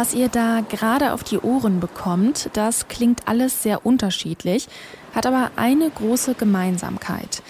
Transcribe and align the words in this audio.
Was 0.00 0.14
ihr 0.14 0.30
da 0.30 0.62
gerade 0.66 1.12
auf 1.12 1.24
die 1.24 1.36
Ohren 1.36 1.78
bekommt, 1.78 2.48
das 2.54 2.88
klingt 2.88 3.28
alles 3.28 3.62
sehr 3.62 3.84
unterschiedlich, 3.84 4.66
hat 5.14 5.26
aber 5.26 5.50
eine 5.56 5.90
große 5.90 6.32
Gemeinsamkeit. 6.32 7.42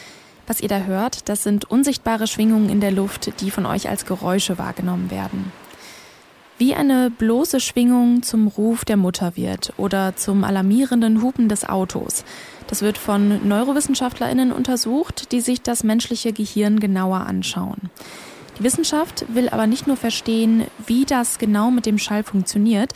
Was 0.49 0.61
ihr 0.61 0.69
da 0.69 0.81
hört, 0.81 1.29
das 1.29 1.45
sind 1.45 1.71
unsichtbare 1.71 2.27
Schwingungen 2.27 2.69
in 2.69 2.81
der 2.81 2.91
Luft, 2.91 3.41
die 3.41 3.53
von 3.53 3.67
euch 3.67 3.89
als 3.89 4.05
Geräusche 4.05 4.59
wahrgenommen 4.59 5.13
werden. 5.13 5.53
Wie 6.59 6.75
eine 6.75 7.13
bloße 7.13 7.61
Schwingung 7.61 8.25
zum 8.25 8.49
Ruf 8.49 8.85
der 8.85 8.97
Mutter 8.97 9.37
wird 9.37 9.73
oder 9.77 10.17
zum 10.17 10.43
alarmierenden 10.43 11.23
Hupen 11.23 11.49
des 11.49 11.69
Autos. 11.69 12.25
Das 12.67 12.83
wird 12.83 12.99
von 12.99 13.47
Neurowissenschaftlerinnen 13.47 14.51
untersucht, 14.51 15.31
die 15.31 15.41
sich 15.41 15.63
das 15.63 15.85
menschliche 15.85 16.33
Gehirn 16.33 16.81
genauer 16.81 17.21
anschauen. 17.21 17.91
Wissenschaft 18.63 19.25
will 19.35 19.49
aber 19.49 19.67
nicht 19.67 19.87
nur 19.87 19.97
verstehen, 19.97 20.67
wie 20.87 21.05
das 21.05 21.39
genau 21.39 21.71
mit 21.71 21.87
dem 21.87 21.99
Schall 21.99 22.23
funktioniert, 22.23 22.93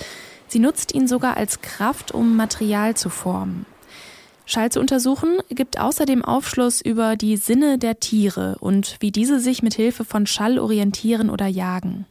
sie 0.47 0.59
nutzt 0.59 0.95
ihn 0.95 1.09
sogar 1.09 1.37
als 1.37 1.61
Kraft, 1.61 2.13
um 2.13 2.37
Material 2.37 2.97
zu 2.97 3.09
formen. 3.09 3.67
Schall 4.47 4.71
zu 4.71 4.79
untersuchen 4.79 5.39
gibt 5.49 5.81
außerdem 5.81 6.23
Aufschluss 6.25 6.83
über 6.83 7.17
die 7.17 7.39
Sinne 7.39 7.79
der 7.79 7.99
Tiere 7.99 8.57
und 8.61 8.97
wie 9.01 9.11
diese 9.11 9.41
sich 9.41 9.63
mit 9.63 9.75
Hilfe 9.75 10.05
von 10.05 10.27
Schall 10.27 10.59
orientieren 10.59 11.31
oder 11.31 11.47
jagen. 11.47 12.05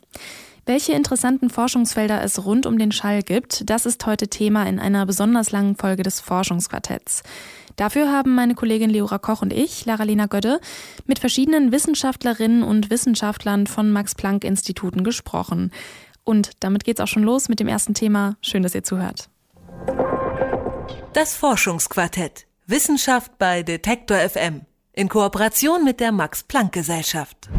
Welche 0.66 0.94
interessanten 0.94 1.50
Forschungsfelder 1.50 2.24
es 2.24 2.46
rund 2.46 2.66
um 2.66 2.80
den 2.80 2.94
Schall 2.94 3.22
gibt, 3.22 3.70
das 3.70 3.86
ist 3.86 4.06
heute 4.06 4.30
Thema 4.30 4.64
in 4.66 4.80
einer 4.80 5.06
besonders 5.06 5.52
langen 5.52 5.76
Folge 5.76 6.04
des 6.04 6.22
Forschungsquartetts. 6.22 7.22
Dafür 7.76 8.12
haben 8.12 8.36
meine 8.36 8.56
Kollegin 8.56 8.90
Leora 8.90 9.18
Koch 9.18 9.42
und 9.42 9.52
ich, 9.52 9.86
Lara-Lena 9.86 10.28
Gödde, 10.28 10.60
mit 11.06 11.20
verschiedenen 11.20 11.72
Wissenschaftlerinnen 11.72 12.64
und 12.64 12.90
Wissenschaftlern 12.90 13.68
von 13.68 13.92
Max-Planck-Instituten 13.92 15.04
gesprochen. 15.04 15.72
Und 16.24 16.52
damit 16.60 16.84
geht's 16.84 17.02
auch 17.02 17.08
schon 17.08 17.24
los 17.24 17.50
mit 17.50 17.60
dem 17.60 17.68
ersten 17.68 17.94
Thema. 17.94 18.38
Schön, 18.42 18.64
dass 18.64 18.76
ihr 18.76 18.84
zuhört. 18.84 19.30
Das 21.14 21.36
Forschungsquartett. 21.36 22.46
Wissenschaft 22.66 23.38
bei 23.38 23.64
Detektor 23.64 24.18
FM. 24.18 24.62
In 24.94 25.10
Kooperation 25.10 25.84
mit 25.84 26.00
der 26.00 26.12
Max-Planck-Gesellschaft. 26.12 27.50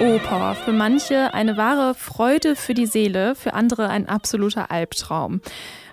Oper. 0.00 0.54
Für 0.54 0.72
manche 0.72 1.34
eine 1.34 1.56
wahre 1.56 1.94
Freude 1.94 2.56
für 2.56 2.74
die 2.74 2.86
Seele, 2.86 3.34
für 3.34 3.54
andere 3.54 3.88
ein 3.88 4.08
absoluter 4.08 4.70
Albtraum. 4.70 5.40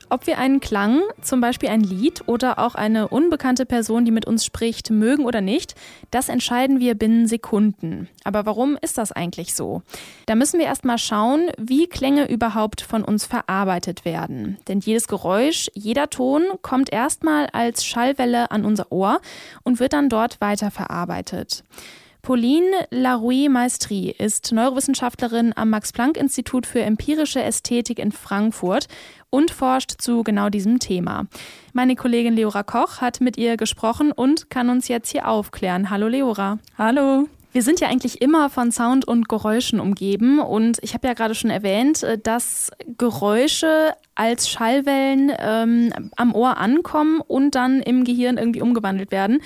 Ob 0.09 0.27
wir 0.27 0.37
einen 0.37 0.59
Klang, 0.59 1.01
zum 1.21 1.39
Beispiel 1.39 1.69
ein 1.69 1.81
Lied 1.81 2.27
oder 2.27 2.59
auch 2.59 2.75
eine 2.75 3.07
unbekannte 3.07 3.65
Person, 3.65 4.03
die 4.03 4.11
mit 4.11 4.25
uns 4.25 4.43
spricht, 4.43 4.89
mögen 4.89 5.25
oder 5.25 5.39
nicht, 5.39 5.73
das 6.11 6.27
entscheiden 6.27 6.81
wir 6.81 6.95
binnen 6.95 7.27
Sekunden. 7.27 8.09
Aber 8.25 8.45
warum 8.45 8.77
ist 8.81 8.97
das 8.97 9.13
eigentlich 9.13 9.55
so? 9.55 9.83
Da 10.25 10.35
müssen 10.35 10.59
wir 10.59 10.65
erstmal 10.65 10.97
schauen, 10.97 11.49
wie 11.57 11.87
Klänge 11.87 12.29
überhaupt 12.29 12.81
von 12.81 13.05
uns 13.05 13.25
verarbeitet 13.25 14.03
werden. 14.03 14.57
Denn 14.67 14.81
jedes 14.81 15.07
Geräusch, 15.07 15.71
jeder 15.75 16.09
Ton 16.09 16.43
kommt 16.61 16.91
erstmal 16.91 17.47
als 17.47 17.85
Schallwelle 17.85 18.51
an 18.51 18.65
unser 18.65 18.91
Ohr 18.91 19.21
und 19.63 19.79
wird 19.79 19.93
dann 19.93 20.09
dort 20.09 20.41
weiterverarbeitet. 20.41 21.63
Pauline 22.21 22.85
Larouille-Maestri 22.91 24.11
ist 24.15 24.51
Neurowissenschaftlerin 24.51 25.53
am 25.55 25.71
Max-Planck-Institut 25.71 26.67
für 26.67 26.81
empirische 26.81 27.41
Ästhetik 27.41 27.97
in 27.97 28.11
Frankfurt 28.11 28.87
und 29.31 29.49
forscht 29.49 29.99
zu 29.99 30.21
genau 30.23 30.49
diesem 30.49 30.77
Thema. 30.77 31.25
Meine 31.73 31.95
Kollegin 31.95 32.35
Leora 32.35 32.61
Koch 32.61 33.01
hat 33.01 33.21
mit 33.21 33.37
ihr 33.37 33.57
gesprochen 33.57 34.11
und 34.11 34.51
kann 34.51 34.69
uns 34.69 34.87
jetzt 34.87 35.09
hier 35.09 35.27
aufklären. 35.27 35.89
Hallo 35.89 36.07
Leora. 36.07 36.59
Hallo. 36.77 37.27
Wir 37.53 37.63
sind 37.63 37.81
ja 37.81 37.89
eigentlich 37.89 38.21
immer 38.21 38.49
von 38.49 38.71
Sound 38.71 39.05
und 39.05 39.27
Geräuschen 39.27 39.79
umgeben 39.79 40.39
und 40.39 40.77
ich 40.83 40.93
habe 40.93 41.07
ja 41.07 41.13
gerade 41.13 41.35
schon 41.35 41.49
erwähnt, 41.49 42.03
äh, 42.03 42.17
dass 42.17 42.71
Geräusche 42.97 43.93
als 44.21 44.47
Schallwellen 44.47 45.31
ähm, 45.39 46.11
am 46.15 46.35
Ohr 46.35 46.57
ankommen 46.57 47.21
und 47.21 47.55
dann 47.55 47.81
im 47.81 48.03
Gehirn 48.03 48.37
irgendwie 48.37 48.61
umgewandelt 48.61 49.11
werden. 49.11 49.41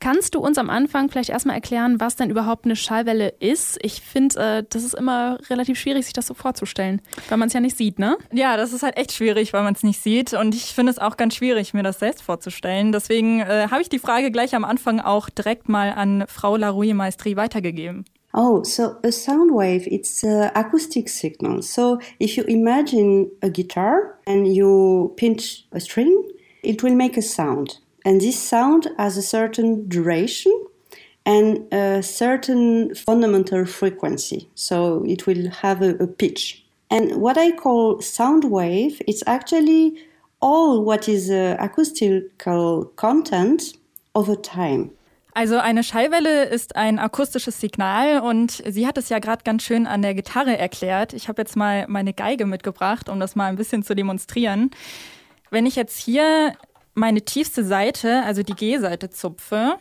Kannst 0.00 0.34
du 0.34 0.40
uns 0.40 0.58
am 0.58 0.68
Anfang 0.68 1.08
vielleicht 1.08 1.30
erstmal 1.30 1.54
erklären, 1.54 2.00
was 2.00 2.16
denn 2.16 2.28
überhaupt 2.28 2.64
eine 2.64 2.74
Schallwelle 2.74 3.28
ist? 3.28 3.78
Ich 3.82 4.02
finde, 4.02 4.38
äh, 4.40 4.64
das 4.68 4.82
ist 4.82 4.94
immer 4.94 5.38
relativ 5.48 5.78
schwierig, 5.78 6.06
sich 6.06 6.12
das 6.12 6.26
so 6.26 6.34
vorzustellen, 6.34 7.00
weil 7.28 7.38
man 7.38 7.46
es 7.46 7.54
ja 7.54 7.60
nicht 7.60 7.76
sieht, 7.76 8.00
ne? 8.00 8.18
Ja, 8.32 8.56
das 8.56 8.72
ist 8.72 8.82
halt 8.82 8.96
echt 8.96 9.12
schwierig, 9.12 9.52
weil 9.52 9.62
man 9.62 9.74
es 9.74 9.84
nicht 9.84 10.02
sieht. 10.02 10.32
Und 10.32 10.56
ich 10.56 10.74
finde 10.74 10.90
es 10.90 10.98
auch 10.98 11.16
ganz 11.16 11.36
schwierig, 11.36 11.72
mir 11.72 11.84
das 11.84 12.00
selbst 12.00 12.22
vorzustellen. 12.22 12.90
Deswegen 12.90 13.40
äh, 13.42 13.68
habe 13.70 13.80
ich 13.80 13.88
die 13.88 14.00
Frage 14.00 14.32
gleich 14.32 14.56
am 14.56 14.64
Anfang 14.64 14.98
auch 14.98 15.30
direkt 15.30 15.68
mal 15.68 15.92
an 15.92 16.24
Frau 16.26 16.56
Larouille 16.56 16.94
Maestri 16.94 17.36
weitergegeben. 17.36 18.04
Oh, 18.38 18.62
so 18.64 19.00
a 19.02 19.10
sound 19.10 19.54
wave, 19.54 19.88
it's 19.90 20.22
an 20.22 20.50
acoustic 20.54 21.08
signal. 21.08 21.62
So 21.62 22.02
if 22.20 22.36
you 22.36 22.44
imagine 22.44 23.30
a 23.40 23.48
guitar 23.48 24.18
and 24.26 24.54
you 24.54 25.14
pinch 25.16 25.64
a 25.72 25.80
string, 25.80 26.30
it 26.62 26.82
will 26.82 26.94
make 26.94 27.16
a 27.16 27.22
sound. 27.22 27.78
And 28.04 28.20
this 28.20 28.38
sound 28.38 28.88
has 28.98 29.16
a 29.16 29.22
certain 29.22 29.88
duration 29.88 30.52
and 31.24 31.72
a 31.72 32.02
certain 32.02 32.94
fundamental 32.94 33.64
frequency. 33.64 34.50
So 34.54 35.02
it 35.06 35.26
will 35.26 35.48
have 35.48 35.80
a, 35.80 35.96
a 35.96 36.06
pitch. 36.06 36.62
And 36.90 37.16
what 37.16 37.38
I 37.38 37.52
call 37.52 38.02
sound 38.02 38.44
wave, 38.50 39.00
it's 39.08 39.24
actually 39.26 39.96
all 40.42 40.84
what 40.84 41.08
is 41.08 41.30
uh, 41.30 41.56
acoustical 41.58 42.84
content 42.96 43.78
over 44.14 44.36
time. 44.36 44.95
Also 45.36 45.58
eine 45.58 45.84
Schallwelle 45.84 46.44
ist 46.44 46.76
ein 46.76 46.98
akustisches 46.98 47.60
Signal 47.60 48.20
und 48.20 48.62
sie 48.66 48.86
hat 48.86 48.96
es 48.96 49.10
ja 49.10 49.18
gerade 49.18 49.44
ganz 49.44 49.64
schön 49.64 49.86
an 49.86 50.00
der 50.00 50.14
Gitarre 50.14 50.56
erklärt. 50.56 51.12
Ich 51.12 51.28
habe 51.28 51.42
jetzt 51.42 51.56
mal 51.56 51.84
meine 51.88 52.14
Geige 52.14 52.46
mitgebracht, 52.46 53.10
um 53.10 53.20
das 53.20 53.36
mal 53.36 53.44
ein 53.44 53.56
bisschen 53.56 53.82
zu 53.82 53.94
demonstrieren. 53.94 54.70
Wenn 55.50 55.66
ich 55.66 55.76
jetzt 55.76 55.98
hier 55.98 56.54
meine 56.94 57.20
tiefste 57.20 57.66
Seite, 57.66 58.22
also 58.24 58.42
die 58.42 58.54
G-Seite 58.54 59.10
zupfe, 59.10 59.76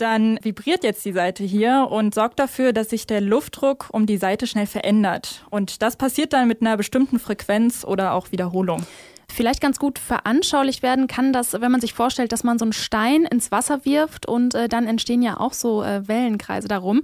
dann 0.00 0.38
vibriert 0.42 0.84
jetzt 0.84 1.04
die 1.04 1.12
Seite 1.12 1.44
hier 1.44 1.88
und 1.90 2.14
sorgt 2.14 2.38
dafür, 2.38 2.72
dass 2.72 2.90
sich 2.90 3.06
der 3.06 3.20
Luftdruck 3.20 3.88
um 3.92 4.06
die 4.06 4.16
Seite 4.16 4.46
schnell 4.46 4.66
verändert. 4.66 5.44
Und 5.50 5.82
das 5.82 5.96
passiert 5.96 6.32
dann 6.32 6.48
mit 6.48 6.60
einer 6.60 6.76
bestimmten 6.76 7.18
Frequenz 7.18 7.84
oder 7.84 8.12
auch 8.12 8.32
Wiederholung. 8.32 8.84
Vielleicht 9.30 9.60
ganz 9.60 9.78
gut 9.78 9.98
veranschaulicht 9.98 10.82
werden 10.82 11.06
kann 11.06 11.32
das, 11.32 11.52
wenn 11.52 11.70
man 11.70 11.80
sich 11.80 11.92
vorstellt, 11.92 12.32
dass 12.32 12.44
man 12.44 12.58
so 12.58 12.64
einen 12.64 12.72
Stein 12.72 13.24
ins 13.24 13.52
Wasser 13.52 13.84
wirft 13.84 14.26
und 14.26 14.54
äh, 14.54 14.68
dann 14.68 14.86
entstehen 14.86 15.20
ja 15.20 15.38
auch 15.38 15.52
so 15.52 15.82
äh, 15.82 16.08
Wellenkreise 16.08 16.66
darum. 16.66 17.02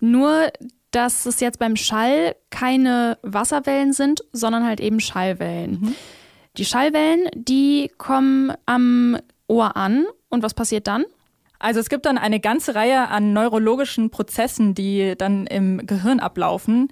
Nur 0.00 0.50
dass 0.90 1.26
es 1.26 1.40
jetzt 1.40 1.58
beim 1.58 1.76
Schall 1.76 2.36
keine 2.48 3.18
Wasserwellen 3.20 3.92
sind, 3.92 4.24
sondern 4.32 4.64
halt 4.64 4.80
eben 4.80 4.98
Schallwellen. 4.98 5.72
Mhm. 5.72 5.94
Die 6.56 6.64
Schallwellen, 6.64 7.28
die 7.34 7.90
kommen 7.98 8.52
am 8.64 9.18
Ohr 9.46 9.76
an 9.76 10.06
und 10.30 10.42
was 10.42 10.54
passiert 10.54 10.86
dann? 10.86 11.04
Also 11.58 11.80
es 11.80 11.88
gibt 11.88 12.06
dann 12.06 12.18
eine 12.18 12.40
ganze 12.40 12.74
Reihe 12.74 13.08
an 13.08 13.32
neurologischen 13.32 14.10
Prozessen, 14.10 14.74
die 14.74 15.14
dann 15.16 15.46
im 15.46 15.86
Gehirn 15.86 16.20
ablaufen. 16.20 16.88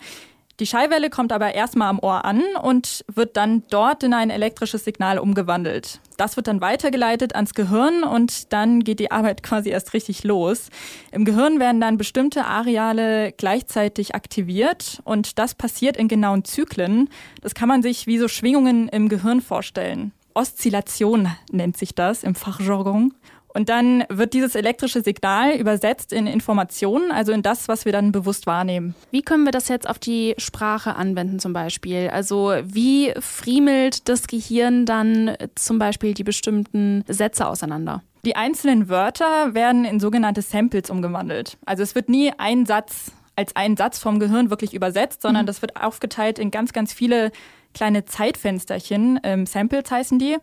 Die 0.61 0.67
Schallwelle 0.67 1.11
kommt 1.11 1.33
aber 1.33 1.53
erstmal 1.57 1.89
am 1.89 1.99
Ohr 1.99 2.25
an 2.25 2.41
und 2.63 3.05
wird 3.13 3.37
dann 3.37 3.65
dort 3.71 4.05
in 4.05 4.15
ein 4.15 4.31
elektrisches 4.31 4.85
Signal 4.85 5.19
umgewandelt. 5.19 5.99
Das 6.17 6.37
wird 6.37 6.47
dann 6.47 6.61
weitergeleitet 6.61 7.35
ans 7.35 7.55
Gehirn 7.55 8.05
und 8.05 8.53
dann 8.53 8.85
geht 8.85 9.01
die 9.01 9.11
Arbeit 9.11 9.43
quasi 9.43 9.71
erst 9.71 9.95
richtig 9.95 10.23
los. 10.23 10.69
Im 11.11 11.25
Gehirn 11.25 11.59
werden 11.59 11.81
dann 11.81 11.99
bestimmte 11.99 12.45
Areale 12.45 13.33
gleichzeitig 13.33 14.15
aktiviert 14.15 15.01
und 15.03 15.41
das 15.41 15.57
passiert 15.57 15.97
in 15.97 16.07
genauen 16.07 16.45
Zyklen. 16.45 17.11
Das 17.43 17.55
kann 17.57 17.69
man 17.69 17.83
sich 17.83 18.07
wie 18.07 18.19
so 18.19 18.29
Schwingungen 18.29 18.89
im 18.89 19.09
Gehirn 19.09 19.41
vorstellen. 19.41 20.13
Oszillation 20.35 21.29
nennt 21.51 21.77
sich 21.77 21.97
das 21.97 22.23
im 22.23 22.37
Fachjargon. 22.37 23.13
Und 23.55 23.69
dann 23.69 24.05
wird 24.09 24.35
dieses 24.35 24.57
elektrische 24.57 25.01
Signal 25.03 25.57
übersetzt 25.57 26.13
in 26.13 26.27
Informationen, 26.27 27.13
also 27.13 27.31
in 27.31 27.43
das, 27.43 27.69
was 27.69 27.85
wir 27.85 27.93
dann 27.93 28.11
bewusst 28.11 28.47
wahrnehmen. 28.47 28.97
Wie 29.13 29.23
können 29.23 29.45
wir 29.45 29.53
das 29.53 29.69
jetzt 29.69 29.89
auf 29.89 30.01
die 30.01 30.35
Sprache 30.39 30.97
anwenden 30.97 31.39
zum 31.39 31.53
Beispiel? 31.53 32.11
Also 32.13 32.55
wie 32.65 33.15
friemelt 33.21 34.09
das 34.09 34.27
Gehirn 34.27 34.87
dann 34.87 35.37
zum 35.55 35.79
Beispiel 35.79 36.15
die 36.15 36.25
bestimmten 36.25 37.05
Sätze 37.07 37.47
auseinander? 37.47 38.03
Die 38.25 38.35
einzelnen 38.35 38.89
Wörter 38.89 39.55
werden 39.55 39.85
in 39.85 40.01
sogenannte 40.01 40.43
Samples 40.43 40.91
umgewandelt. 40.91 41.57
Also 41.65 41.85
es 41.85 41.95
wird 41.95 42.09
nie 42.09 42.33
ein 42.37 42.67
Satz 42.67 43.13
als 43.37 43.57
ein 43.57 43.77
Satz 43.77 43.99
vom 43.99 44.21
Gehirn 44.21 44.51
wirklich 44.51 44.75
übersetzt, 44.75 45.23
sondern 45.23 45.45
mhm. 45.45 45.47
das 45.49 45.63
wird 45.63 45.81
aufgeteilt 45.81 46.39
in 46.39 46.51
ganz, 46.51 46.73
ganz 46.73 46.93
viele 46.93 47.33
kleine 47.75 48.05
Zeitfensterchen, 48.05 49.21
ähm, 49.23 49.47
Samples 49.47 49.91
heißen 49.91 50.19
die. 50.19 50.37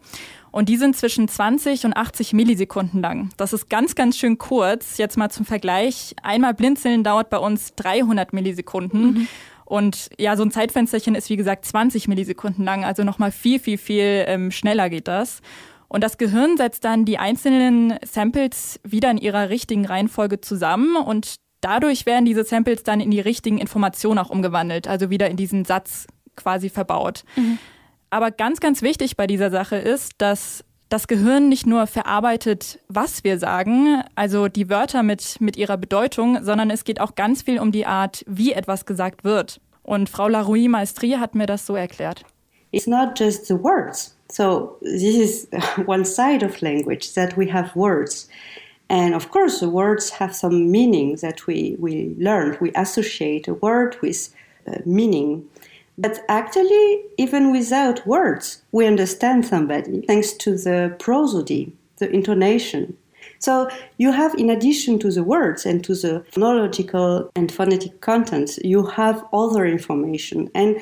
Und 0.52 0.68
die 0.68 0.78
sind 0.78 0.96
zwischen 0.96 1.28
20 1.28 1.86
und 1.86 1.96
80 1.96 2.34
Millisekunden 2.34 3.02
lang. 3.02 3.30
Das 3.38 3.54
ist 3.54 3.70
ganz, 3.70 3.96
ganz 3.96 4.18
schön 4.18 4.38
kurz. 4.38 4.98
Jetzt 4.98 5.18
mal 5.18 5.30
zum 5.30 5.46
Vergleich. 5.46 6.14
Einmal 6.22 6.54
blinzeln 6.54 7.04
dauert 7.04 7.30
bei 7.30 7.38
uns 7.38 7.74
300 7.76 8.34
Millisekunden. 8.34 9.14
Mhm. 9.14 9.28
Und 9.64 10.10
ja, 10.20 10.36
so 10.36 10.44
ein 10.44 10.52
Zeitfensterchen 10.52 11.16
ist 11.16 11.30
wie 11.30 11.38
gesagt 11.38 11.64
20 11.64 12.10
Millisekunden 12.10 12.66
lang, 12.66 12.84
also 12.84 13.06
nochmal 13.06 13.32
viel, 13.32 13.58
viel, 13.58 13.78
viel 13.78 14.26
ähm, 14.28 14.52
schneller 14.52 14.90
geht 14.90 15.08
das. 15.08 15.42
Und 15.88 16.04
das 16.04 16.18
Gehirn 16.18 16.58
setzt 16.58 16.84
dann 16.84 17.06
die 17.06 17.18
einzelnen 17.18 17.98
Samples 18.06 18.82
wieder 18.84 19.10
in 19.12 19.18
ihrer 19.18 19.48
richtigen 19.48 19.86
Reihenfolge 19.86 20.42
zusammen 20.42 20.98
und 20.98 21.36
dadurch 21.62 22.06
werden 22.06 22.26
diese 22.26 22.44
Samples 22.44 22.84
dann 22.84 23.00
in 23.00 23.12
die 23.12 23.22
richtigen 23.22 23.60
Informationen 23.60 24.20
auch 24.20 24.30
umgewandelt, 24.30 24.90
also 24.90 25.10
wieder 25.10 25.30
in 25.30 25.38
diesen 25.38 25.64
Satz 25.64 26.08
quasi 26.36 26.70
verbaut. 26.70 27.24
Mhm. 27.36 27.58
Aber 28.10 28.32
ganz, 28.32 28.60
ganz 28.60 28.82
wichtig 28.82 29.16
bei 29.16 29.28
dieser 29.28 29.50
Sache 29.50 29.78
ist, 29.78 30.14
dass 30.18 30.64
das 30.90 31.08
Gehirn 31.08 31.48
nicht 31.48 31.66
nur 31.66 31.88
verarbeitet, 31.88 32.80
was 32.90 33.24
wir 33.24 33.40
sagen, 33.40 34.04
also 34.16 34.50
die 34.50 34.70
Wörter 34.70 35.04
mit, 35.04 35.40
mit 35.40 35.56
ihrer 35.56 35.78
Bedeutung, 35.78 36.44
sondern 36.44 36.70
es 36.70 36.84
geht 36.84 37.00
auch 37.00 37.16
ganz 37.16 37.42
viel 37.44 37.60
um 37.60 37.72
die 37.72 37.86
Art, 37.86 38.26
wie 38.28 38.52
etwas 38.52 38.86
gesagt 38.86 39.24
wird. 39.24 39.62
Und 39.84 40.10
Frau 40.10 40.28
Laroui 40.28 40.68
Maestri 40.68 41.12
hat 41.12 41.34
mir 41.34 41.46
das 41.46 41.66
so 41.66 41.76
erklärt. 41.76 42.24
It's 42.72 42.88
not 42.88 43.18
just 43.18 43.46
the 43.46 43.54
words. 43.54 44.16
So 44.30 44.78
this 44.82 45.16
is 45.16 45.48
one 45.86 46.06
side 46.06 46.46
of 46.46 46.62
language 46.62 47.14
that 47.16 47.38
we 47.38 47.52
have 47.52 47.74
words. 47.76 48.30
And 48.90 49.16
of 49.16 49.32
course, 49.32 49.60
the 49.60 49.72
words 49.72 50.20
have 50.20 50.34
some 50.34 50.70
meaning 50.70 51.18
that 51.22 51.48
we, 51.48 51.78
we 51.80 52.14
learn. 52.18 52.58
We 52.60 52.72
associate 52.76 53.50
a 53.50 53.54
word 53.54 53.96
with 54.02 54.34
uh, 54.68 54.80
meaning. 54.86 55.46
But 56.02 56.24
actually, 56.28 57.04
even 57.18 57.52
without 57.52 58.06
words, 58.08 58.64
we 58.72 58.88
understand 58.88 59.46
somebody 59.46 60.02
thanks 60.08 60.34
to 60.34 60.58
the 60.58 60.96
prosody, 60.98 61.74
the 61.98 62.10
intonation. 62.10 62.98
So 63.38 63.70
you 63.98 64.12
have, 64.12 64.34
in 64.36 64.50
addition 64.50 64.98
to 65.00 65.12
the 65.12 65.24
words 65.24 65.66
and 65.66 65.84
to 65.84 65.94
the 65.94 66.24
phonological 66.32 67.30
and 67.36 67.52
phonetic 67.52 68.02
contents, 68.02 68.58
you 68.64 68.84
have 68.88 69.24
other 69.32 69.66
information. 69.66 70.50
And 70.56 70.78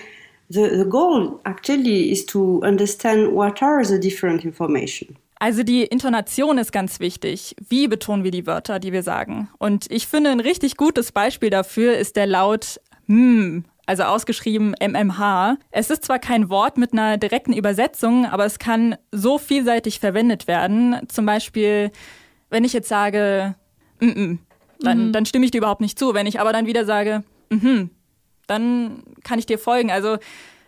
the, 0.49 0.69
the 0.69 0.85
goal 0.85 1.41
actually 1.45 2.11
is 2.11 2.25
to 2.27 2.61
understand 2.63 3.33
what 3.33 3.61
are 3.61 3.83
the 3.83 3.99
different 3.99 4.45
information. 4.45 5.17
Also 5.41 5.63
die 5.63 5.83
Intonation 5.83 6.57
ist 6.57 6.71
ganz 6.71 6.99
wichtig. 6.99 7.55
Wie 7.69 7.87
betonen 7.87 8.23
wir 8.23 8.31
die 8.31 8.45
Wörter, 8.45 8.79
die 8.79 8.91
wir 8.93 9.03
sagen? 9.03 9.49
Und 9.57 9.85
ich 9.89 10.07
finde, 10.07 10.31
ein 10.31 10.41
richtig 10.41 10.75
gutes 10.77 11.11
Beispiel 11.11 11.49
dafür 11.49 11.97
ist 11.97 12.15
der 12.17 12.27
Laut 12.27 12.79
M, 13.07 13.63
also 13.89 14.03
ausgeschrieben 14.03 14.75
MMH. 14.79 15.57
Es 15.71 15.89
ist 15.89 16.05
zwar 16.05 16.19
kein 16.19 16.51
Wort 16.51 16.77
mit 16.77 16.93
einer 16.93 17.17
direkten 17.17 17.53
Übersetzung, 17.53 18.27
aber 18.27 18.45
es 18.45 18.59
kann 18.59 18.95
so 19.11 19.39
vielseitig 19.39 19.99
verwendet 19.99 20.47
werden. 20.47 20.97
Zum 21.07 21.25
Beispiel, 21.25 21.91
wenn 22.51 22.63
ich 22.63 22.71
jetzt 22.71 22.87
sage, 22.87 23.55
mm 23.99 24.05
-mm, 24.05 24.37
dann, 24.79 25.07
mhm. 25.07 25.11
dann 25.11 25.25
stimme 25.25 25.43
ich 25.45 25.49
dir 25.49 25.57
überhaupt 25.57 25.81
nicht 25.81 25.97
zu. 25.97 26.13
Wenn 26.13 26.27
ich 26.27 26.39
aber 26.39 26.53
dann 26.53 26.67
wieder 26.67 26.85
sage, 26.85 27.23
mhm, 27.49 27.89
dann 28.45 29.01
kann 29.23 29.39
ich 29.39 29.47
dir 29.47 29.57
folgen. 29.57 29.89
Also 29.89 30.19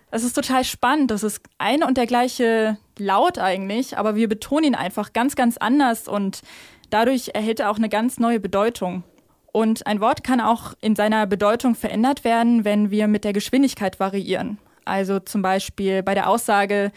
es 0.10 0.24
ist 0.24 0.34
total 0.34 0.64
spannend. 0.64 1.12
Das 1.12 1.22
ist 1.22 1.44
ein 1.60 1.84
und 1.84 1.98
der 1.98 2.08
gleiche 2.08 2.80
Laut 2.98 3.38
eigentlich, 3.38 4.00
aber 4.00 4.16
wir 4.16 4.30
betonen 4.30 4.64
ihn 4.64 4.76
einfach 4.76 5.14
ganz, 5.14 5.36
ganz 5.36 5.58
anders 5.58 6.08
und 6.08 6.42
dadurch 6.90 7.36
erhält 7.36 7.60
er 7.60 7.70
auch 7.70 7.78
eine 7.78 7.90
ganz 7.90 8.20
neue 8.20 8.40
Bedeutung. 8.40 9.04
Und 9.52 9.86
ein 9.86 10.00
Wort 10.00 10.24
kann 10.24 10.40
auch 10.40 10.74
in 10.82 10.96
seiner 10.96 11.28
Bedeutung 11.28 11.76
verändert 11.76 12.24
werden, 12.24 12.64
wenn 12.64 12.90
wir 12.92 13.08
mit 13.08 13.24
der 13.24 13.34
Geschwindigkeit 13.34 14.00
variieren. 14.00 14.58
Also 14.86 15.20
zum 15.20 15.42
Beispiel 15.42 16.04
bei 16.04 16.14
der 16.14 16.30
Aussage, 16.30 16.92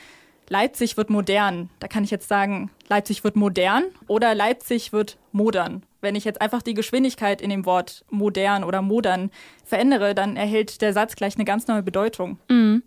Leipzig 0.49 0.97
wird 0.97 1.11
modern. 1.11 1.71
Da 1.81 1.89
kann 1.89 2.05
ich 2.05 2.11
jetzt 2.11 2.29
sagen, 2.29 2.71
Leipzig 2.89 3.25
wird 3.25 3.37
modern 3.37 3.85
oder 4.07 4.35
Leipzig 4.35 4.93
wird 4.93 5.17
modern. 5.33 5.85
Wenn 6.01 6.17
ich 6.17 6.25
jetzt 6.25 6.41
einfach 6.41 6.63
die 6.63 6.75
Geschwindigkeit 6.75 7.41
in 7.41 7.51
dem 7.51 7.65
Wort 7.65 8.05
modern 8.11 8.63
oder 8.63 8.83
modern 8.83 9.31
verändere, 9.65 10.15
dann 10.15 10.37
erhält 10.37 10.83
der 10.83 10.93
Satz 10.93 11.17
gleich 11.17 11.37
eine 11.37 11.47
ganz 11.47 11.67
neue 11.67 11.83
Bedeutung. 11.83 12.39
Mhm. 12.49 12.83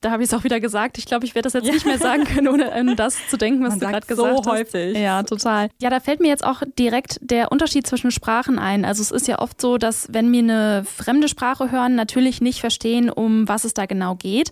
Da 0.00 0.10
habe 0.10 0.22
ich 0.22 0.30
es 0.30 0.34
auch 0.34 0.44
wieder 0.44 0.60
gesagt. 0.60 0.96
Ich 0.96 1.04
glaube, 1.04 1.26
ich 1.26 1.34
werde 1.34 1.46
das 1.46 1.52
jetzt 1.52 1.66
ja. 1.66 1.74
nicht 1.74 1.84
mehr 1.84 1.98
sagen 1.98 2.24
können, 2.24 2.48
ohne 2.48 2.72
an 2.72 2.96
das 2.96 3.18
zu 3.28 3.36
denken, 3.36 3.62
was 3.62 3.70
Man 3.70 3.80
du 3.80 3.86
gerade 3.86 4.06
gesagt 4.06 4.44
so 4.44 4.50
hast. 4.50 4.58
häufig. 4.58 4.96
Ja, 4.96 5.22
total. 5.22 5.68
Ja, 5.78 5.90
da 5.90 6.00
fällt 6.00 6.20
mir 6.20 6.28
jetzt 6.28 6.44
auch 6.44 6.62
direkt 6.78 7.18
der 7.20 7.52
Unterschied 7.52 7.86
zwischen 7.86 8.10
Sprachen 8.10 8.58
ein. 8.58 8.86
Also 8.86 9.02
es 9.02 9.10
ist 9.10 9.28
ja 9.28 9.40
oft 9.40 9.60
so, 9.60 9.76
dass 9.76 10.08
wenn 10.10 10.32
wir 10.32 10.38
eine 10.38 10.84
fremde 10.84 11.28
Sprache 11.28 11.70
hören, 11.70 11.96
natürlich 11.96 12.40
nicht 12.40 12.60
verstehen, 12.60 13.10
um 13.10 13.46
was 13.46 13.64
es 13.64 13.74
da 13.74 13.84
genau 13.84 14.14
geht. 14.14 14.50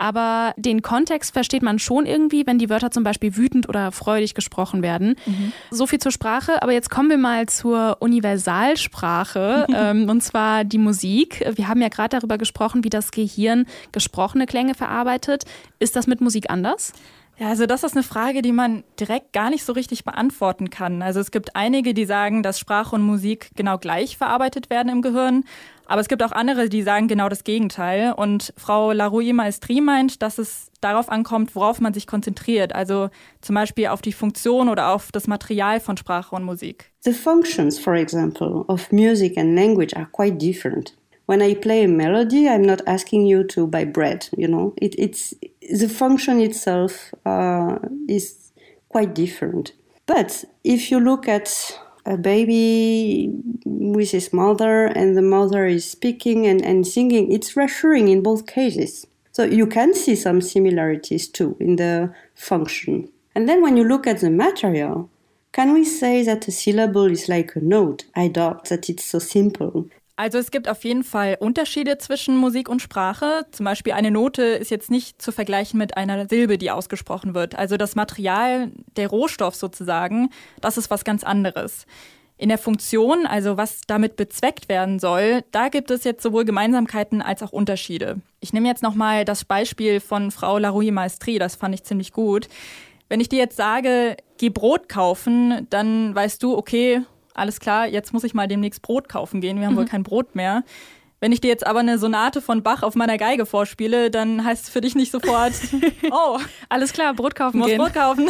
Aber 0.00 0.54
den 0.56 0.80
Kontext 0.80 1.34
versteht 1.34 1.62
man 1.62 1.78
schon 1.78 2.06
irgendwie, 2.06 2.46
wenn 2.46 2.58
die 2.58 2.70
Wörter 2.70 2.90
zum 2.90 3.04
Beispiel 3.04 3.36
wütend 3.36 3.68
oder 3.68 3.92
freudig 3.92 4.34
gesprochen 4.34 4.82
werden. 4.82 5.14
Mhm. 5.26 5.52
So 5.70 5.86
viel 5.86 5.98
zur 5.98 6.10
Sprache. 6.10 6.62
Aber 6.62 6.72
jetzt 6.72 6.88
kommen 6.88 7.10
wir 7.10 7.18
mal 7.18 7.46
zur 7.50 7.98
Universalsprache, 8.00 9.66
ähm, 9.76 10.08
und 10.08 10.22
zwar 10.22 10.64
die 10.64 10.78
Musik. 10.78 11.44
Wir 11.54 11.68
haben 11.68 11.82
ja 11.82 11.88
gerade 11.88 12.16
darüber 12.16 12.38
gesprochen, 12.38 12.82
wie 12.82 12.88
das 12.88 13.10
Gehirn 13.10 13.66
gesprochene 13.92 14.46
Klänge 14.46 14.74
verarbeitet. 14.74 15.44
Ist 15.80 15.96
das 15.96 16.06
mit 16.06 16.22
Musik 16.22 16.48
anders? 16.48 16.94
Ja, 17.40 17.48
also 17.48 17.64
das 17.64 17.84
ist 17.84 17.96
eine 17.96 18.02
Frage, 18.02 18.42
die 18.42 18.52
man 18.52 18.84
direkt 19.00 19.32
gar 19.32 19.48
nicht 19.48 19.64
so 19.64 19.72
richtig 19.72 20.04
beantworten 20.04 20.68
kann. 20.68 21.00
Also 21.00 21.20
es 21.20 21.30
gibt 21.30 21.56
einige, 21.56 21.94
die 21.94 22.04
sagen, 22.04 22.42
dass 22.42 22.58
Sprache 22.58 22.94
und 22.94 23.00
Musik 23.00 23.48
genau 23.56 23.78
gleich 23.78 24.18
verarbeitet 24.18 24.68
werden 24.68 24.92
im 24.92 25.00
Gehirn. 25.00 25.44
Aber 25.86 26.02
es 26.02 26.08
gibt 26.08 26.22
auch 26.22 26.32
andere, 26.32 26.68
die 26.68 26.82
sagen 26.82 27.08
genau 27.08 27.30
das 27.30 27.42
Gegenteil. 27.42 28.12
Und 28.12 28.52
Frau 28.58 28.92
Larouille 28.92 29.32
Maestri 29.32 29.80
meint, 29.80 30.20
dass 30.20 30.36
es 30.36 30.70
darauf 30.82 31.08
ankommt, 31.08 31.54
worauf 31.56 31.80
man 31.80 31.94
sich 31.94 32.06
konzentriert. 32.06 32.74
Also 32.74 33.08
zum 33.40 33.54
Beispiel 33.54 33.86
auf 33.86 34.02
die 34.02 34.12
Funktion 34.12 34.68
oder 34.68 34.92
auf 34.92 35.10
das 35.10 35.26
Material 35.26 35.80
von 35.80 35.96
Sprache 35.96 36.36
und 36.36 36.44
Musik. 36.44 36.90
The 37.00 37.14
functions, 37.14 37.78
for 37.78 37.94
example, 37.94 38.66
of 38.68 38.92
music 38.92 39.38
and 39.38 39.56
language 39.56 39.96
are 39.96 40.08
quite 40.12 40.36
different. 40.36 40.94
When 41.30 41.42
I 41.42 41.54
play 41.54 41.84
a 41.84 41.88
melody, 41.88 42.48
I'm 42.48 42.62
not 42.62 42.82
asking 42.88 43.24
you 43.24 43.44
to 43.54 43.64
buy 43.64 43.84
bread. 43.84 44.28
You 44.36 44.48
know, 44.48 44.74
it, 44.82 44.96
it's 44.98 45.32
the 45.80 45.88
function 45.88 46.40
itself 46.40 47.14
uh, 47.24 47.78
is 48.08 48.50
quite 48.88 49.14
different. 49.14 49.70
But 50.06 50.44
if 50.64 50.90
you 50.90 50.98
look 50.98 51.28
at 51.28 51.48
a 52.04 52.16
baby 52.16 53.30
with 53.64 54.10
his 54.10 54.32
mother 54.32 54.86
and 54.86 55.16
the 55.16 55.22
mother 55.22 55.66
is 55.66 55.88
speaking 55.88 56.48
and, 56.48 56.64
and 56.64 56.84
singing, 56.84 57.30
it's 57.30 57.56
reassuring 57.56 58.08
in 58.08 58.24
both 58.24 58.48
cases. 58.48 59.06
So 59.30 59.44
you 59.44 59.68
can 59.68 59.94
see 59.94 60.16
some 60.16 60.40
similarities 60.40 61.28
too 61.28 61.56
in 61.60 61.76
the 61.76 62.12
function. 62.34 63.08
And 63.36 63.48
then 63.48 63.62
when 63.62 63.76
you 63.76 63.84
look 63.84 64.08
at 64.08 64.18
the 64.18 64.30
material, 64.30 65.08
can 65.52 65.72
we 65.74 65.84
say 65.84 66.24
that 66.24 66.48
a 66.48 66.50
syllable 66.50 67.06
is 67.06 67.28
like 67.28 67.54
a 67.54 67.60
note? 67.60 68.06
I 68.16 68.26
doubt 68.26 68.64
that 68.70 68.90
it's 68.90 69.04
so 69.04 69.20
simple. 69.20 69.86
Also 70.20 70.36
es 70.36 70.50
gibt 70.50 70.68
auf 70.68 70.84
jeden 70.84 71.02
Fall 71.02 71.38
Unterschiede 71.40 71.96
zwischen 71.96 72.36
Musik 72.36 72.68
und 72.68 72.82
Sprache. 72.82 73.46
Zum 73.52 73.64
Beispiel 73.64 73.94
eine 73.94 74.10
Note 74.10 74.42
ist 74.42 74.70
jetzt 74.70 74.90
nicht 74.90 75.22
zu 75.22 75.32
vergleichen 75.32 75.78
mit 75.78 75.96
einer 75.96 76.28
Silbe, 76.28 76.58
die 76.58 76.70
ausgesprochen 76.70 77.32
wird. 77.32 77.54
Also 77.54 77.78
das 77.78 77.94
Material, 77.94 78.70
der 78.98 79.08
Rohstoff 79.08 79.54
sozusagen, 79.54 80.28
das 80.60 80.76
ist 80.76 80.90
was 80.90 81.04
ganz 81.04 81.24
anderes. 81.24 81.86
In 82.36 82.50
der 82.50 82.58
Funktion, 82.58 83.24
also 83.24 83.56
was 83.56 83.80
damit 83.86 84.16
bezweckt 84.16 84.68
werden 84.68 84.98
soll, 84.98 85.42
da 85.52 85.70
gibt 85.70 85.90
es 85.90 86.04
jetzt 86.04 86.22
sowohl 86.22 86.44
Gemeinsamkeiten 86.44 87.22
als 87.22 87.42
auch 87.42 87.52
Unterschiede. 87.52 88.20
Ich 88.40 88.52
nehme 88.52 88.68
jetzt 88.68 88.82
nochmal 88.82 89.24
das 89.24 89.46
Beispiel 89.46 90.00
von 90.00 90.30
Frau 90.30 90.58
Larouille 90.58 90.92
Maestri, 90.92 91.38
das 91.38 91.56
fand 91.56 91.74
ich 91.74 91.84
ziemlich 91.84 92.12
gut. 92.12 92.46
Wenn 93.08 93.20
ich 93.20 93.30
dir 93.30 93.38
jetzt 93.38 93.56
sage, 93.56 94.18
geh 94.36 94.50
Brot 94.50 94.90
kaufen, 94.90 95.66
dann 95.70 96.14
weißt 96.14 96.42
du, 96.42 96.58
okay, 96.58 97.00
alles 97.34 97.60
klar, 97.60 97.86
jetzt 97.86 98.12
muss 98.12 98.24
ich 98.24 98.34
mal 98.34 98.48
demnächst 98.48 98.82
Brot 98.82 99.08
kaufen 99.08 99.40
gehen, 99.40 99.58
wir 99.58 99.66
haben 99.66 99.74
mhm. 99.74 99.78
wohl 99.78 99.86
kein 99.86 100.02
Brot 100.02 100.34
mehr. 100.34 100.64
Wenn 101.22 101.32
ich 101.32 101.42
dir 101.42 101.48
jetzt 101.48 101.66
aber 101.66 101.80
eine 101.80 101.98
Sonate 101.98 102.40
von 102.40 102.62
Bach 102.62 102.82
auf 102.82 102.94
meiner 102.94 103.18
Geige 103.18 103.44
vorspiele, 103.44 104.10
dann 104.10 104.42
heißt 104.42 104.64
es 104.64 104.70
für 104.70 104.80
dich 104.80 104.94
nicht 104.94 105.12
sofort, 105.12 105.52
oh, 106.10 106.38
alles 106.70 106.94
klar, 106.94 107.12
Brot 107.12 107.34
kaufen 107.34 107.58
muss 107.58 107.68
gehen. 107.68 107.78
Brot 107.78 107.92
kaufen. 107.92 108.26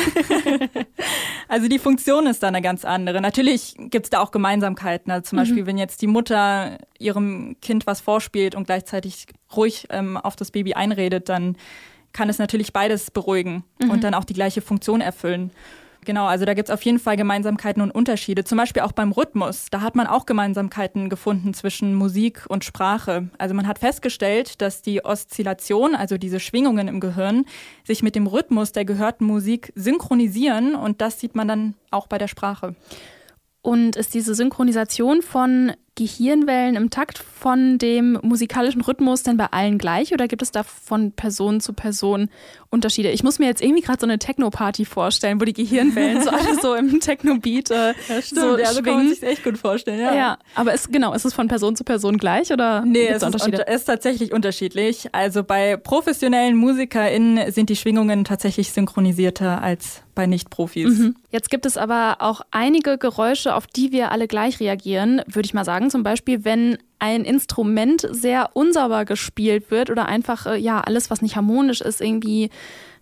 also 1.49 1.69
die 1.69 1.79
Funktion 1.79 2.27
ist 2.27 2.43
da 2.43 2.49
eine 2.49 2.61
ganz 2.61 2.85
andere. 2.85 3.21
Natürlich 3.21 3.77
gibt 3.79 4.07
es 4.07 4.11
da 4.11 4.19
auch 4.19 4.33
Gemeinsamkeiten. 4.33 5.13
Also 5.13 5.31
zum 5.31 5.37
mhm. 5.37 5.43
Beispiel, 5.43 5.67
wenn 5.67 5.79
jetzt 5.79 6.03
die 6.03 6.09
Mutter 6.09 6.79
ihrem 6.99 7.57
Kind 7.63 7.87
was 7.87 8.01
vorspielt 8.01 8.57
und 8.57 8.65
gleichzeitig 8.65 9.27
ruhig 9.55 9.87
ähm, 9.91 10.17
auf 10.17 10.35
das 10.35 10.51
Baby 10.51 10.75
einredet, 10.75 11.29
dann 11.29 11.57
kann 12.13 12.29
es 12.29 12.39
natürlich 12.39 12.73
beides 12.73 13.13
beruhigen 13.13 13.63
mhm. 13.81 13.91
und 13.91 14.03
dann 14.03 14.15
auch 14.15 14.25
die 14.25 14.35
gleiche 14.35 14.63
Funktion 14.63 15.01
erfüllen. 15.01 15.53
Genau, 16.05 16.27
also 16.27 16.47
da 16.47 16.55
gibt 16.55 16.69
es 16.69 16.75
auf 16.75 16.83
jeden 16.83 16.99
Fall 16.99 17.17
Gemeinsamkeiten 17.17 17.83
und 17.83 17.91
Unterschiede. 17.91 18.45
Zum 18.45 18.57
Beispiel 18.57 18.83
auch 18.83 18.93
beim 18.93 19.13
Rhythmus. 19.13 19.67
Da 19.71 19.83
hat 19.83 19.97
man 19.97 20.07
auch 20.07 20.25
Gemeinsamkeiten 20.25 21.11
gefunden 21.11 21.53
zwischen 21.53 21.95
Musik 21.95 22.45
und 22.49 22.65
Sprache. 22.65 23.29
Also 23.37 23.55
man 23.55 23.67
hat 23.67 23.79
festgestellt, 23.79 24.63
dass 24.63 24.81
die 24.81 25.05
Oszillation, 25.05 25.95
also 25.95 26.17
diese 26.17 26.41
Schwingungen 26.41 26.89
im 26.89 27.01
Gehirn, 27.01 27.45
sich 27.85 28.03
mit 28.03 28.15
dem 28.15 28.27
Rhythmus 28.27 28.73
der 28.73 28.87
gehörten 28.87 29.27
Musik 29.27 29.73
synchronisieren 29.75 30.75
und 30.75 31.03
das 31.03 31.21
sieht 31.21 31.35
man 31.35 31.49
dann 31.49 31.75
auch 31.91 32.07
bei 32.07 32.17
der 32.17 32.29
Sprache. 32.29 32.75
Und 33.63 33.97
ist 33.97 34.15
diese 34.15 34.35
Synchronisation 34.35 35.21
von 35.21 35.73
Gehirnwellen 36.01 36.77
im 36.77 36.89
Takt 36.89 37.19
von 37.19 37.77
dem 37.77 38.19
musikalischen 38.23 38.81
Rhythmus 38.81 39.23
denn 39.23 39.37
bei 39.37 39.47
allen 39.51 39.77
gleich 39.77 40.15
oder 40.15 40.29
gibt 40.29 40.41
es 40.41 40.51
da 40.51 40.63
von 40.63 41.13
Person 41.13 41.61
zu 41.61 41.75
Person 41.75 42.31
Unterschiede? 42.71 43.11
Ich 43.11 43.23
muss 43.23 43.39
mir 43.39 43.45
jetzt 43.45 43.61
irgendwie 43.61 43.83
gerade 43.83 44.01
so 44.01 44.07
eine 44.07 44.19
Techno-Party 44.19 44.87
vorstellen, 44.87 45.39
wo 45.41 45.45
die 45.45 45.53
Gehirnwellen 45.53 46.23
so 46.23 46.31
alle 46.31 46.59
so 46.59 46.75
im 46.75 47.01
Techno-Beat 47.01 47.71
äh, 47.71 47.75
ja, 48.09 48.23
so 48.23 48.57
ja, 48.57 48.73
so 48.73 48.81
kann 48.81 48.95
man 48.95 49.09
sich 49.11 49.23
echt 49.23 49.45
gut 49.45 49.59
vorstellen. 49.59 50.01
Ja, 50.01 50.15
ja 50.15 50.39
aber 50.55 50.73
ist 50.73 50.91
genau, 50.91 51.13
ist 51.13 51.27
es 51.27 51.35
von 51.35 51.49
Person 51.49 51.77
zu 51.77 51.85
Person 51.85 52.17
gleich 52.17 52.51
oder 52.51 52.83
nee, 52.87 53.07
es 53.07 53.23
ist, 53.23 53.45
unter, 53.45 53.69
ist 53.69 53.85
tatsächlich 53.85 54.33
unterschiedlich. 54.33 55.11
Also 55.13 55.45
bei 55.45 55.77
professionellen 55.77 56.57
MusikerInnen 56.57 57.53
sind 57.53 57.69
die 57.69 57.77
Schwingungen 57.77 58.25
tatsächlich 58.25 58.73
synchronisierter 58.73 59.61
als 59.61 60.03
bei 60.21 60.27
Nicht-Profis. 60.27 60.99
Mhm. 60.99 61.17
Jetzt 61.31 61.49
gibt 61.49 61.65
es 61.65 61.79
aber 61.79 62.19
auch 62.19 62.43
einige 62.51 62.99
Geräusche, 62.99 63.55
auf 63.55 63.67
die 63.67 63.91
wir 63.91 64.13
alle 64.13 64.29
gleich 64.29 64.61
reagieren, 64.61 65.23
würde 65.27 65.47
ich 65.47 65.55
mal 65.55 65.65
sagen. 65.65 65.89
Zum 65.89 66.03
Beispiel, 66.03 66.45
wenn 66.45 66.77
ein 67.01 67.25
Instrument 67.25 68.07
sehr 68.11 68.51
unsauber 68.55 69.05
gespielt 69.05 69.71
wird 69.71 69.91
oder 69.91 70.07
einfach, 70.07 70.47
äh, 70.47 70.57
ja, 70.57 70.81
alles, 70.81 71.11
was 71.11 71.23
nicht 71.23 71.37
harmonisch 71.37 71.81
ist, 71.81 72.01
irgendwie 72.01 72.51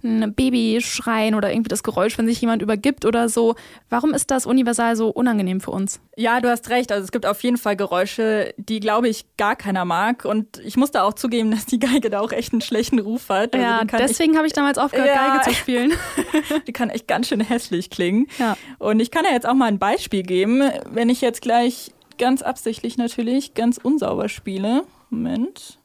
ein 0.04 0.32
Baby 0.34 0.78
schreien 0.80 1.34
oder 1.34 1.50
irgendwie 1.50 1.68
das 1.68 1.82
Geräusch, 1.82 2.16
wenn 2.18 2.26
sich 2.26 2.40
jemand 2.40 2.62
übergibt 2.62 3.04
oder 3.04 3.28
so. 3.28 3.56
Warum 3.90 4.14
ist 4.14 4.30
das 4.30 4.46
universal 4.46 4.94
so 4.94 5.08
unangenehm 5.08 5.60
für 5.60 5.72
uns? 5.72 6.00
Ja, 6.16 6.40
du 6.40 6.48
hast 6.48 6.70
recht. 6.70 6.92
Also 6.92 7.04
es 7.04 7.10
gibt 7.10 7.26
auf 7.26 7.42
jeden 7.42 7.56
Fall 7.56 7.76
Geräusche, 7.76 8.54
die, 8.56 8.78
glaube 8.78 9.08
ich, 9.08 9.24
gar 9.36 9.56
keiner 9.56 9.84
mag. 9.84 10.24
Und 10.24 10.58
ich 10.58 10.76
muss 10.76 10.92
da 10.92 11.02
auch 11.02 11.14
zugeben, 11.14 11.50
dass 11.58 11.66
die 11.66 11.80
Geige 11.80 12.10
da 12.10 12.20
auch 12.20 12.32
echt 12.32 12.52
einen 12.52 12.60
schlechten 12.60 13.00
Ruf 13.00 13.28
hat. 13.28 13.54
Also 13.54 13.66
ja, 13.66 13.84
deswegen 13.84 14.36
habe 14.36 14.46
ich 14.46 14.52
damals 14.52 14.78
aufgehört, 14.78 15.08
ja, 15.08 15.38
Geige 15.38 15.50
zu 15.50 15.54
spielen. 15.54 15.92
die 16.66 16.72
kann 16.72 16.90
echt 16.90 17.08
ganz 17.08 17.28
schön 17.28 17.40
hässlich 17.40 17.90
klingen. 17.90 18.28
Ja. 18.38 18.56
Und 18.78 19.00
ich 19.00 19.10
kann 19.10 19.24
ja 19.24 19.32
jetzt 19.32 19.48
auch 19.48 19.54
mal 19.54 19.66
ein 19.66 19.80
Beispiel 19.80 20.22
geben. 20.22 20.62
Wenn 20.90 21.08
ich 21.08 21.20
jetzt 21.20 21.42
gleich 21.42 21.92
ganz 22.18 22.42
absichtlich 22.42 22.98
natürlich 22.98 23.54
ganz 23.54 23.78
unsauber 23.78 24.28
spiele. 24.28 24.84
Moment. 25.10 25.78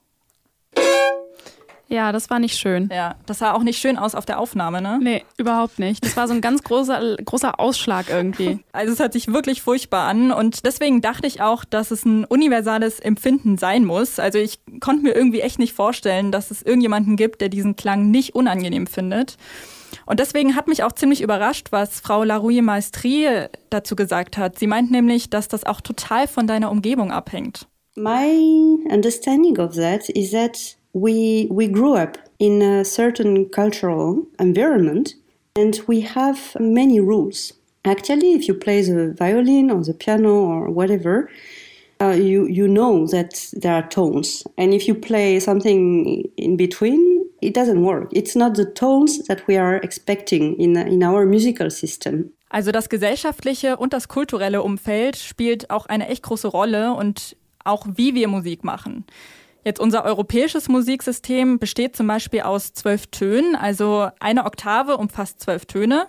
Ja, 1.94 2.12
das 2.12 2.32
war 2.32 2.40
nicht 2.40 2.58
schön. 2.58 2.90
Ja, 2.92 3.16
das 3.28 3.38
sah 3.38 3.54
auch 3.54 3.62
nicht 3.62 3.80
schön 3.80 3.98
aus 4.00 4.16
auf 4.16 4.26
der 4.26 4.40
Aufnahme, 4.40 4.82
ne? 4.82 5.00
Nee, 5.00 5.24
überhaupt 5.38 5.78
nicht. 5.78 6.04
Das 6.04 6.18
war 6.18 6.28
so 6.28 6.34
ein 6.34 6.42
ganz 6.42 6.64
großer, 6.64 7.18
großer 7.24 7.60
Ausschlag 7.60 8.10
irgendwie. 8.10 8.60
Also 8.74 8.92
es 8.94 9.00
hört 9.00 9.14
sich 9.14 9.28
wirklich 9.32 9.62
furchtbar 9.62 10.08
an 10.08 10.32
und 10.32 10.66
deswegen 10.66 11.02
dachte 11.02 11.28
ich 11.28 11.42
auch, 11.42 11.64
dass 11.64 11.92
es 11.92 12.06
ein 12.06 12.26
universales 12.26 13.00
Empfinden 13.00 13.60
sein 13.60 13.86
muss. 13.86 14.18
Also 14.18 14.40
ich 14.40 14.60
konnte 14.80 15.04
mir 15.04 15.14
irgendwie 15.14 15.42
echt 15.42 15.60
nicht 15.60 15.74
vorstellen, 15.74 16.32
dass 16.32 16.50
es 16.50 16.64
irgendjemanden 16.64 17.16
gibt, 17.16 17.42
der 17.42 17.50
diesen 17.50 17.76
Klang 17.76 18.10
nicht 18.10 18.34
unangenehm 18.34 18.88
findet. 18.88 19.38
Und 20.06 20.20
deswegen 20.20 20.56
hat 20.56 20.68
mich 20.68 20.84
auch 20.84 20.92
ziemlich 20.92 21.22
überrascht, 21.22 21.72
was 21.72 22.00
Frau 22.00 22.24
Larouille 22.24 22.62
Maestri 22.62 23.28
dazu 23.70 23.96
gesagt 23.96 24.38
hat. 24.38 24.60
Sie 24.60 24.68
meint 24.68 24.92
nämlich, 24.92 25.30
dass 25.30 25.48
das 25.48 25.66
auch 25.66 25.82
total 25.82 26.28
von 26.28 26.48
deiner 26.48 26.72
Umgebung 26.72 27.12
abhängt. 27.12 27.68
My 27.96 28.78
understanding 28.90 29.60
of 29.60 29.76
that 29.76 30.10
is 30.10 30.32
that 30.32 30.58
we 30.94 31.48
we 31.52 31.68
grew 31.68 31.94
up 31.96 32.18
in 32.40 32.62
a 32.62 32.84
certain 32.84 33.50
cultural 33.52 34.26
environment 34.40 35.16
and 35.56 35.88
we 35.88 36.02
have 36.02 36.58
many 36.60 37.00
rules. 37.00 37.54
Actually, 37.86 38.34
if 38.34 38.48
you 38.48 38.56
play 38.56 38.82
the 38.82 39.14
violin 39.18 39.70
or 39.70 39.84
the 39.84 39.94
piano 39.94 40.34
or 40.34 40.72
whatever, 40.72 41.30
uh, 42.02 42.16
you 42.16 42.48
you 42.48 42.68
know 42.68 43.06
that 43.08 43.50
there 43.54 43.76
are 43.76 43.88
tones, 43.88 44.44
and 44.58 44.74
if 44.74 44.88
you 44.88 44.96
play 44.96 45.40
something 45.40 46.24
in 46.38 46.58
between, 46.58 47.13
it 47.44 47.56
doesn't 47.56 47.84
work. 47.84 48.10
It's 48.12 48.36
not 48.36 48.56
the 48.56 48.66
tones 48.66 49.24
that 49.26 49.48
we 49.48 49.60
are 49.60 49.78
expecting 49.84 50.56
in 50.58 50.76
in 50.76 51.04
our 51.04 51.26
musical 51.26 51.70
system. 51.70 52.32
Also 52.50 52.72
das 52.72 52.90
gesellschaftliche 52.90 53.78
und 53.78 53.94
das 53.94 54.08
kulturelle 54.08 54.62
Umfeld 54.62 55.18
spielt 55.18 55.72
auch 55.72 55.88
eine 55.88 56.08
echt 56.08 56.24
große 56.24 56.48
Rolle 56.48 56.94
und 56.94 57.36
auch 57.64 57.88
wie 57.96 58.14
wir 58.14 58.28
Musik 58.28 58.64
machen. 58.64 59.06
Jetzt 59.66 59.80
unser 59.80 60.04
europäisches 60.04 60.68
Musiksystem 60.68 61.58
besteht 61.58 61.96
zum 61.96 62.08
Beispiel 62.08 62.42
aus 62.42 62.74
zwölf 62.74 63.08
Tönen, 63.08 63.56
also 63.56 64.10
eine 64.20 64.46
Oktave 64.46 64.98
umfasst 64.98 65.40
zwölf 65.40 65.66
Töne. 65.66 66.08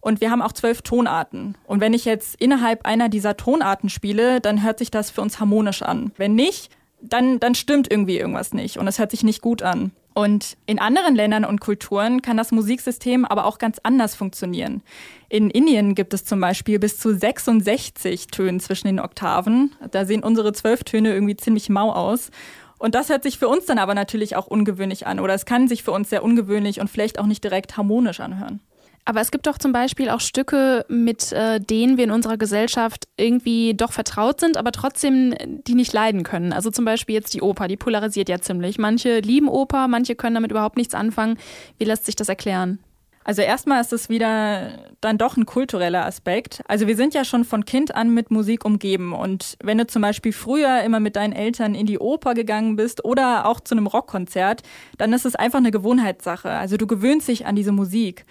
Und 0.00 0.20
wir 0.20 0.30
haben 0.30 0.42
auch 0.42 0.52
zwölf 0.52 0.82
Tonarten. 0.82 1.56
Und 1.66 1.80
wenn 1.80 1.94
ich 1.94 2.04
jetzt 2.04 2.36
innerhalb 2.40 2.84
einer 2.84 3.08
dieser 3.08 3.36
Tonarten 3.36 3.88
spiele, 3.88 4.40
dann 4.40 4.62
hört 4.62 4.78
sich 4.78 4.90
das 4.90 5.10
für 5.10 5.22
uns 5.22 5.40
harmonisch 5.40 5.82
an. 5.82 6.12
Wenn 6.18 6.34
nicht, 6.34 6.70
dann, 7.00 7.40
dann 7.40 7.54
stimmt 7.54 7.90
irgendwie 7.90 8.18
irgendwas 8.18 8.52
nicht 8.52 8.78
und 8.78 8.86
es 8.86 8.98
hört 8.98 9.10
sich 9.10 9.22
nicht 9.22 9.42
gut 9.42 9.62
an. 9.62 9.92
Und 10.14 10.56
in 10.66 10.78
anderen 10.78 11.16
Ländern 11.16 11.44
und 11.44 11.60
Kulturen 11.60 12.22
kann 12.22 12.36
das 12.36 12.52
Musiksystem 12.52 13.24
aber 13.24 13.46
auch 13.46 13.58
ganz 13.58 13.80
anders 13.82 14.14
funktionieren. 14.14 14.82
In 15.28 15.50
Indien 15.50 15.96
gibt 15.96 16.14
es 16.14 16.24
zum 16.24 16.40
Beispiel 16.40 16.78
bis 16.78 17.00
zu 17.00 17.12
66 17.12 18.28
Tönen 18.28 18.60
zwischen 18.60 18.86
den 18.86 19.00
Oktaven. 19.00 19.74
Da 19.90 20.06
sehen 20.06 20.22
unsere 20.22 20.52
zwölf 20.52 20.84
Töne 20.84 21.12
irgendwie 21.12 21.36
ziemlich 21.36 21.68
mau 21.68 21.90
aus. 21.92 22.30
Und 22.78 22.94
das 22.94 23.08
hört 23.08 23.24
sich 23.24 23.38
für 23.38 23.48
uns 23.48 23.66
dann 23.66 23.78
aber 23.78 23.94
natürlich 23.94 24.36
auch 24.36 24.46
ungewöhnlich 24.46 25.06
an 25.06 25.18
oder 25.18 25.34
es 25.34 25.46
kann 25.46 25.68
sich 25.68 25.82
für 25.82 25.92
uns 25.92 26.10
sehr 26.10 26.22
ungewöhnlich 26.22 26.80
und 26.80 26.90
vielleicht 26.90 27.18
auch 27.18 27.26
nicht 27.26 27.42
direkt 27.42 27.76
harmonisch 27.76 28.20
anhören. 28.20 28.60
Aber 29.06 29.20
es 29.20 29.30
gibt 29.30 29.46
doch 29.46 29.58
zum 29.58 29.72
Beispiel 29.72 30.08
auch 30.08 30.20
Stücke, 30.20 30.86
mit 30.88 31.30
äh, 31.32 31.60
denen 31.60 31.98
wir 31.98 32.04
in 32.04 32.10
unserer 32.10 32.38
Gesellschaft 32.38 33.06
irgendwie 33.18 33.74
doch 33.74 33.92
vertraut 33.92 34.40
sind, 34.40 34.56
aber 34.56 34.72
trotzdem 34.72 35.34
die 35.66 35.74
nicht 35.74 35.92
leiden 35.92 36.22
können. 36.22 36.54
Also 36.54 36.70
zum 36.70 36.86
Beispiel 36.86 37.14
jetzt 37.14 37.34
die 37.34 37.42
Oper, 37.42 37.68
die 37.68 37.76
polarisiert 37.76 38.30
ja 38.30 38.40
ziemlich. 38.40 38.78
Manche 38.78 39.20
lieben 39.20 39.48
Oper, 39.48 39.88
manche 39.88 40.14
können 40.14 40.36
damit 40.36 40.50
überhaupt 40.50 40.78
nichts 40.78 40.94
anfangen. 40.94 41.38
Wie 41.78 41.84
lässt 41.84 42.06
sich 42.06 42.16
das 42.16 42.30
erklären? 42.30 42.78
Also 43.26 43.40
erstmal 43.40 43.80
ist 43.80 43.92
es 43.92 44.10
wieder 44.10 44.78
dann 45.00 45.16
doch 45.16 45.38
ein 45.38 45.46
kultureller 45.46 46.04
Aspekt. 46.04 46.62
Also 46.68 46.86
wir 46.86 46.94
sind 46.94 47.14
ja 47.14 47.24
schon 47.24 47.44
von 47.44 47.64
Kind 47.64 47.94
an 47.94 48.12
mit 48.12 48.30
Musik 48.30 48.66
umgeben 48.66 49.14
und 49.14 49.56
wenn 49.62 49.78
du 49.78 49.86
zum 49.86 50.02
Beispiel 50.02 50.32
früher 50.32 50.82
immer 50.82 51.00
mit 51.00 51.16
deinen 51.16 51.32
Eltern 51.32 51.74
in 51.74 51.86
die 51.86 51.98
Oper 51.98 52.34
gegangen 52.34 52.76
bist 52.76 53.02
oder 53.02 53.46
auch 53.46 53.60
zu 53.60 53.74
einem 53.74 53.86
Rockkonzert, 53.86 54.62
dann 54.98 55.14
ist 55.14 55.24
es 55.24 55.36
einfach 55.36 55.58
eine 55.58 55.70
Gewohnheitssache. 55.70 56.50
Also 56.50 56.76
du 56.76 56.86
gewöhnst 56.86 57.28
dich 57.28 57.46
an 57.46 57.56
diese 57.56 57.72
Musik. 57.72 58.26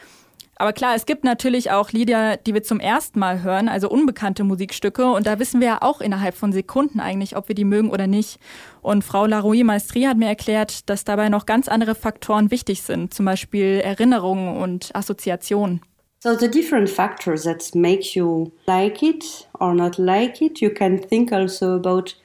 Aber 0.56 0.72
klar, 0.72 0.96
es 0.96 1.06
gibt 1.06 1.24
natürlich 1.24 1.72
auch 1.72 1.92
Lieder, 1.92 2.38
die 2.38 2.54
wir 2.54 2.64
zum 2.64 2.80
ersten 2.80 3.20
Mal 3.20 3.42
hören, 3.42 3.68
also 3.68 3.90
unbekannte 3.90 4.44
Musikstücke. 4.44 5.12
Und 5.12 5.26
da 5.26 5.40
wissen 5.40 5.60
wir 5.60 5.68
ja 5.68 5.78
auch 5.82 6.00
innerhalb 6.00 6.36
von 6.36 6.52
Sekunden 6.52 7.00
eigentlich, 7.00 7.36
ob 7.36 7.48
wir 7.48 7.56
die 7.56 7.66
mögen 7.66 7.90
oder 7.90 8.08
nicht. 8.08 8.40
Und 8.82 9.04
Frau 9.04 9.26
Larouille 9.26 9.64
Maestri 9.64 10.04
hat 10.04 10.18
mir 10.18 10.28
erklärt, 10.28 10.90
dass 10.90 11.06
dabei 11.06 11.30
noch 11.30 11.46
ganz 11.46 11.68
andere 11.68 11.96
Faktoren 11.96 12.52
wichtig 12.52 12.84
sind, 12.84 13.14
zum 13.14 13.26
Beispiel 13.26 13.82
Erinnerungen 13.84 14.58
und 14.58 14.96
Assoziationen. 14.96 15.82
So 16.20 16.38
the 16.38 16.48
different 16.48 16.90
factors 16.90 17.44
that 17.44 17.76
make 17.76 18.16
you 18.18 18.52
like 18.66 19.04
it 19.04 19.50
or 19.60 19.74
not 19.74 19.98
like 19.98 20.42
it, 20.42 20.62
you 20.62 20.70
can 20.70 21.02
think 21.02 21.34
also 21.34 21.76
about 21.76 22.16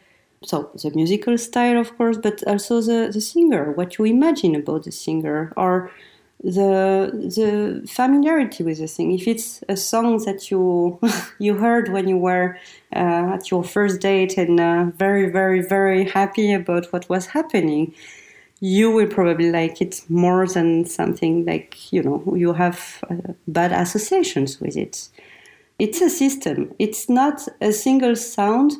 so 0.44 0.70
the 0.74 0.92
musical 0.94 1.36
style 1.36 1.80
of 1.80 1.96
course, 1.96 2.16
but 2.16 2.46
also 2.46 2.80
the, 2.80 3.10
the 3.12 3.20
singer, 3.20 3.74
what 3.76 3.98
you 3.98 4.04
imagine 4.04 4.54
about 4.54 4.84
the 4.84 4.92
singer 4.92 5.52
or 5.56 5.90
the 6.42 7.10
the 7.12 7.86
familiarity 7.88 8.62
with 8.62 8.78
the 8.78 8.86
thing. 8.86 9.12
If 9.12 9.26
it's 9.26 9.62
a 9.68 9.76
song 9.76 10.18
that 10.24 10.50
you 10.50 11.00
you 11.38 11.56
heard 11.56 11.88
when 11.88 12.08
you 12.08 12.16
were 12.16 12.58
uh, 12.94 13.34
at 13.34 13.50
your 13.50 13.64
first 13.64 14.00
date 14.00 14.38
and 14.38 14.60
uh, 14.60 14.84
very 14.96 15.30
very 15.30 15.60
very 15.60 16.04
happy 16.04 16.52
about 16.52 16.92
what 16.92 17.08
was 17.08 17.26
happening, 17.26 17.94
you 18.60 18.90
will 18.90 19.08
probably 19.08 19.50
like 19.50 19.80
it 19.80 20.02
more 20.08 20.46
than 20.46 20.84
something 20.84 21.44
like 21.44 21.92
you 21.92 22.02
know 22.02 22.22
you 22.36 22.52
have 22.52 23.02
uh, 23.10 23.32
bad 23.48 23.72
associations 23.72 24.60
with 24.60 24.76
it. 24.76 25.08
It's 25.78 26.00
a 26.00 26.10
system. 26.10 26.74
It's 26.78 27.08
not 27.08 27.46
a 27.60 27.72
single 27.72 28.16
sound 28.16 28.72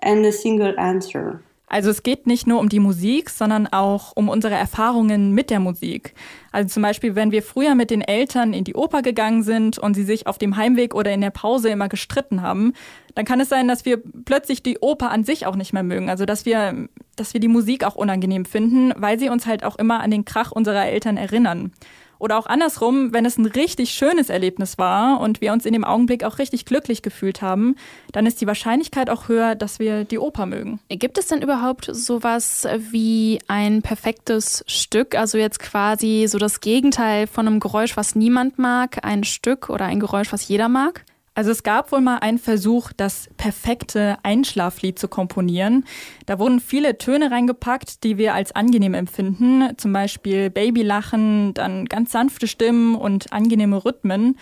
and 0.00 0.24
a 0.26 0.32
single 0.32 0.78
answer. 0.78 1.42
Also 1.72 1.88
es 1.88 2.02
geht 2.02 2.26
nicht 2.26 2.46
nur 2.46 2.60
um 2.60 2.68
die 2.68 2.80
Musik, 2.80 3.30
sondern 3.30 3.66
auch 3.66 4.12
um 4.14 4.28
unsere 4.28 4.54
Erfahrungen 4.54 5.32
mit 5.32 5.48
der 5.48 5.58
Musik. 5.58 6.12
Also 6.50 6.68
zum 6.68 6.82
Beispiel, 6.82 7.14
wenn 7.14 7.32
wir 7.32 7.42
früher 7.42 7.74
mit 7.74 7.90
den 7.90 8.02
Eltern 8.02 8.52
in 8.52 8.64
die 8.64 8.74
Oper 8.74 9.00
gegangen 9.00 9.42
sind 9.42 9.78
und 9.78 9.94
sie 9.94 10.02
sich 10.02 10.26
auf 10.26 10.36
dem 10.36 10.58
Heimweg 10.58 10.94
oder 10.94 11.10
in 11.12 11.22
der 11.22 11.30
Pause 11.30 11.70
immer 11.70 11.88
gestritten 11.88 12.42
haben, 12.42 12.74
dann 13.14 13.24
kann 13.24 13.40
es 13.40 13.48
sein, 13.48 13.68
dass 13.68 13.86
wir 13.86 14.02
plötzlich 14.26 14.62
die 14.62 14.80
Oper 14.80 15.10
an 15.10 15.24
sich 15.24 15.46
auch 15.46 15.56
nicht 15.56 15.72
mehr 15.72 15.82
mögen. 15.82 16.10
Also 16.10 16.26
dass 16.26 16.44
wir, 16.44 16.88
dass 17.16 17.32
wir 17.32 17.40
die 17.40 17.48
Musik 17.48 17.84
auch 17.84 17.94
unangenehm 17.94 18.44
finden, 18.44 18.92
weil 18.94 19.18
sie 19.18 19.30
uns 19.30 19.46
halt 19.46 19.64
auch 19.64 19.76
immer 19.76 20.00
an 20.00 20.10
den 20.10 20.26
Krach 20.26 20.52
unserer 20.52 20.84
Eltern 20.84 21.16
erinnern. 21.16 21.72
Oder 22.22 22.38
auch 22.38 22.46
andersrum, 22.46 23.12
wenn 23.12 23.24
es 23.26 23.36
ein 23.36 23.46
richtig 23.46 23.90
schönes 23.90 24.30
Erlebnis 24.30 24.78
war 24.78 25.18
und 25.18 25.40
wir 25.40 25.52
uns 25.52 25.66
in 25.66 25.72
dem 25.72 25.82
Augenblick 25.82 26.22
auch 26.22 26.38
richtig 26.38 26.66
glücklich 26.66 27.02
gefühlt 27.02 27.42
haben, 27.42 27.74
dann 28.12 28.26
ist 28.26 28.40
die 28.40 28.46
Wahrscheinlichkeit 28.46 29.10
auch 29.10 29.26
höher, 29.26 29.56
dass 29.56 29.80
wir 29.80 30.04
die 30.04 30.20
Oper 30.20 30.46
mögen. 30.46 30.78
Gibt 30.88 31.18
es 31.18 31.26
denn 31.26 31.42
überhaupt 31.42 31.90
sowas 31.92 32.64
wie 32.92 33.40
ein 33.48 33.82
perfektes 33.82 34.62
Stück? 34.68 35.16
Also 35.16 35.36
jetzt 35.36 35.58
quasi 35.58 36.26
so 36.28 36.38
das 36.38 36.60
Gegenteil 36.60 37.26
von 37.26 37.48
einem 37.48 37.58
Geräusch, 37.58 37.96
was 37.96 38.14
niemand 38.14 38.56
mag, 38.56 39.04
ein 39.04 39.24
Stück 39.24 39.68
oder 39.68 39.86
ein 39.86 39.98
Geräusch, 39.98 40.32
was 40.32 40.46
jeder 40.46 40.68
mag? 40.68 41.04
Also 41.34 41.50
es 41.50 41.62
gab 41.62 41.92
wohl 41.92 42.02
mal 42.02 42.18
einen 42.18 42.38
Versuch, 42.38 42.92
das 42.94 43.30
perfekte 43.38 44.18
Einschlaflied 44.22 44.98
zu 44.98 45.08
komponieren. 45.08 45.84
Da 46.26 46.38
wurden 46.38 46.60
viele 46.60 46.98
Töne 46.98 47.30
reingepackt, 47.30 48.04
die 48.04 48.18
wir 48.18 48.34
als 48.34 48.52
angenehm 48.52 48.92
empfinden, 48.92 49.76
zum 49.78 49.94
Beispiel 49.94 50.50
Babylachen, 50.50 51.54
dann 51.54 51.86
ganz 51.86 52.12
sanfte 52.12 52.46
Stimmen 52.46 52.96
und 52.96 53.32
angenehme 53.32 53.82
Rhythmen. 53.82 54.36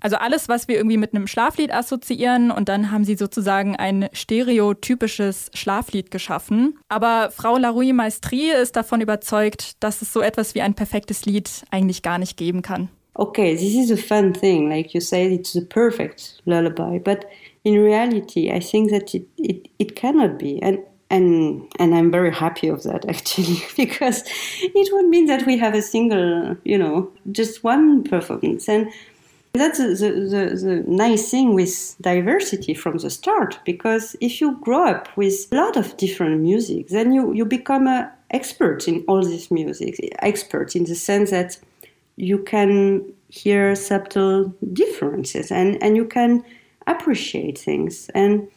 Also 0.00 0.16
alles, 0.16 0.48
was 0.48 0.66
wir 0.66 0.76
irgendwie 0.76 0.96
mit 0.96 1.14
einem 1.14 1.26
Schlaflied 1.26 1.72
assoziieren 1.72 2.50
und 2.50 2.70
dann 2.70 2.90
haben 2.90 3.04
sie 3.04 3.16
sozusagen 3.16 3.76
ein 3.76 4.08
stereotypisches 4.14 5.50
Schlaflied 5.52 6.10
geschaffen. 6.10 6.78
Aber 6.88 7.30
Frau 7.30 7.58
Larouille 7.58 7.92
Maestri 7.92 8.50
ist 8.50 8.76
davon 8.76 9.02
überzeugt, 9.02 9.74
dass 9.80 10.00
es 10.00 10.12
so 10.12 10.22
etwas 10.22 10.54
wie 10.54 10.62
ein 10.62 10.72
perfektes 10.72 11.26
Lied 11.26 11.50
eigentlich 11.70 12.00
gar 12.00 12.18
nicht 12.18 12.38
geben 12.38 12.62
kann. 12.62 12.88
Okay, 13.18 13.54
this 13.54 13.74
is 13.74 13.90
a 13.90 13.96
fun 13.96 14.32
thing. 14.32 14.70
Like 14.70 14.94
you 14.94 15.00
say, 15.00 15.34
it's 15.34 15.52
the 15.52 15.62
perfect 15.62 16.40
lullaby, 16.46 16.98
but 16.98 17.30
in 17.64 17.78
reality, 17.78 18.50
I 18.50 18.60
think 18.60 18.90
that 18.90 19.14
it, 19.14 19.26
it, 19.36 19.68
it 19.78 19.96
cannot 19.96 20.38
be. 20.38 20.62
And 20.62 20.78
and 21.10 21.68
and 21.78 21.94
I'm 21.94 22.10
very 22.10 22.32
happy 22.32 22.68
of 22.68 22.84
that 22.84 23.04
actually 23.08 23.62
because 23.76 24.22
it 24.60 24.92
would 24.92 25.06
mean 25.06 25.26
that 25.26 25.44
we 25.46 25.58
have 25.58 25.74
a 25.74 25.82
single, 25.82 26.56
you 26.64 26.78
know, 26.78 27.10
just 27.32 27.64
one 27.64 28.04
performance 28.04 28.68
and 28.68 28.90
that's 29.52 29.78
the, 29.78 29.86
the, 29.96 30.56
the, 30.56 30.84
nice 30.86 31.28
thing 31.28 31.54
with 31.54 31.96
diversity 32.00 32.72
from 32.72 32.98
the 32.98 33.10
start 33.10 33.58
because 33.64 34.14
if 34.20 34.40
you 34.40 34.56
grow 34.60 34.86
up 34.86 35.08
with 35.16 35.48
a 35.50 35.56
lot 35.56 35.76
of 35.76 35.96
different 35.96 36.40
music 36.40 36.86
then 36.86 37.12
you, 37.12 37.32
you 37.32 37.44
become 37.44 37.88
an 37.88 38.08
expert 38.30 38.86
in 38.86 39.04
all 39.08 39.22
this 39.22 39.50
music 39.50 39.98
expert 40.20 40.76
in 40.76 40.84
the 40.84 40.94
sense 40.94 41.30
that 41.30 41.58
you 42.20 42.38
can 42.38 43.12
hear 43.28 43.74
subtle 43.74 44.54
differences 44.72 45.50
and, 45.50 45.82
and 45.82 45.96
you 45.96 46.04
can 46.04 46.44
appreciate 46.86 47.58
things. 47.58 48.10
And 48.14 48.48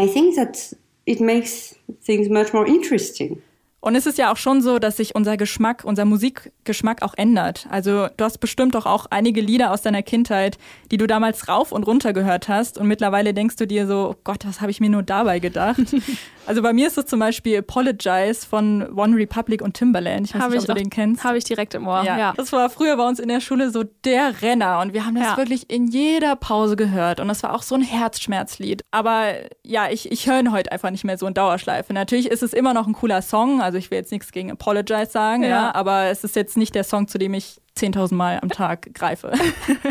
i 0.00 0.06
think 0.06 0.36
that 0.36 0.72
it 1.06 1.20
makes 1.20 1.74
things 2.00 2.28
much 2.28 2.54
more 2.54 2.66
interesting 2.66 3.40
Und 3.80 3.94
es 3.94 4.04
ist 4.04 4.18
ja 4.18 4.30
auch 4.30 4.36
schon 4.36 4.60
so, 4.60 4.78
dass 4.78 4.98
sich 4.98 5.14
unser 5.14 5.38
Geschmack, 5.38 5.84
unser 5.84 6.04
Musikgeschmack 6.04 7.02
auch 7.02 7.14
ändert. 7.16 7.66
Also 7.70 8.08
du 8.14 8.24
hast 8.24 8.38
bestimmt 8.38 8.74
doch 8.74 8.84
auch 8.84 9.06
einige 9.08 9.40
Lieder 9.40 9.72
aus 9.72 9.80
deiner 9.80 10.02
Kindheit, 10.02 10.58
die 10.90 10.98
du 10.98 11.06
damals 11.06 11.48
rauf 11.48 11.72
und 11.72 11.84
runter 11.84 12.12
gehört 12.12 12.48
hast 12.48 12.76
und 12.76 12.88
mittlerweile 12.88 13.32
denkst 13.32 13.56
du 13.56 13.66
dir 13.66 13.86
so, 13.86 14.10
oh 14.10 14.20
Gott, 14.22 14.46
was 14.46 14.60
habe 14.60 14.70
ich 14.70 14.80
mir 14.80 14.90
nur 14.90 15.02
dabei 15.02 15.38
gedacht? 15.38 15.80
also 16.46 16.60
bei 16.60 16.74
mir 16.74 16.88
ist 16.88 16.98
es 16.98 17.06
zum 17.06 17.20
Beispiel 17.20 17.58
Apologize 17.58 18.46
von 18.46 18.86
One 18.98 19.16
Republic 19.16 19.62
und 19.62 19.74
Timbaland. 19.74 20.26
Ich 20.26 20.34
weiß 20.34 20.42
hab 20.42 20.50
nicht, 20.50 20.60
ob 20.60 20.66
du 20.66 20.74
den 20.74 20.90
kennst. 20.90 21.24
Habe 21.24 21.38
ich 21.38 21.44
direkt 21.44 21.74
im 21.74 21.86
Ohr. 21.86 22.02
Ja. 22.04 22.18
ja. 22.18 22.32
Das 22.36 22.52
war 22.52 22.68
früher 22.68 22.98
bei 22.98 23.08
uns 23.08 23.18
in 23.18 23.28
der 23.28 23.40
Schule 23.40 23.70
so 23.70 23.84
der 24.04 24.42
Renner 24.42 24.80
und 24.80 24.92
wir 24.92 25.06
haben 25.06 25.14
das 25.14 25.24
ja. 25.24 25.36
wirklich 25.38 25.70
in 25.70 25.86
jeder 25.86 26.36
Pause 26.36 26.76
gehört 26.76 27.18
und 27.18 27.28
das 27.28 27.42
war 27.42 27.54
auch 27.54 27.62
so 27.62 27.76
ein 27.76 27.82
Herzschmerzlied. 27.82 28.84
Aber 28.90 29.32
ja, 29.64 29.88
ich, 29.90 30.12
ich 30.12 30.26
höre 30.26 30.40
ihn 30.40 30.52
heute 30.52 30.70
einfach 30.70 30.90
nicht 30.90 31.04
mehr 31.04 31.16
so 31.16 31.26
in 31.26 31.32
Dauerschleife. 31.32 31.94
Natürlich 31.94 32.30
ist 32.30 32.42
es 32.42 32.52
immer 32.52 32.74
noch 32.74 32.86
ein 32.86 32.92
cooler 32.92 33.22
Song, 33.22 33.62
also 33.62 33.69
ich 33.78 33.90
will 33.90 33.98
jetzt 33.98 34.12
nichts 34.12 34.32
gegen 34.32 34.50
Apologize 34.50 35.10
sagen, 35.10 35.42
ja. 35.42 35.48
ja 35.48 35.74
aber 35.74 36.04
es 36.06 36.24
ist 36.24 36.36
jetzt 36.36 36.56
nicht 36.56 36.74
der 36.74 36.84
Song, 36.84 37.08
zu 37.08 37.18
dem 37.18 37.34
ich 37.34 37.60
10.000 37.78 38.14
Mal 38.14 38.38
am 38.42 38.48
Tag 38.48 38.92
greife. 38.94 39.32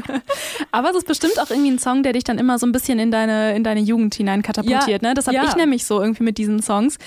aber 0.71 0.91
es 0.91 0.97
ist 0.97 1.07
bestimmt 1.07 1.39
auch 1.39 1.49
irgendwie 1.49 1.71
ein 1.71 1.79
Song, 1.79 2.03
der 2.03 2.13
dich 2.13 2.23
dann 2.23 2.37
immer 2.37 2.59
so 2.59 2.67
ein 2.67 2.71
bisschen 2.71 2.99
in 2.99 3.11
deine, 3.11 3.55
in 3.55 3.63
deine 3.63 3.79
Jugend 3.79 4.15
hinein 4.15 4.41
katapultiert. 4.41 5.01
Ja, 5.01 5.09
ne? 5.09 5.13
Das 5.13 5.27
habe 5.27 5.37
ja. 5.37 5.45
ich 5.45 5.55
nämlich 5.55 5.85
so 5.85 6.01
irgendwie 6.01 6.23
mit 6.23 6.37
diesen 6.37 6.61
Songs, 6.61 6.97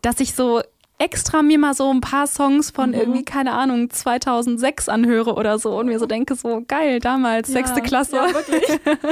dass 0.00 0.20
ich 0.20 0.34
so 0.34 0.62
extra 0.98 1.42
mir 1.42 1.58
mal 1.58 1.74
so 1.74 1.90
ein 1.92 2.00
paar 2.00 2.26
Songs 2.26 2.70
von 2.70 2.90
mhm. 2.90 2.94
irgendwie, 2.94 3.24
keine 3.24 3.52
Ahnung, 3.52 3.90
2006 3.90 4.88
anhöre 4.88 5.34
oder 5.34 5.58
so 5.58 5.78
und 5.78 5.86
mir 5.86 5.98
so 5.98 6.06
denke, 6.06 6.34
so 6.34 6.62
geil, 6.66 7.00
damals, 7.00 7.48
sechste 7.48 7.80
Klasse. 7.80 8.16
Ja, 8.16 8.32
wirklich. 8.32 8.62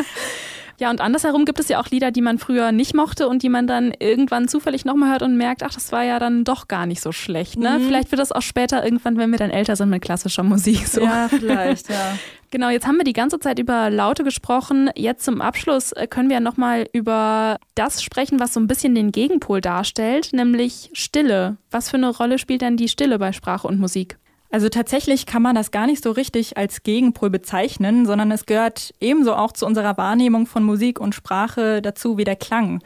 Ja, 0.80 0.88
und 0.88 1.02
andersherum 1.02 1.44
gibt 1.44 1.60
es 1.60 1.68
ja 1.68 1.78
auch 1.78 1.88
Lieder, 1.88 2.10
die 2.10 2.22
man 2.22 2.38
früher 2.38 2.72
nicht 2.72 2.94
mochte 2.94 3.28
und 3.28 3.42
die 3.42 3.50
man 3.50 3.66
dann 3.66 3.92
irgendwann 3.98 4.48
zufällig 4.48 4.86
nochmal 4.86 5.10
hört 5.10 5.22
und 5.22 5.36
merkt, 5.36 5.62
ach, 5.62 5.74
das 5.74 5.92
war 5.92 6.04
ja 6.04 6.18
dann 6.18 6.42
doch 6.42 6.68
gar 6.68 6.86
nicht 6.86 7.02
so 7.02 7.12
schlecht. 7.12 7.58
Ne? 7.58 7.78
Mhm. 7.78 7.84
Vielleicht 7.84 8.10
wird 8.10 8.18
das 8.18 8.32
auch 8.32 8.40
später 8.40 8.82
irgendwann, 8.82 9.18
wenn 9.18 9.30
wir 9.30 9.38
dann 9.38 9.50
älter 9.50 9.76
sind 9.76 9.90
mit 9.90 10.00
klassischer 10.00 10.42
Musik 10.42 10.88
so. 10.88 11.02
Ja, 11.02 11.28
vielleicht, 11.28 11.90
ja. 11.90 12.16
Genau, 12.52 12.68
jetzt 12.68 12.84
haben 12.84 12.96
wir 12.96 13.04
die 13.04 13.12
ganze 13.12 13.38
Zeit 13.38 13.60
über 13.60 13.90
Laute 13.90 14.24
gesprochen. 14.24 14.90
Jetzt 14.96 15.24
zum 15.24 15.40
Abschluss 15.40 15.92
äh, 15.92 16.08
können 16.08 16.30
wir 16.30 16.34
ja 16.34 16.40
nochmal 16.40 16.88
über 16.92 17.58
das 17.76 18.02
sprechen, 18.02 18.40
was 18.40 18.54
so 18.54 18.58
ein 18.58 18.66
bisschen 18.66 18.96
den 18.96 19.12
Gegenpol 19.12 19.60
darstellt, 19.60 20.32
nämlich 20.32 20.90
Stille. 20.92 21.58
Was 21.70 21.90
für 21.90 21.96
eine 21.96 22.08
Rolle 22.08 22.38
spielt 22.38 22.62
denn 22.62 22.76
die 22.76 22.88
Stille 22.88 23.20
bei 23.20 23.30
Sprache 23.30 23.68
und 23.68 23.78
Musik? 23.78 24.18
Also 24.50 24.68
tatsächlich 24.68 25.26
kann 25.26 25.42
man 25.42 25.54
das 25.54 25.70
gar 25.70 25.86
nicht 25.86 26.02
so 26.02 26.10
richtig 26.10 26.56
als 26.56 26.82
Gegenpol 26.82 27.30
bezeichnen, 27.30 28.04
sondern 28.04 28.32
es 28.32 28.46
gehört 28.46 28.92
ebenso 29.00 29.34
auch 29.34 29.52
zu 29.52 29.64
unserer 29.64 29.96
Wahrnehmung 29.96 30.46
von 30.46 30.64
Musik 30.64 31.00
und 31.00 31.14
Sprache 31.14 31.80
dazu 31.80 32.18
wie 32.18 32.24
der 32.24 32.36
Klang. 32.36 32.82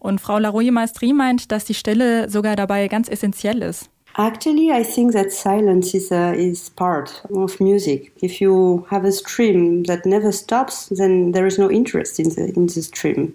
Und 0.00 0.20
Frau 0.20 0.38
Larouille 0.38 0.72
Maestri 0.72 1.12
meint, 1.12 1.52
dass 1.52 1.64
die 1.64 1.74
Stille 1.74 2.28
sogar 2.28 2.56
dabei 2.56 2.88
ganz 2.88 3.08
essentiell 3.08 3.62
ist. 3.62 3.90
Actually, 4.16 4.70
I 4.70 4.84
think 4.84 5.12
that 5.12 5.32
silence 5.32 5.92
is 5.96 6.12
a, 6.12 6.32
is 6.34 6.70
part 6.70 7.24
of 7.30 7.58
music. 7.58 8.12
If 8.22 8.40
you 8.40 8.84
have 8.88 9.04
a 9.04 9.10
stream 9.10 9.82
that 9.84 10.06
never 10.06 10.30
stops, 10.30 10.88
then 10.88 11.32
there 11.32 11.46
is 11.46 11.58
no 11.58 11.68
interest 11.68 12.20
in 12.20 12.30
the 12.30 12.52
in 12.54 12.68
the 12.68 12.82
stream 12.82 13.34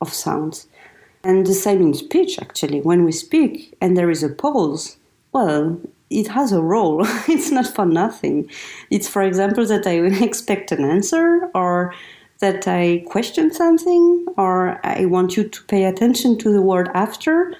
of 0.00 0.12
sounds. 0.12 0.68
And 1.22 1.46
the 1.46 1.54
same 1.54 1.80
in 1.80 1.94
speech, 1.94 2.38
actually. 2.40 2.82
When 2.82 3.04
we 3.04 3.12
speak 3.12 3.74
and 3.80 3.96
there 3.96 4.10
is 4.10 4.22
a 4.22 4.28
pause, 4.28 4.98
well, 5.32 5.78
it 6.10 6.28
has 6.28 6.52
a 6.52 6.60
role. 6.60 7.06
it's 7.28 7.50
not 7.50 7.66
for 7.66 7.86
nothing. 7.86 8.50
It's, 8.90 9.08
for 9.08 9.22
example, 9.22 9.66
that 9.66 9.86
I 9.86 10.00
expect 10.24 10.72
an 10.72 10.84
answer 10.84 11.50
or 11.54 11.94
that 12.40 12.66
I 12.66 13.04
question 13.08 13.52
something 13.52 14.26
or 14.36 14.80
I 14.84 15.06
want 15.06 15.36
you 15.36 15.44
to 15.44 15.64
pay 15.66 15.84
attention 15.84 16.38
to 16.38 16.52
the 16.52 16.62
word 16.62 16.88
after. 16.94 17.54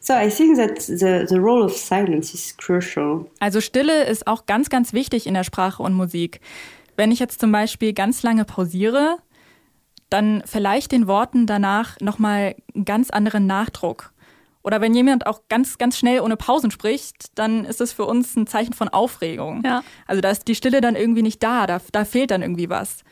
So 0.00 0.14
I 0.14 0.28
think 0.28 0.56
that 0.56 0.80
the, 0.80 1.26
the 1.28 1.40
role 1.40 1.62
of 1.62 1.72
silence 1.72 2.34
is 2.34 2.54
crucial. 2.56 3.26
Also 3.40 3.60
Stille 3.60 4.04
ist 4.04 4.26
auch 4.26 4.46
ganz, 4.46 4.68
ganz 4.68 4.92
wichtig 4.92 5.26
in 5.26 5.34
der 5.34 5.44
Sprache 5.44 5.82
und 5.82 5.94
Musik. 5.94 6.40
Wenn 6.96 7.10
ich 7.10 7.18
jetzt 7.18 7.40
zum 7.40 7.52
Beispiel 7.52 7.92
ganz 7.92 8.22
lange 8.22 8.44
pausiere, 8.44 9.18
dann 10.10 10.42
vielleicht 10.46 10.92
den 10.92 11.06
Worten 11.06 11.46
danach 11.46 11.98
nochmal 12.00 12.54
einen 12.74 12.84
ganz 12.84 13.10
anderen 13.10 13.46
Nachdruck. 13.46 14.12
Oder 14.64 14.80
wenn 14.80 14.94
jemand 14.94 15.26
auch 15.26 15.42
ganz, 15.48 15.76
ganz 15.76 15.98
schnell 15.98 16.20
ohne 16.20 16.36
Pausen 16.36 16.70
spricht, 16.70 17.38
dann 17.38 17.66
ist 17.66 17.80
das 17.80 17.92
für 17.92 18.06
uns 18.06 18.34
ein 18.34 18.46
Zeichen 18.46 18.72
von 18.72 18.88
Aufregung. 18.88 19.62
Ja. 19.64 19.82
Also 20.06 20.22
da 20.22 20.30
ist 20.30 20.48
die 20.48 20.54
Stille 20.54 20.80
dann 20.80 20.96
irgendwie 20.96 21.22
nicht 21.22 21.42
da, 21.42 21.66
da, 21.66 21.80
da 21.92 22.04
fehlt 22.06 22.30
dann 22.30 22.42
irgendwie 22.42 22.70
was. 22.70 23.04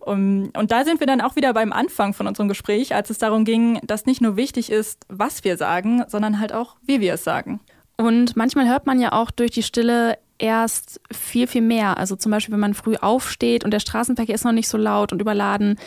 Um, 0.00 0.50
und 0.56 0.72
da 0.72 0.84
sind 0.84 1.00
wir 1.00 1.06
dann 1.06 1.20
auch 1.20 1.36
wieder 1.36 1.54
beim 1.54 1.72
Anfang 1.72 2.12
von 2.12 2.26
unserem 2.26 2.48
Gespräch, 2.48 2.94
als 2.94 3.08
es 3.08 3.18
darum 3.18 3.44
ging, 3.44 3.80
dass 3.84 4.04
nicht 4.04 4.20
nur 4.20 4.36
wichtig 4.36 4.70
ist, 4.70 5.04
was 5.08 5.44
wir 5.44 5.56
sagen, 5.56 6.04
sondern 6.08 6.40
halt 6.40 6.52
auch, 6.52 6.76
wie 6.82 7.00
wir 7.00 7.14
es 7.14 7.24
sagen. 7.24 7.60
Und 7.96 8.36
manchmal 8.36 8.68
hört 8.68 8.84
man 8.84 9.00
ja 9.00 9.12
auch 9.12 9.30
durch 9.30 9.52
die 9.52 9.62
Stille 9.62 10.18
erst 10.42 11.00
viel, 11.12 11.46
viel 11.46 11.62
mehr. 11.62 11.96
Also 11.96 12.16
zum 12.16 12.32
Beispiel, 12.32 12.52
wenn 12.52 12.60
man 12.60 12.74
früh 12.74 12.96
aufsteht 12.96 13.64
und 13.64 13.70
der 13.70 13.78
Straßenverkehr 13.78 14.34
ist 14.34 14.44
noch 14.44 14.52
nicht 14.52 14.68
so 14.68 14.76
laut 14.76 15.12
und 15.12 15.22
überladen, 15.22 15.78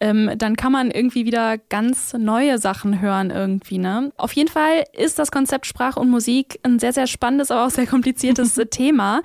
ähm, 0.00 0.30
dann 0.36 0.56
kann 0.56 0.72
man 0.72 0.90
irgendwie 0.90 1.24
wieder 1.24 1.56
ganz 1.56 2.12
neue 2.12 2.58
Sachen 2.58 3.00
hören 3.00 3.30
irgendwie. 3.30 3.78
Ne? 3.78 4.12
Auf 4.18 4.32
jeden 4.34 4.50
Fall 4.50 4.84
ist 4.92 5.18
das 5.18 5.30
Konzept 5.30 5.64
Sprache 5.64 5.98
und 5.98 6.10
Musik 6.10 6.60
ein 6.62 6.78
sehr, 6.78 6.92
sehr 6.92 7.06
spannendes, 7.06 7.50
aber 7.50 7.66
auch 7.66 7.70
sehr 7.70 7.86
kompliziertes 7.86 8.54
Thema. 8.70 9.22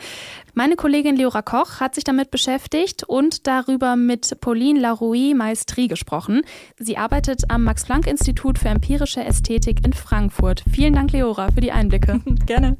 Meine 0.53 0.75
Kollegin 0.75 1.17
Leora 1.17 1.41
Koch 1.41 1.81
hat 1.81 1.93
sich 1.95 2.03
damit 2.03 2.31
beschäftigt 2.31 3.03
und 3.03 3.45
darüber 3.45 3.95
mit 3.95 4.39
Pauline 4.39 4.79
Larouille 4.79 5.35
Maestri 5.35 5.87
gesprochen. 5.87 6.41
Sie 6.77 6.97
arbeitet 6.97 7.49
am 7.49 7.63
Max-Planck-Institut 7.65 8.57
für 8.57 8.69
empirische 8.69 9.23
Ästhetik 9.23 9.85
in 9.85 9.93
Frankfurt. 9.93 10.63
Vielen 10.71 10.93
Dank, 10.93 11.11
Leora, 11.11 11.51
für 11.51 11.61
die 11.61 11.71
Einblicke. 11.71 12.21
Gerne. 12.45 12.77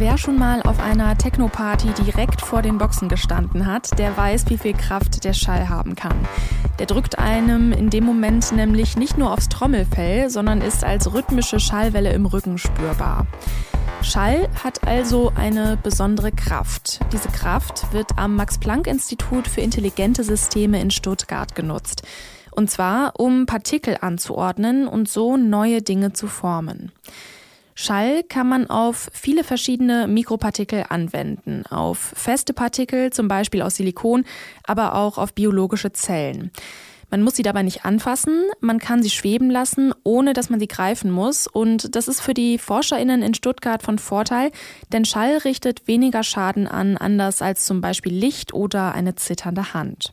Wer 0.00 0.16
schon 0.16 0.38
mal 0.38 0.62
auf 0.62 0.80
einer 0.80 1.18
Techno-Party 1.18 1.88
direkt 2.02 2.40
vor 2.40 2.62
den 2.62 2.78
Boxen 2.78 3.10
gestanden 3.10 3.66
hat, 3.66 3.98
der 3.98 4.16
weiß, 4.16 4.48
wie 4.48 4.56
viel 4.56 4.72
Kraft 4.72 5.24
der 5.24 5.34
Schall 5.34 5.68
haben 5.68 5.94
kann. 5.94 6.26
Der 6.78 6.86
drückt 6.86 7.18
einem 7.18 7.70
in 7.72 7.90
dem 7.90 8.04
Moment 8.04 8.50
nämlich 8.52 8.96
nicht 8.96 9.18
nur 9.18 9.30
aufs 9.30 9.50
Trommelfell, 9.50 10.30
sondern 10.30 10.62
ist 10.62 10.84
als 10.84 11.12
rhythmische 11.12 11.60
Schallwelle 11.60 12.14
im 12.14 12.24
Rücken 12.24 12.56
spürbar. 12.56 13.26
Schall 14.00 14.48
hat 14.64 14.88
also 14.88 15.32
eine 15.36 15.76
besondere 15.76 16.32
Kraft. 16.32 17.00
Diese 17.12 17.28
Kraft 17.28 17.92
wird 17.92 18.16
am 18.16 18.36
Max-Planck-Institut 18.36 19.48
für 19.48 19.60
intelligente 19.60 20.24
Systeme 20.24 20.80
in 20.80 20.90
Stuttgart 20.90 21.54
genutzt. 21.54 22.04
Und 22.52 22.70
zwar, 22.70 23.20
um 23.20 23.44
Partikel 23.44 23.98
anzuordnen 24.00 24.88
und 24.88 25.10
so 25.10 25.36
neue 25.36 25.82
Dinge 25.82 26.14
zu 26.14 26.26
formen. 26.26 26.90
Schall 27.80 28.24
kann 28.24 28.46
man 28.46 28.68
auf 28.68 29.08
viele 29.14 29.42
verschiedene 29.42 30.06
Mikropartikel 30.06 30.84
anwenden, 30.90 31.64
auf 31.70 32.12
feste 32.14 32.52
Partikel, 32.52 33.10
zum 33.10 33.26
Beispiel 33.26 33.62
aus 33.62 33.76
Silikon, 33.76 34.26
aber 34.64 34.96
auch 34.96 35.16
auf 35.16 35.32
biologische 35.32 35.90
Zellen. 35.90 36.50
Man 37.10 37.22
muss 37.22 37.36
sie 37.36 37.42
dabei 37.42 37.62
nicht 37.62 37.86
anfassen, 37.86 38.44
man 38.60 38.80
kann 38.80 39.02
sie 39.02 39.08
schweben 39.08 39.50
lassen, 39.50 39.94
ohne 40.04 40.34
dass 40.34 40.50
man 40.50 40.60
sie 40.60 40.68
greifen 40.68 41.10
muss. 41.10 41.46
Und 41.46 41.96
das 41.96 42.06
ist 42.06 42.20
für 42.20 42.34
die 42.34 42.58
ForscherInnen 42.58 43.22
in 43.22 43.32
Stuttgart 43.32 43.82
von 43.82 43.98
Vorteil, 43.98 44.52
denn 44.92 45.06
Schall 45.06 45.38
richtet 45.38 45.88
weniger 45.88 46.22
Schaden 46.22 46.66
an, 46.66 46.98
anders 46.98 47.40
als 47.40 47.64
zum 47.64 47.80
Beispiel 47.80 48.12
Licht 48.12 48.52
oder 48.52 48.92
eine 48.92 49.14
zitternde 49.14 49.72
Hand. 49.72 50.12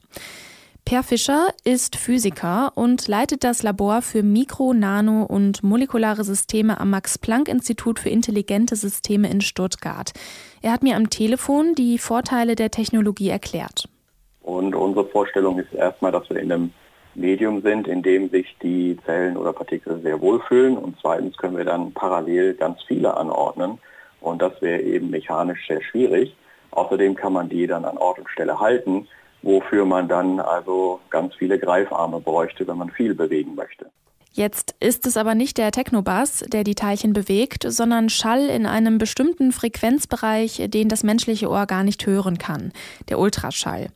Per 0.87 1.03
Fischer 1.03 1.49
ist 1.65 1.97
Physiker 1.97 2.71
und 2.75 3.09
leitet 3.09 3.43
das 3.43 3.61
Labor 3.61 4.01
für 4.01 4.23
Mikro-, 4.23 4.73
Nano- 4.73 5.25
und 5.25 5.61
molekulare 5.61 6.23
Systeme 6.23 6.79
am 6.79 6.91
Max-Planck-Institut 6.91 7.99
für 7.99 8.07
intelligente 8.07 8.77
Systeme 8.77 9.29
in 9.29 9.41
Stuttgart. 9.41 10.13
Er 10.61 10.71
hat 10.71 10.83
mir 10.83 10.95
am 10.95 11.09
Telefon 11.09 11.75
die 11.75 11.97
Vorteile 11.97 12.55
der 12.55 12.71
Technologie 12.71 13.27
erklärt. 13.27 13.89
Und 14.43 14.75
unsere 14.75 15.05
Vorstellung 15.07 15.59
ist 15.59 15.73
erstmal, 15.73 16.13
dass 16.13 16.29
wir 16.29 16.37
in 16.37 16.53
einem 16.53 16.71
Medium 17.15 17.61
sind, 17.63 17.89
in 17.89 18.01
dem 18.01 18.29
sich 18.29 18.55
die 18.63 18.97
Zellen 19.05 19.35
oder 19.35 19.51
Partikel 19.51 19.99
sehr 20.01 20.21
wohlfühlen. 20.21 20.77
Und 20.77 20.95
zweitens 21.01 21.35
können 21.35 21.57
wir 21.57 21.65
dann 21.65 21.91
parallel 21.91 22.53
ganz 22.53 22.81
viele 22.87 23.17
anordnen. 23.17 23.77
Und 24.21 24.41
das 24.41 24.53
wäre 24.61 24.79
eben 24.79 25.09
mechanisch 25.09 25.67
sehr 25.67 25.83
schwierig. 25.83 26.33
Außerdem 26.71 27.15
kann 27.15 27.33
man 27.33 27.49
die 27.49 27.67
dann 27.67 27.83
an 27.83 27.97
Ort 27.97 28.19
und 28.19 28.29
Stelle 28.29 28.57
halten 28.57 29.05
wofür 29.41 29.85
man 29.85 30.07
dann 30.07 30.39
also 30.39 30.99
ganz 31.09 31.35
viele 31.35 31.59
Greifarme 31.59 32.19
bräuchte, 32.19 32.67
wenn 32.67 32.77
man 32.77 32.89
viel 32.89 33.13
bewegen 33.13 33.55
möchte. 33.55 33.87
Jetzt 34.37 34.75
ist 34.79 35.07
es 35.07 35.17
aber 35.17 35.33
nicht 35.33 35.57
der 35.57 35.71
Technobass, 35.71 36.45
der 36.47 36.63
die 36.63 36.75
Teilchen 36.75 37.11
bewegt, 37.11 37.65
sondern 37.67 38.09
Schall 38.09 38.49
in 38.49 38.67
einem 38.67 38.99
bestimmten 38.99 39.51
Frequenzbereich, 39.51 40.61
den 40.67 40.89
das 40.89 41.01
menschliche 41.01 41.49
Ohr 41.49 41.65
gar 41.65 41.83
nicht 41.83 42.05
hören 42.05 42.37
kann, 42.37 42.71
der 43.09 43.17
Ultraschall. 43.17 43.87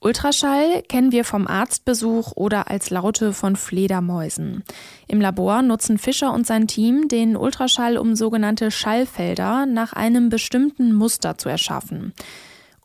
Ultraschall 0.00 0.82
kennen 0.88 1.10
wir 1.12 1.24
vom 1.24 1.46
Arztbesuch 1.46 2.32
oder 2.36 2.70
als 2.70 2.90
Laute 2.90 3.32
von 3.32 3.56
Fledermäusen. 3.56 4.62
Im 5.08 5.20
Labor 5.20 5.62
nutzen 5.62 5.98
Fischer 5.98 6.32
und 6.32 6.46
sein 6.46 6.68
Team 6.68 7.08
den 7.08 7.36
Ultraschall, 7.36 7.98
um 7.98 8.14
sogenannte 8.14 8.70
Schallfelder 8.70 9.66
nach 9.66 9.92
einem 9.92 10.28
bestimmten 10.28 10.94
Muster 10.94 11.38
zu 11.38 11.48
erschaffen. 11.48 12.14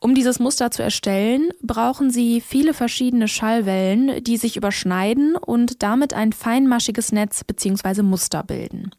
Um 0.02 0.16
dieses 0.16 0.40
Muster 0.40 0.72
zu 0.72 0.82
erstellen, 0.82 1.50
brauchen 1.62 2.10
Sie 2.10 2.40
viele 2.40 2.74
verschiedene 2.74 3.28
Schallwellen, 3.28 4.24
die 4.24 4.36
sich 4.36 4.56
überschneiden 4.56 5.36
und 5.36 5.84
damit 5.84 6.12
ein 6.12 6.32
feinmaschiges 6.32 7.12
Netz 7.12 7.44
bzw. 7.44 8.02
Muster 8.02 8.42
bilden. 8.42 8.90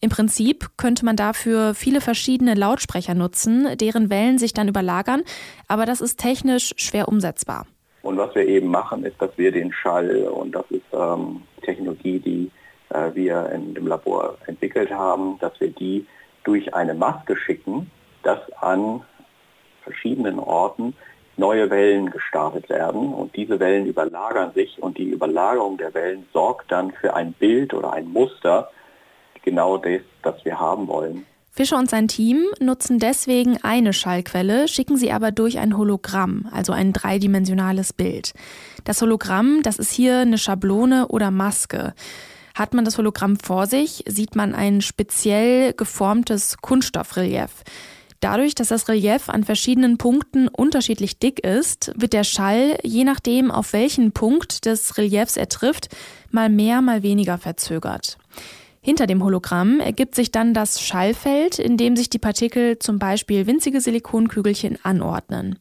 Im 0.00 0.10
Prinzip 0.10 0.70
könnte 0.76 1.04
man 1.04 1.14
dafür 1.14 1.72
viele 1.74 2.00
verschiedene 2.00 2.54
Lautsprecher 2.54 3.14
nutzen, 3.14 3.78
deren 3.78 4.10
Wellen 4.10 4.38
sich 4.38 4.52
dann 4.52 4.66
überlagern, 4.66 5.22
aber 5.68 5.86
das 5.86 6.00
ist 6.00 6.18
technisch 6.18 6.74
schwer 6.78 7.06
umsetzbar. 7.06 7.68
Und 8.02 8.18
was 8.18 8.34
wir 8.34 8.44
eben 8.44 8.66
machen, 8.66 9.04
ist, 9.04 9.22
dass 9.22 9.30
wir 9.36 9.52
den 9.52 9.72
Schall, 9.72 10.10
und 10.26 10.52
das 10.52 10.64
ist 10.70 10.82
ähm, 10.92 11.42
Technologie, 11.62 12.18
die 12.18 12.50
äh, 12.88 13.14
wir 13.14 13.50
in 13.50 13.72
dem 13.74 13.86
Labor 13.86 14.36
entwickelt 14.48 14.90
haben, 14.90 15.38
dass 15.38 15.52
wir 15.60 15.70
die 15.70 16.04
durch 16.42 16.74
eine 16.74 16.94
Maske 16.94 17.36
schicken, 17.36 17.88
das 18.24 18.40
an 18.60 19.02
verschiedenen 19.84 20.38
Orten 20.38 20.94
neue 21.36 21.70
Wellen 21.70 22.10
gestartet 22.10 22.68
werden 22.68 23.12
und 23.12 23.34
diese 23.36 23.58
Wellen 23.60 23.86
überlagern 23.86 24.52
sich 24.54 24.82
und 24.82 24.98
die 24.98 25.10
Überlagerung 25.10 25.78
der 25.78 25.92
Wellen 25.94 26.26
sorgt 26.32 26.70
dann 26.70 26.92
für 26.92 27.14
ein 27.14 27.32
Bild 27.32 27.74
oder 27.74 27.92
ein 27.92 28.08
Muster, 28.08 28.70
genau 29.42 29.76
das, 29.76 30.00
das 30.22 30.44
wir 30.44 30.58
haben 30.58 30.86
wollen. 30.86 31.26
Fischer 31.50 31.78
und 31.78 31.88
sein 31.88 32.08
Team 32.08 32.46
nutzen 32.58 32.98
deswegen 32.98 33.58
eine 33.62 33.92
Schallquelle, 33.92 34.66
schicken 34.66 34.96
sie 34.96 35.12
aber 35.12 35.30
durch 35.30 35.58
ein 35.58 35.78
Hologramm, 35.78 36.48
also 36.52 36.72
ein 36.72 36.92
dreidimensionales 36.92 37.92
Bild. 37.92 38.32
Das 38.82 39.00
Hologramm, 39.00 39.62
das 39.62 39.78
ist 39.78 39.92
hier 39.92 40.18
eine 40.18 40.38
Schablone 40.38 41.06
oder 41.08 41.30
Maske. 41.30 41.94
Hat 42.56 42.74
man 42.74 42.84
das 42.84 42.98
Hologramm 42.98 43.36
vor 43.36 43.66
sich, 43.66 44.02
sieht 44.08 44.34
man 44.34 44.52
ein 44.52 44.80
speziell 44.80 45.74
geformtes 45.74 46.56
Kunststoffrelief. 46.60 47.62
Dadurch, 48.20 48.54
dass 48.54 48.68
das 48.68 48.88
Relief 48.88 49.28
an 49.28 49.44
verschiedenen 49.44 49.98
Punkten 49.98 50.48
unterschiedlich 50.48 51.18
dick 51.18 51.40
ist, 51.40 51.92
wird 51.96 52.12
der 52.12 52.24
Schall, 52.24 52.78
je 52.82 53.04
nachdem, 53.04 53.50
auf 53.50 53.72
welchen 53.72 54.12
Punkt 54.12 54.64
des 54.64 54.96
Reliefs 54.96 55.36
er 55.36 55.48
trifft, 55.48 55.88
mal 56.30 56.48
mehr, 56.48 56.80
mal 56.80 57.02
weniger 57.02 57.38
verzögert. 57.38 58.18
Hinter 58.80 59.06
dem 59.06 59.24
Hologramm 59.24 59.80
ergibt 59.80 60.14
sich 60.14 60.30
dann 60.30 60.52
das 60.52 60.82
Schallfeld, 60.82 61.58
in 61.58 61.78
dem 61.78 61.96
sich 61.96 62.10
die 62.10 62.18
Partikel, 62.18 62.78
zum 62.78 62.98
Beispiel 62.98 63.46
winzige 63.46 63.80
Silikonkügelchen, 63.80 64.78
anordnen. 64.82 65.58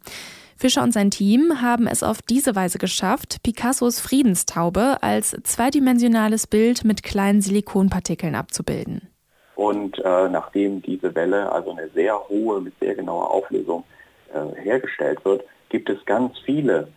Fischer 0.58 0.84
und 0.84 0.94
sein 0.94 1.10
Team 1.10 1.62
haben 1.62 1.88
es 1.88 2.04
auf 2.04 2.22
diese 2.22 2.56
Weise 2.56 2.80
geschafft, 2.80 3.42
Picassos 3.44 4.00
Friedenstaube 4.00 5.02
als 5.02 5.36
zweidimensionales 5.44 6.48
Bild 6.48 6.84
mit 6.84 7.04
kleinen 7.04 7.42
Silikonpartikeln 7.42 8.36
abzubilden. 8.36 9.13
Und 9.56 10.00
äh, 10.00 10.30
nachdem 10.30 10.82
diese 10.82 11.14
Welle 11.16 11.52
also 11.52 11.72
eine 11.72 11.90
sehr 11.90 12.28
hohe, 12.28 12.62
mit 12.62 12.74
sehr 12.80 12.96
genauer 12.96 13.32
Auflösung 13.32 13.84
äh, 14.34 14.62
hergestellt 14.62 15.24
wird, 15.26 15.44
gibt 15.70 15.90
es 15.90 16.04
ganz 16.06 16.38
viele 16.40 16.88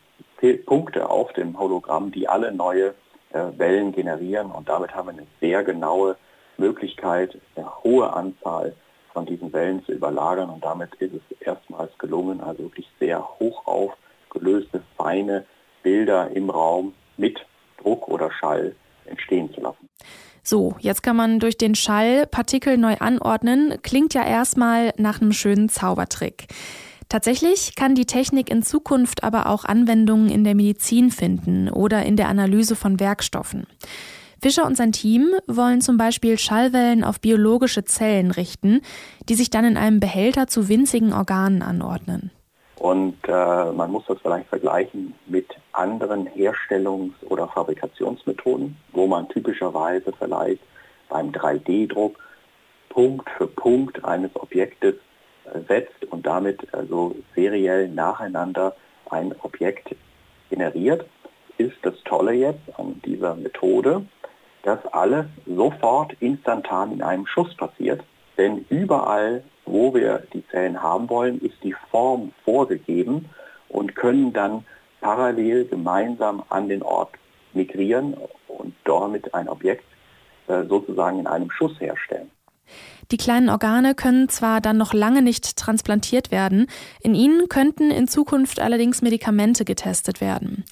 Punkte 0.66 1.08
auf 1.08 1.32
dem 1.32 1.58
Hologramm, 1.58 2.12
die 2.12 2.28
alle 2.28 2.52
neue 2.52 2.94
äh, 3.32 3.42
Wellen 3.56 3.92
generieren. 3.92 4.50
Und 4.50 4.68
damit 4.68 4.94
haben 4.94 5.08
wir 5.08 5.12
eine 5.12 5.26
sehr 5.40 5.64
genaue 5.64 6.16
Möglichkeit, 6.56 7.38
eine 7.54 7.84
hohe 7.84 8.12
Anzahl 8.12 8.74
von 9.12 9.26
diesen 9.26 9.52
Wellen 9.52 9.84
zu 9.84 9.92
überlagern. 9.92 10.50
Und 10.50 10.64
damit 10.64 10.94
ist 10.96 11.14
es 11.14 11.40
erstmals 11.40 11.96
gelungen, 11.98 12.40
also 12.40 12.64
wirklich 12.64 12.88
sehr 13.00 13.26
hoch 13.38 13.66
aufgelöste, 13.66 14.82
feine 14.96 15.46
Bilder 15.82 16.30
im 16.30 16.50
Raum 16.50 16.94
mit 17.16 17.38
Druck 17.78 18.08
oder 18.08 18.30
Schall 18.30 18.74
entstehen 19.06 19.52
zu 19.54 19.60
lassen. 19.60 19.88
So, 20.48 20.76
jetzt 20.78 21.02
kann 21.02 21.16
man 21.16 21.40
durch 21.40 21.58
den 21.58 21.74
Schall 21.74 22.24
Partikel 22.24 22.78
neu 22.78 22.94
anordnen. 23.00 23.78
Klingt 23.82 24.14
ja 24.14 24.24
erstmal 24.24 24.92
nach 24.96 25.20
einem 25.20 25.32
schönen 25.32 25.68
Zaubertrick. 25.68 26.46
Tatsächlich 27.08 27.74
kann 27.74 27.96
die 27.96 28.06
Technik 28.06 28.48
in 28.48 28.62
Zukunft 28.62 29.24
aber 29.24 29.48
auch 29.48 29.64
Anwendungen 29.64 30.30
in 30.30 30.44
der 30.44 30.54
Medizin 30.54 31.10
finden 31.10 31.68
oder 31.68 32.04
in 32.04 32.14
der 32.14 32.28
Analyse 32.28 32.76
von 32.76 33.00
Werkstoffen. 33.00 33.66
Fischer 34.40 34.66
und 34.66 34.76
sein 34.76 34.92
Team 34.92 35.34
wollen 35.48 35.80
zum 35.80 35.96
Beispiel 35.96 36.38
Schallwellen 36.38 37.02
auf 37.02 37.20
biologische 37.20 37.84
Zellen 37.84 38.30
richten, 38.30 38.82
die 39.28 39.34
sich 39.34 39.50
dann 39.50 39.64
in 39.64 39.76
einem 39.76 39.98
Behälter 39.98 40.46
zu 40.46 40.68
winzigen 40.68 41.12
Organen 41.12 41.62
anordnen. 41.62 42.30
Und 42.76 43.16
äh, 43.26 43.72
man 43.72 43.90
muss 43.90 44.04
das 44.06 44.18
vielleicht 44.22 44.48
vergleichen 44.48 45.12
mit 45.26 45.48
anderen 45.76 46.26
Herstellungs- 46.26 47.22
oder 47.28 47.48
Fabrikationsmethoden, 47.48 48.76
wo 48.92 49.06
man 49.06 49.28
typischerweise 49.28 50.12
vielleicht 50.18 50.62
beim 51.08 51.30
3D-Druck 51.30 52.18
Punkt 52.88 53.28
für 53.30 53.46
Punkt 53.46 54.04
eines 54.04 54.34
Objektes 54.34 54.94
äh, 55.44 55.60
setzt 55.68 56.04
und 56.10 56.26
damit 56.26 56.72
also 56.72 57.14
seriell 57.34 57.88
nacheinander 57.88 58.74
ein 59.10 59.34
Objekt 59.42 59.94
generiert, 60.50 61.06
ist 61.58 61.76
das 61.82 61.94
Tolle 62.04 62.32
jetzt 62.32 62.78
an 62.78 63.00
dieser 63.04 63.34
Methode, 63.34 64.04
dass 64.62 64.84
alles 64.92 65.26
sofort 65.46 66.14
instantan 66.20 66.92
in 66.92 67.02
einem 67.02 67.26
Schuss 67.26 67.54
passiert. 67.56 68.02
Denn 68.36 68.64
überall 68.68 69.42
wo 69.66 69.92
wir 69.92 70.22
die 70.32 70.46
Zellen 70.48 70.82
haben 70.82 71.10
wollen, 71.10 71.40
ist 71.40 71.62
die 71.62 71.74
Form 71.90 72.32
vorgegeben 72.44 73.28
und 73.68 73.94
können 73.96 74.32
dann 74.32 74.64
parallel 75.06 75.66
gemeinsam 75.66 76.42
an 76.48 76.68
den 76.68 76.82
Ort 76.82 77.10
migrieren 77.54 78.16
und 78.48 78.74
damit 78.84 79.34
ein 79.34 79.48
Objekt 79.48 79.84
äh, 80.48 80.64
sozusagen 80.64 81.20
in 81.20 81.28
einem 81.28 81.48
Schuss 81.52 81.78
herstellen. 81.78 82.28
Die 83.12 83.16
kleinen 83.16 83.48
Organe 83.48 83.94
können 83.94 84.28
zwar 84.28 84.60
dann 84.60 84.76
noch 84.76 84.92
lange 84.92 85.22
nicht 85.22 85.56
transplantiert 85.56 86.32
werden, 86.32 86.66
in 87.00 87.14
ihnen 87.14 87.48
könnten 87.48 87.92
in 87.92 88.08
Zukunft 88.08 88.58
allerdings 88.58 89.00
Medikamente 89.00 89.64
getestet 89.64 90.20
werden. 90.20 90.64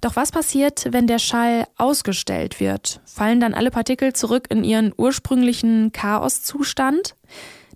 Doch 0.00 0.16
was 0.16 0.32
passiert, 0.32 0.88
wenn 0.90 1.06
der 1.06 1.20
Schall 1.20 1.66
ausgestellt 1.76 2.58
wird? 2.58 3.00
Fallen 3.04 3.38
dann 3.38 3.54
alle 3.54 3.70
Partikel 3.70 4.14
zurück 4.14 4.46
in 4.48 4.64
ihren 4.64 4.92
ursprünglichen 4.96 5.92
Chaoszustand? 5.92 7.14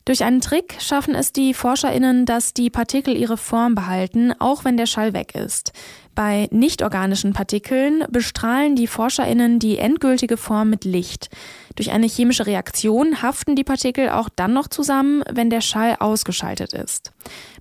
Durch 0.06 0.22
einen 0.22 0.42
Trick 0.42 0.76
schaffen 0.80 1.14
es 1.14 1.32
die 1.32 1.54
ForscherInnen, 1.54 2.26
dass 2.26 2.52
die 2.52 2.68
Partikel 2.68 3.16
ihre 3.16 3.38
Form 3.38 3.74
behalten, 3.74 4.34
auch 4.38 4.62
wenn 4.62 4.76
der 4.76 4.84
Schall 4.84 5.14
weg 5.14 5.34
ist. 5.34 5.72
Bei 6.14 6.46
nichtorganischen 6.50 7.32
Partikeln 7.32 8.04
bestrahlen 8.10 8.76
die 8.76 8.86
ForscherInnen 8.86 9.58
die 9.58 9.78
endgültige 9.78 10.36
Form 10.36 10.68
mit 10.68 10.84
Licht. 10.84 11.30
Durch 11.74 11.90
eine 11.90 12.06
chemische 12.06 12.46
Reaktion 12.46 13.22
haften 13.22 13.56
die 13.56 13.64
Partikel 13.64 14.10
auch 14.10 14.28
dann 14.28 14.52
noch 14.52 14.68
zusammen, 14.68 15.24
wenn 15.32 15.48
der 15.48 15.62
Schall 15.62 15.96
ausgeschaltet 15.98 16.74
ist. 16.74 17.12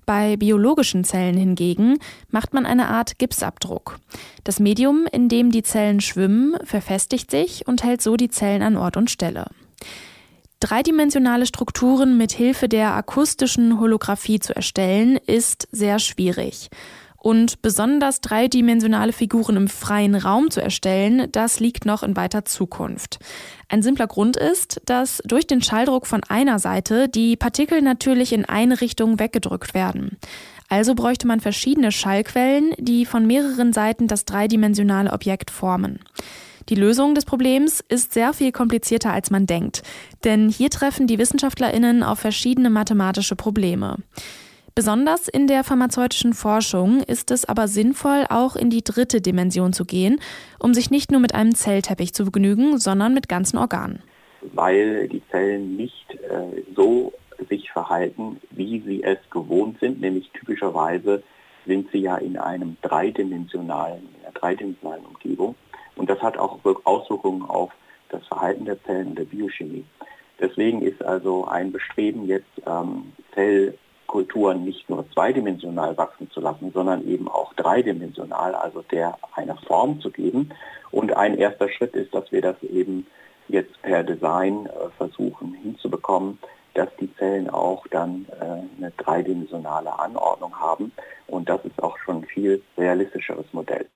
Bei 0.04 0.36
biologischen 0.36 1.02
Zellen 1.02 1.38
hingegen 1.38 1.98
macht 2.30 2.52
man 2.52 2.66
eine 2.66 2.88
Art 2.88 3.18
Gipsabdruck. 3.18 3.98
Das 4.44 4.60
Medium, 4.60 5.06
in 5.10 5.30
dem 5.30 5.50
die 5.50 5.62
Zellen 5.62 6.02
schwimmen, 6.02 6.56
verfestigt 6.62 7.30
sich 7.30 7.66
und 7.66 7.82
hält 7.82 8.02
so 8.02 8.18
die 8.18 8.28
Zellen 8.28 8.60
an 8.60 8.76
Ort 8.76 8.98
und 8.98 9.10
Stelle 9.10 9.46
dreidimensionale 10.60 11.46
Strukturen 11.46 12.16
mit 12.16 12.32
Hilfe 12.32 12.68
der 12.68 12.94
akustischen 12.94 13.80
Holographie 13.80 14.40
zu 14.40 14.54
erstellen, 14.54 15.16
ist 15.26 15.68
sehr 15.72 15.98
schwierig. 15.98 16.70
Und 17.24 17.62
besonders 17.62 18.20
dreidimensionale 18.20 19.14
Figuren 19.14 19.56
im 19.56 19.68
freien 19.68 20.14
Raum 20.14 20.50
zu 20.50 20.60
erstellen, 20.60 21.28
das 21.32 21.58
liegt 21.58 21.86
noch 21.86 22.02
in 22.02 22.16
weiter 22.16 22.44
Zukunft. 22.44 23.18
Ein 23.70 23.82
simpler 23.82 24.06
Grund 24.06 24.36
ist, 24.36 24.82
dass 24.84 25.22
durch 25.24 25.46
den 25.46 25.62
Schalldruck 25.62 26.06
von 26.06 26.22
einer 26.28 26.58
Seite 26.58 27.08
die 27.08 27.36
Partikel 27.36 27.80
natürlich 27.80 28.34
in 28.34 28.44
eine 28.44 28.82
Richtung 28.82 29.18
weggedrückt 29.18 29.72
werden. 29.72 30.18
Also 30.68 30.94
bräuchte 30.94 31.26
man 31.26 31.40
verschiedene 31.40 31.92
Schallquellen, 31.92 32.74
die 32.78 33.06
von 33.06 33.26
mehreren 33.26 33.72
Seiten 33.72 34.06
das 34.06 34.26
dreidimensionale 34.26 35.10
Objekt 35.10 35.50
formen. 35.50 36.00
Die 36.70 36.74
Lösung 36.74 37.14
des 37.14 37.26
Problems 37.26 37.84
ist 37.88 38.14
sehr 38.14 38.32
viel 38.32 38.50
komplizierter, 38.50 39.12
als 39.12 39.30
man 39.30 39.44
denkt, 39.44 39.82
denn 40.24 40.48
hier 40.48 40.70
treffen 40.70 41.06
die 41.06 41.18
Wissenschaftlerinnen 41.18 42.02
auf 42.02 42.20
verschiedene 42.20 42.70
mathematische 42.70 43.36
Probleme. 43.36 43.98
Besonders 44.74 45.28
in 45.28 45.46
der 45.46 45.62
pharmazeutischen 45.62 46.32
Forschung 46.32 47.00
ist 47.02 47.30
es 47.30 47.44
aber 47.44 47.68
sinnvoll, 47.68 48.24
auch 48.30 48.56
in 48.56 48.70
die 48.70 48.82
dritte 48.82 49.20
Dimension 49.20 49.72
zu 49.74 49.84
gehen, 49.84 50.20
um 50.58 50.72
sich 50.72 50.90
nicht 50.90 51.12
nur 51.12 51.20
mit 51.20 51.34
einem 51.34 51.54
Zellteppich 51.54 52.14
zu 52.14 52.24
begnügen, 52.24 52.78
sondern 52.78 53.12
mit 53.12 53.28
ganzen 53.28 53.58
Organen. 53.58 54.02
Weil 54.54 55.08
die 55.08 55.22
Zellen 55.30 55.76
nicht 55.76 56.14
äh, 56.14 56.62
so 56.74 57.12
sich 57.48 57.70
verhalten, 57.70 58.40
wie 58.50 58.82
sie 58.84 59.02
es 59.02 59.18
gewohnt 59.30 59.78
sind, 59.80 60.00
nämlich 60.00 60.30
typischerweise 60.30 61.22
sind 61.66 61.90
sie 61.92 61.98
ja 61.98 62.16
in 62.16 62.36
einem 62.36 62.76
dreidimensionalen, 62.82 64.00
in 64.00 64.24
einer 64.24 64.32
dreidimensionalen 64.32 65.04
Umgebung. 65.04 65.54
Und 65.96 66.10
das 66.10 66.20
hat 66.20 66.38
auch 66.38 66.58
Auswirkungen 66.84 67.42
auf 67.42 67.70
das 68.08 68.26
Verhalten 68.26 68.64
der 68.64 68.82
Zellen 68.84 69.08
und 69.08 69.18
der 69.18 69.24
Biochemie. 69.24 69.84
Deswegen 70.40 70.82
ist 70.82 71.02
also 71.04 71.46
ein 71.46 71.72
Bestreben 71.72 72.26
jetzt 72.26 72.50
ähm, 72.66 73.12
Zell 73.34 73.78
Kulturen 74.06 74.64
nicht 74.64 74.88
nur 74.88 75.10
zweidimensional 75.12 75.96
wachsen 75.96 76.30
zu 76.30 76.40
lassen, 76.40 76.70
sondern 76.72 77.06
eben 77.06 77.28
auch 77.28 77.52
dreidimensional, 77.54 78.54
also 78.54 78.82
der 78.82 79.16
eine 79.34 79.56
Form 79.66 80.00
zu 80.00 80.10
geben. 80.10 80.50
Und 80.90 81.16
ein 81.16 81.36
erster 81.36 81.68
Schritt 81.68 81.94
ist, 81.94 82.14
dass 82.14 82.30
wir 82.30 82.42
das 82.42 82.62
eben 82.62 83.06
jetzt 83.48 83.80
per 83.82 84.04
Design 84.04 84.66
äh, 84.66 84.88
versuchen 84.96 85.54
hinzubekommen, 85.54 86.38
dass 86.74 86.88
die 87.00 87.12
Zellen 87.16 87.50
auch 87.50 87.86
dann 87.88 88.26
äh, 88.40 88.44
eine 88.78 88.92
dreidimensionale 88.96 89.98
Anordnung 89.98 90.54
haben. 90.58 90.92
Und 91.26 91.48
das 91.48 91.64
ist 91.64 91.82
auch 91.82 91.98
schon 91.98 92.18
ein 92.18 92.24
viel 92.26 92.62
realistischeres 92.76 93.46
Modell. 93.52 93.88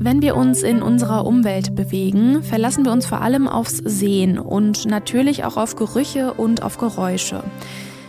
Wenn 0.00 0.22
wir 0.22 0.36
uns 0.36 0.62
in 0.62 0.80
unserer 0.80 1.26
Umwelt 1.26 1.74
bewegen, 1.74 2.42
verlassen 2.42 2.84
wir 2.84 2.92
uns 2.92 3.04
vor 3.04 3.20
allem 3.20 3.46
aufs 3.46 3.76
Sehen 3.76 4.38
und 4.38 4.86
natürlich 4.86 5.44
auch 5.44 5.56
auf 5.56 5.76
Gerüche 5.76 6.32
und 6.34 6.62
auf 6.62 6.78
Geräusche. 6.78 7.42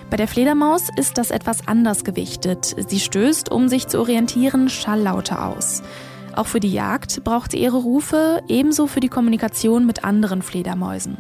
Bei 0.09 0.17
der 0.17 0.27
Fledermaus 0.27 0.87
ist 0.95 1.17
das 1.17 1.29
etwas 1.29 1.67
anders 1.67 2.03
gewichtet. 2.03 2.75
Sie 2.87 2.99
stößt, 2.99 3.51
um 3.51 3.67
sich 3.67 3.87
zu 3.87 3.99
orientieren, 3.99 4.69
Schalllaute 4.69 5.41
aus. 5.41 5.83
Auch 6.35 6.47
für 6.47 6.59
die 6.59 6.71
Jagd 6.71 7.23
braucht 7.23 7.51
sie 7.51 7.59
ihre 7.59 7.77
Rufe, 7.77 8.41
ebenso 8.47 8.87
für 8.87 9.01
die 9.01 9.09
Kommunikation 9.09 9.85
mit 9.85 10.03
anderen 10.03 10.41
Fledermäusen. 10.41 11.17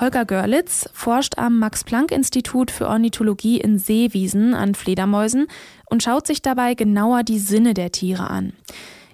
Holger 0.00 0.24
Görlitz 0.24 0.88
forscht 0.92 1.38
am 1.38 1.60
Max-Planck-Institut 1.60 2.72
für 2.72 2.88
Ornithologie 2.88 3.60
in 3.60 3.78
Seewiesen 3.78 4.52
an 4.52 4.74
Fledermäusen 4.74 5.46
und 5.94 6.02
schaut 6.02 6.26
sich 6.26 6.42
dabei 6.42 6.74
genauer 6.74 7.22
die 7.22 7.38
Sinne 7.38 7.72
der 7.72 7.92
Tiere 7.92 8.28
an. 8.28 8.52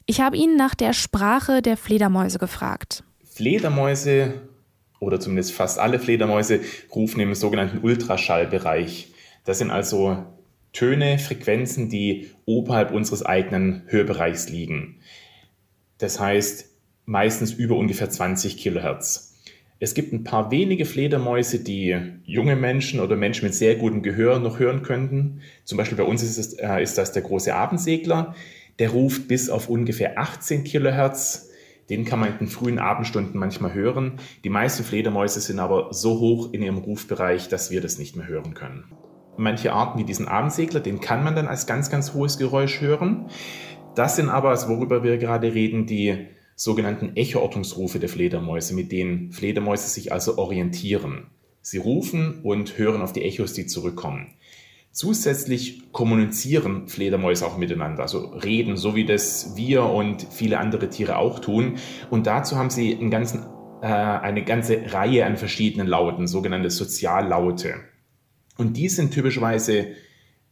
Ich 0.06 0.22
habe 0.22 0.38
ihn 0.38 0.56
nach 0.56 0.74
der 0.74 0.94
Sprache 0.94 1.60
der 1.60 1.76
Fledermäuse 1.76 2.38
gefragt. 2.38 3.04
Fledermäuse 3.22 4.40
oder 4.98 5.20
zumindest 5.20 5.52
fast 5.52 5.78
alle 5.78 5.98
Fledermäuse 5.98 6.60
rufen 6.94 7.20
im 7.20 7.34
sogenannten 7.34 7.84
Ultraschallbereich. 7.84 9.12
Das 9.44 9.58
sind 9.58 9.70
also 9.70 10.24
Töne, 10.72 11.18
Frequenzen, 11.18 11.90
die 11.90 12.30
oberhalb 12.46 12.92
unseres 12.92 13.26
eigenen 13.26 13.82
Hörbereichs 13.88 14.48
liegen. 14.48 15.02
Das 15.98 16.18
heißt 16.18 16.64
meistens 17.04 17.52
über 17.52 17.76
ungefähr 17.76 18.08
20 18.08 18.56
Kilohertz. 18.56 19.29
Es 19.82 19.94
gibt 19.94 20.12
ein 20.12 20.24
paar 20.24 20.50
wenige 20.50 20.84
Fledermäuse, 20.84 21.64
die 21.64 21.98
junge 22.24 22.54
Menschen 22.54 23.00
oder 23.00 23.16
Menschen 23.16 23.46
mit 23.46 23.54
sehr 23.54 23.76
gutem 23.76 24.02
Gehör 24.02 24.38
noch 24.38 24.58
hören 24.58 24.82
könnten. 24.82 25.40
Zum 25.64 25.78
Beispiel 25.78 25.96
bei 25.96 26.04
uns 26.04 26.22
ist, 26.22 26.36
es, 26.36 26.52
äh, 26.52 26.82
ist 26.82 26.98
das 26.98 27.12
der 27.12 27.22
große 27.22 27.54
Abendsegler. 27.54 28.34
Der 28.78 28.90
ruft 28.90 29.26
bis 29.26 29.48
auf 29.48 29.70
ungefähr 29.70 30.18
18 30.18 30.64
Kilohertz. 30.64 31.48
Den 31.88 32.04
kann 32.04 32.20
man 32.20 32.28
in 32.28 32.38
den 32.40 32.48
frühen 32.48 32.78
Abendstunden 32.78 33.40
manchmal 33.40 33.72
hören. 33.72 34.20
Die 34.44 34.50
meisten 34.50 34.84
Fledermäuse 34.84 35.40
sind 35.40 35.58
aber 35.58 35.88
so 35.92 36.20
hoch 36.20 36.52
in 36.52 36.62
ihrem 36.62 36.78
Rufbereich, 36.78 37.48
dass 37.48 37.70
wir 37.70 37.80
das 37.80 37.98
nicht 37.98 38.16
mehr 38.16 38.28
hören 38.28 38.52
können. 38.52 38.84
Manche 39.38 39.72
Arten 39.72 39.98
wie 39.98 40.04
diesen 40.04 40.28
Abendsegler, 40.28 40.80
den 40.80 41.00
kann 41.00 41.24
man 41.24 41.34
dann 41.34 41.48
als 41.48 41.66
ganz, 41.66 41.88
ganz 41.90 42.12
hohes 42.12 42.36
Geräusch 42.36 42.82
hören. 42.82 43.30
Das 43.94 44.16
sind 44.16 44.28
aber, 44.28 44.54
worüber 44.68 45.02
wir 45.02 45.16
gerade 45.16 45.54
reden, 45.54 45.86
die 45.86 46.26
sogenannten 46.60 47.16
Echoortungsrufe 47.16 47.98
der 47.98 48.10
Fledermäuse, 48.10 48.74
mit 48.74 48.92
denen 48.92 49.32
Fledermäuse 49.32 49.88
sich 49.88 50.12
also 50.12 50.36
orientieren. 50.36 51.28
Sie 51.62 51.78
rufen 51.78 52.42
und 52.42 52.76
hören 52.76 53.00
auf 53.00 53.14
die 53.14 53.22
Echos, 53.22 53.54
die 53.54 53.64
zurückkommen. 53.64 54.34
Zusätzlich 54.92 55.90
kommunizieren 55.90 56.86
Fledermäuse 56.86 57.46
auch 57.46 57.56
miteinander, 57.56 58.02
also 58.02 58.26
reden, 58.26 58.76
so 58.76 58.94
wie 58.94 59.06
das 59.06 59.56
wir 59.56 59.84
und 59.84 60.26
viele 60.30 60.58
andere 60.58 60.90
Tiere 60.90 61.16
auch 61.16 61.38
tun. 61.38 61.78
Und 62.10 62.26
dazu 62.26 62.56
haben 62.56 62.68
sie 62.68 62.94
einen 62.94 63.10
ganzen, 63.10 63.46
äh, 63.80 63.86
eine 63.86 64.44
ganze 64.44 64.92
Reihe 64.92 65.24
an 65.24 65.38
verschiedenen 65.38 65.86
Lauten, 65.86 66.26
sogenannte 66.26 66.68
Soziallaute. 66.68 67.76
Und 68.58 68.76
die 68.76 68.90
sind 68.90 69.14
typischerweise 69.14 69.86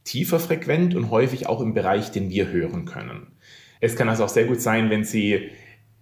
tiefer 0.05 0.41
frequent 0.41 0.95
und 0.95 1.11
häufig 1.11 1.49
auch 1.49 1.61
im 1.61 1.75
Bereich, 1.75 2.13
den 2.13 2.31
wir 2.31 2.49
hören 2.49 2.87
können. 2.87 3.27
Es 3.81 3.95
kann 3.95 4.09
also 4.09 4.25
auch 4.25 4.31
sehr 4.31 4.47
gut 4.47 4.63
sein, 4.63 4.89
wenn 4.89 5.05
Sie 5.05 5.51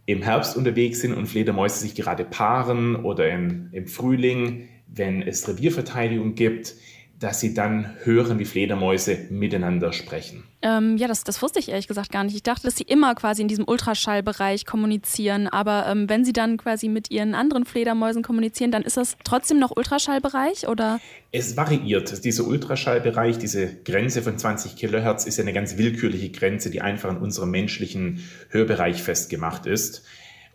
im 0.07 0.23
Herbst 0.23 0.57
unterwegs 0.57 1.01
sind 1.01 1.15
und 1.15 1.27
Fledermäuse 1.27 1.81
sich 1.81 1.95
gerade 1.95 2.25
paaren 2.25 2.97
oder 2.97 3.29
im, 3.29 3.69
im 3.73 3.87
Frühling, 3.89 4.69
wenn 4.87 5.21
es 5.21 5.49
Revierverteidigung 5.49 6.35
gibt, 6.37 6.75
dass 7.19 7.41
sie 7.41 7.55
dann 7.55 7.95
hören, 8.05 8.39
wie 8.39 8.45
Fledermäuse 8.45 9.19
miteinander 9.31 9.93
sprechen. 9.93 10.45
Ähm, 10.61 10.97
ja, 10.99 11.09
das, 11.09 11.25
das 11.25 11.41
wusste 11.41 11.59
ich 11.59 11.71
ehrlich 11.71 11.89
gesagt 11.89 12.13
gar 12.13 12.25
nicht. 12.25 12.35
Ich 12.35 12.43
dachte, 12.43 12.65
dass 12.65 12.77
sie 12.77 12.85
immer 12.85 13.15
quasi 13.15 13.41
in 13.41 13.49
diesem 13.49 13.67
Ultraschallbereich 13.67 14.67
kommunizieren. 14.67 15.49
Aber 15.49 15.87
ähm, 15.87 16.09
wenn 16.11 16.25
sie 16.25 16.33
dann 16.33 16.59
quasi 16.59 16.89
mit 16.89 17.11
ihren 17.11 17.35
anderen 17.35 17.65
Fledermäusen 17.65 18.23
kommunizieren, 18.23 18.71
dann 18.71 18.83
ist 18.83 18.97
das 18.99 19.17
trotzdem 19.25 19.59
noch 19.59 19.75
Ultraschallbereich 19.75 20.69
oder? 20.69 21.01
Es 21.33 21.57
variiert. 21.57 22.25
Dieser 22.25 22.47
Ultraschallbereich, 22.47 23.39
diese 23.39 23.75
Grenze 23.83 24.21
von 24.21 24.37
20 24.37 24.77
Kilohertz 24.77 25.25
ist 25.25 25.39
ja 25.39 25.43
eine 25.43 25.53
ganz 25.55 25.79
willkürliche 25.79 26.31
Grenze, 26.31 26.71
die 26.71 26.83
einfach 26.83 27.11
in 27.11 27.19
unserem 27.19 27.51
menschlichen 27.51 28.21
Hörbereich 28.51 29.03
festgemacht 29.03 29.65
ist. 29.67 30.05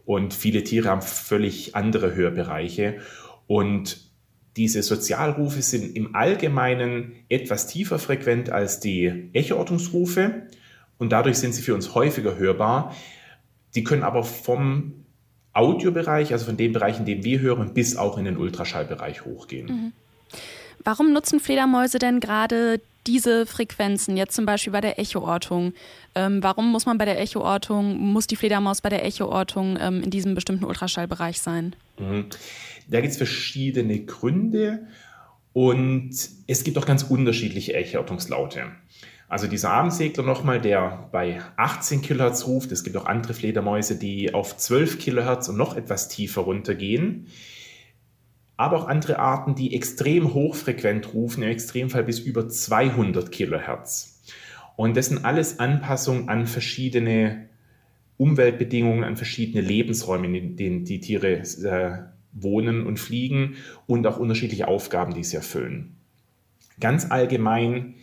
Und 0.06 0.34
viele 0.34 0.64
Tiere 0.64 0.90
haben 0.90 1.02
völlig 1.02 1.76
andere 1.76 2.14
Hörbereiche. 2.14 2.98
Und 3.48 4.11
diese 4.58 4.84
Sozialrufe 4.84 5.62
sind 5.62 5.96
im 5.96 6.16
Allgemeinen 6.16 7.14
etwas 7.30 7.68
tiefer 7.68 8.00
frequent 8.00 8.50
als 8.50 8.80
die 8.80 9.30
Echoortungsrufe 9.34 10.48
und 10.98 11.12
dadurch 11.12 11.38
sind 11.38 11.54
sie 11.54 11.62
für 11.62 11.74
uns 11.74 11.96
häufiger 11.96 12.38
hörbar. 12.38 12.96
Die 13.76 13.84
können 13.84 14.04
aber 14.04 14.24
vom 14.24 15.06
Audiobereich, 15.54 16.34
also 16.34 16.46
von 16.46 16.58
dem 16.58 16.74
Bereich, 16.74 17.00
in 17.00 17.06
dem 17.06 17.24
wir 17.24 17.40
hören, 17.40 17.74
bis 17.74 17.96
auch 17.96 18.18
in 18.18 18.26
den 18.26 18.38
Ultraschallbereich 18.38 19.26
hochgehen. 19.26 19.68
Mhm. 19.68 19.94
Warum 20.84 21.14
nutzen 21.14 21.40
Fledermäuse 21.40 22.00
denn 22.00 22.20
gerade 22.20 22.82
diese 23.08 23.46
Frequenzen, 23.46 24.18
jetzt 24.18 24.36
zum 24.36 24.46
Beispiel 24.46 24.74
bei 24.74 24.82
der 24.82 25.00
Echoortung? 25.00 25.74
Ähm, 26.16 26.44
warum 26.44 26.72
muss 26.72 26.86
man 26.86 26.98
bei 26.98 27.06
der 27.06 27.20
Echoortung, 27.20 27.98
muss 27.98 28.28
die 28.28 28.36
Fledermaus 28.36 28.82
bei 28.82 28.90
der 28.90 29.06
Echoortung 29.06 29.78
ähm, 29.80 30.04
in 30.04 30.10
diesem 30.10 30.36
bestimmten 30.36 30.66
Ultraschallbereich 30.66 31.42
sein? 31.42 31.76
Mhm. 32.00 32.26
Da 32.92 33.00
gibt 33.00 33.12
es 33.12 33.18
verschiedene 33.18 34.02
Gründe 34.02 34.88
und 35.54 36.12
es 36.48 36.64
gibt 36.64 36.78
auch 36.78 36.86
ganz 36.86 37.04
unterschiedliche 37.04 37.74
Echoortungslaute. 37.74 38.66
Also 39.30 39.48
dieser 39.48 39.72
Abendsegler 39.72 40.26
nochmal, 40.26 40.60
der 40.60 41.08
bei 41.14 41.42
18 41.56 42.02
Kilohertz 42.02 42.46
ruft. 42.48 42.70
Es 42.74 42.84
gibt 42.84 42.98
auch 42.98 43.06
andere 43.06 43.34
Fledermäuse, 43.34 43.98
die 43.98 44.34
auf 44.34 44.58
12 44.58 45.00
Kilohertz 45.00 45.48
und 45.48 45.56
noch 45.56 45.78
etwas 45.78 46.10
tiefer 46.10 46.42
runtergehen. 46.42 47.28
Aber 48.58 48.78
auch 48.78 48.88
andere 48.90 49.20
Arten, 49.20 49.56
die 49.56 49.74
extrem 49.74 50.34
hochfrequent 50.34 51.14
rufen, 51.14 51.44
im 51.44 51.50
Extremfall 51.50 52.04
bis 52.04 52.20
über 52.20 52.50
200 52.50 53.32
Kilohertz. 53.32 54.22
Und 54.76 54.98
das 54.98 55.06
sind 55.06 55.24
alles 55.24 55.60
Anpassungen 55.60 56.28
an 56.28 56.46
verschiedene 56.46 57.48
Umweltbedingungen, 58.18 59.06
an 59.06 59.16
verschiedene 59.16 59.66
Lebensräume, 59.66 60.28
in 60.38 60.58
denen 60.58 60.84
die 60.84 61.00
Tiere 61.00 61.38
äh, 61.38 62.11
wohnen 62.34 62.86
und 62.86 63.00
fliegen 63.00 63.56
und 63.88 64.06
auch 64.08 64.18
unterschiedliche 64.18 64.68
Aufgaben, 64.68 65.14
die 65.14 65.24
sie 65.24 65.36
erfüllen. 65.36 65.98
Ganz 66.80 67.12
allgemein 67.12 67.96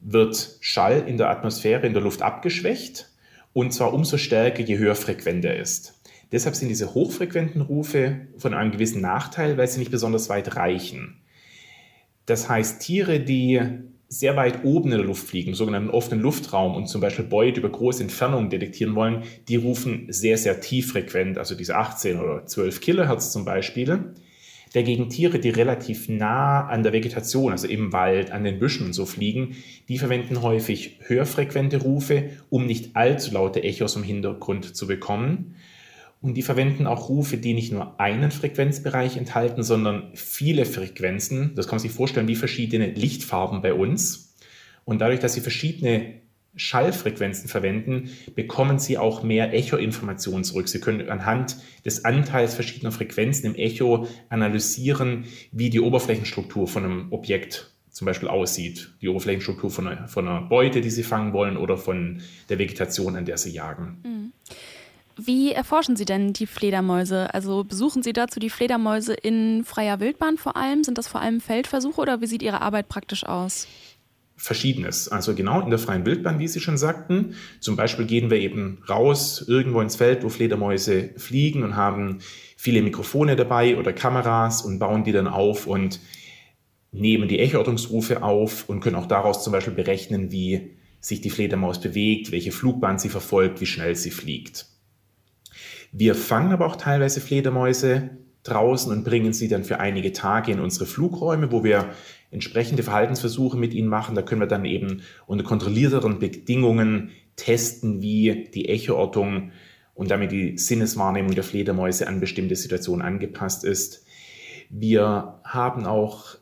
wird 0.00 0.58
Schall 0.60 1.04
in 1.06 1.16
der 1.16 1.30
Atmosphäre, 1.30 1.86
in 1.86 1.94
der 1.94 2.02
Luft 2.02 2.22
abgeschwächt 2.22 3.10
und 3.52 3.72
zwar 3.72 3.94
umso 3.94 4.18
stärker, 4.18 4.62
je 4.62 4.76
höher 4.76 4.94
frequent 4.94 5.44
er 5.44 5.56
ist. 5.56 5.98
Deshalb 6.32 6.56
sind 6.56 6.68
diese 6.68 6.92
hochfrequenten 6.92 7.62
Rufe 7.62 8.26
von 8.36 8.52
einem 8.52 8.72
gewissen 8.72 9.00
Nachteil, 9.00 9.56
weil 9.56 9.68
sie 9.68 9.78
nicht 9.78 9.90
besonders 9.90 10.28
weit 10.28 10.56
reichen. 10.56 11.22
Das 12.26 12.48
heißt, 12.48 12.82
Tiere, 12.82 13.20
die 13.20 13.62
sehr 14.08 14.36
weit 14.36 14.64
oben 14.64 14.92
in 14.92 14.98
der 14.98 15.06
Luft 15.06 15.26
fliegen, 15.26 15.50
im 15.50 15.54
sogenannten 15.54 15.90
offenen 15.90 16.22
Luftraum 16.22 16.76
und 16.76 16.86
zum 16.86 17.00
Beispiel 17.00 17.24
Beute 17.24 17.60
über 17.60 17.68
große 17.68 18.02
Entfernungen 18.02 18.50
detektieren 18.50 18.94
wollen, 18.94 19.24
die 19.48 19.56
rufen 19.56 20.06
sehr, 20.08 20.38
sehr 20.38 20.60
tieffrequent, 20.60 21.38
also 21.38 21.54
diese 21.54 21.76
18 21.76 22.20
oder 22.20 22.46
12 22.46 22.80
Kilohertz 22.80 23.32
zum 23.32 23.44
Beispiel. 23.44 24.14
Dagegen 24.74 25.08
Tiere, 25.08 25.38
die 25.38 25.50
relativ 25.50 26.08
nah 26.08 26.66
an 26.66 26.82
der 26.82 26.92
Vegetation, 26.92 27.52
also 27.52 27.66
im 27.66 27.92
Wald, 27.92 28.30
an 28.30 28.44
den 28.44 28.58
Büschen 28.58 28.86
und 28.86 28.92
so 28.92 29.06
fliegen, 29.06 29.56
die 29.88 29.98
verwenden 29.98 30.42
häufig 30.42 30.98
hörfrequente 31.00 31.78
Rufe, 31.78 32.30
um 32.50 32.66
nicht 32.66 32.94
allzu 32.94 33.32
laute 33.32 33.62
Echos 33.62 33.96
im 33.96 34.02
Hintergrund 34.02 34.76
zu 34.76 34.86
bekommen. 34.86 35.56
Und 36.20 36.34
die 36.34 36.42
verwenden 36.42 36.86
auch 36.86 37.08
Rufe, 37.08 37.36
die 37.36 37.54
nicht 37.54 37.72
nur 37.72 38.00
einen 38.00 38.30
Frequenzbereich 38.30 39.16
enthalten, 39.16 39.62
sondern 39.62 40.10
viele 40.14 40.64
Frequenzen. 40.64 41.54
Das 41.54 41.66
kann 41.66 41.76
man 41.76 41.82
sich 41.82 41.92
vorstellen 41.92 42.28
wie 42.28 42.36
verschiedene 42.36 42.86
Lichtfarben 42.86 43.62
bei 43.62 43.74
uns. 43.74 44.34
Und 44.84 45.00
dadurch, 45.00 45.20
dass 45.20 45.34
sie 45.34 45.40
verschiedene 45.40 46.20
Schallfrequenzen 46.56 47.48
verwenden, 47.48 48.10
bekommen 48.34 48.78
Sie 48.78 48.96
auch 48.96 49.22
mehr 49.22 49.52
Echo-Informationen 49.52 50.42
zurück. 50.42 50.68
Sie 50.68 50.80
können 50.80 51.08
anhand 51.10 51.58
des 51.84 52.04
Anteils 52.06 52.54
verschiedener 52.54 52.92
Frequenzen 52.92 53.46
im 53.46 53.54
Echo 53.54 54.08
analysieren, 54.30 55.26
wie 55.52 55.68
die 55.68 55.80
Oberflächenstruktur 55.80 56.66
von 56.66 56.84
einem 56.84 57.12
Objekt 57.12 57.74
zum 57.90 58.06
Beispiel 58.06 58.28
aussieht. 58.28 58.94
Die 59.02 59.08
Oberflächenstruktur 59.08 59.70
von 59.70 59.86
einer, 59.86 60.08
von 60.08 60.26
einer 60.26 60.42
Beute, 60.42 60.80
die 60.80 60.90
Sie 60.90 61.02
fangen 61.02 61.32
wollen, 61.34 61.56
oder 61.56 61.76
von 61.76 62.22
der 62.48 62.58
Vegetation, 62.58 63.16
an 63.16 63.26
der 63.26 63.36
Sie 63.38 63.50
jagen. 63.50 63.98
Mhm. 64.02 64.32
Wie 65.18 65.52
erforschen 65.52 65.96
Sie 65.96 66.04
denn 66.04 66.34
die 66.34 66.46
Fledermäuse? 66.46 67.32
Also 67.32 67.64
besuchen 67.64 68.02
Sie 68.02 68.12
dazu 68.12 68.38
die 68.38 68.50
Fledermäuse 68.50 69.14
in 69.14 69.64
freier 69.64 69.98
Wildbahn 69.98 70.36
vor 70.36 70.56
allem? 70.56 70.84
Sind 70.84 70.98
das 70.98 71.08
vor 71.08 71.22
allem 71.22 71.40
Feldversuche 71.40 72.00
oder 72.00 72.20
wie 72.20 72.26
sieht 72.26 72.42
Ihre 72.42 72.60
Arbeit 72.60 72.88
praktisch 72.88 73.24
aus? 73.24 73.66
Verschiedenes. 74.36 75.08
Also 75.08 75.34
genau 75.34 75.62
in 75.62 75.70
der 75.70 75.78
freien 75.78 76.04
Wildbahn, 76.04 76.38
wie 76.38 76.48
Sie 76.48 76.60
schon 76.60 76.76
sagten. 76.76 77.34
Zum 77.60 77.76
Beispiel 77.76 78.04
gehen 78.04 78.28
wir 78.28 78.38
eben 78.38 78.82
raus 78.86 79.42
irgendwo 79.48 79.80
ins 79.80 79.96
Feld, 79.96 80.22
wo 80.22 80.28
Fledermäuse 80.28 81.10
fliegen 81.16 81.62
und 81.62 81.76
haben 81.76 82.18
viele 82.58 82.82
Mikrofone 82.82 83.36
dabei 83.36 83.78
oder 83.78 83.94
Kameras 83.94 84.60
und 84.62 84.78
bauen 84.78 85.04
die 85.04 85.12
dann 85.12 85.28
auf 85.28 85.66
und 85.66 85.98
nehmen 86.92 87.28
die 87.28 87.38
Echoortungsrufe 87.38 88.22
auf 88.22 88.68
und 88.68 88.80
können 88.80 88.96
auch 88.96 89.06
daraus 89.06 89.42
zum 89.42 89.52
Beispiel 89.52 89.74
berechnen, 89.74 90.30
wie 90.30 90.76
sich 91.00 91.22
die 91.22 91.30
Fledermaus 91.30 91.80
bewegt, 91.80 92.32
welche 92.32 92.52
Flugbahn 92.52 92.98
sie 92.98 93.08
verfolgt, 93.08 93.62
wie 93.62 93.66
schnell 93.66 93.94
sie 93.96 94.10
fliegt. 94.10 94.66
Wir 95.92 96.14
fangen 96.14 96.52
aber 96.52 96.66
auch 96.66 96.76
teilweise 96.76 97.20
Fledermäuse 97.20 98.10
draußen 98.42 98.92
und 98.92 99.04
bringen 99.04 99.32
sie 99.32 99.48
dann 99.48 99.64
für 99.64 99.80
einige 99.80 100.12
Tage 100.12 100.52
in 100.52 100.60
unsere 100.60 100.86
Flugräume, 100.86 101.50
wo 101.50 101.64
wir 101.64 101.90
entsprechende 102.30 102.82
Verhaltensversuche 102.82 103.56
mit 103.56 103.74
ihnen 103.74 103.88
machen. 103.88 104.14
Da 104.14 104.22
können 104.22 104.40
wir 104.40 104.46
dann 104.46 104.64
eben 104.64 105.02
unter 105.26 105.44
kontrollierteren 105.44 106.18
Bedingungen 106.18 107.10
testen, 107.36 108.02
wie 108.02 108.48
die 108.54 108.68
Echoortung 108.68 109.52
und 109.94 110.10
damit 110.10 110.32
die 110.32 110.58
Sinneswahrnehmung 110.58 111.34
der 111.34 111.44
Fledermäuse 111.44 112.06
an 112.06 112.20
bestimmte 112.20 112.56
Situationen 112.56 113.04
angepasst 113.04 113.64
ist. 113.64 114.04
Wir 114.68 115.40
haben 115.44 115.86
auch 115.86 116.36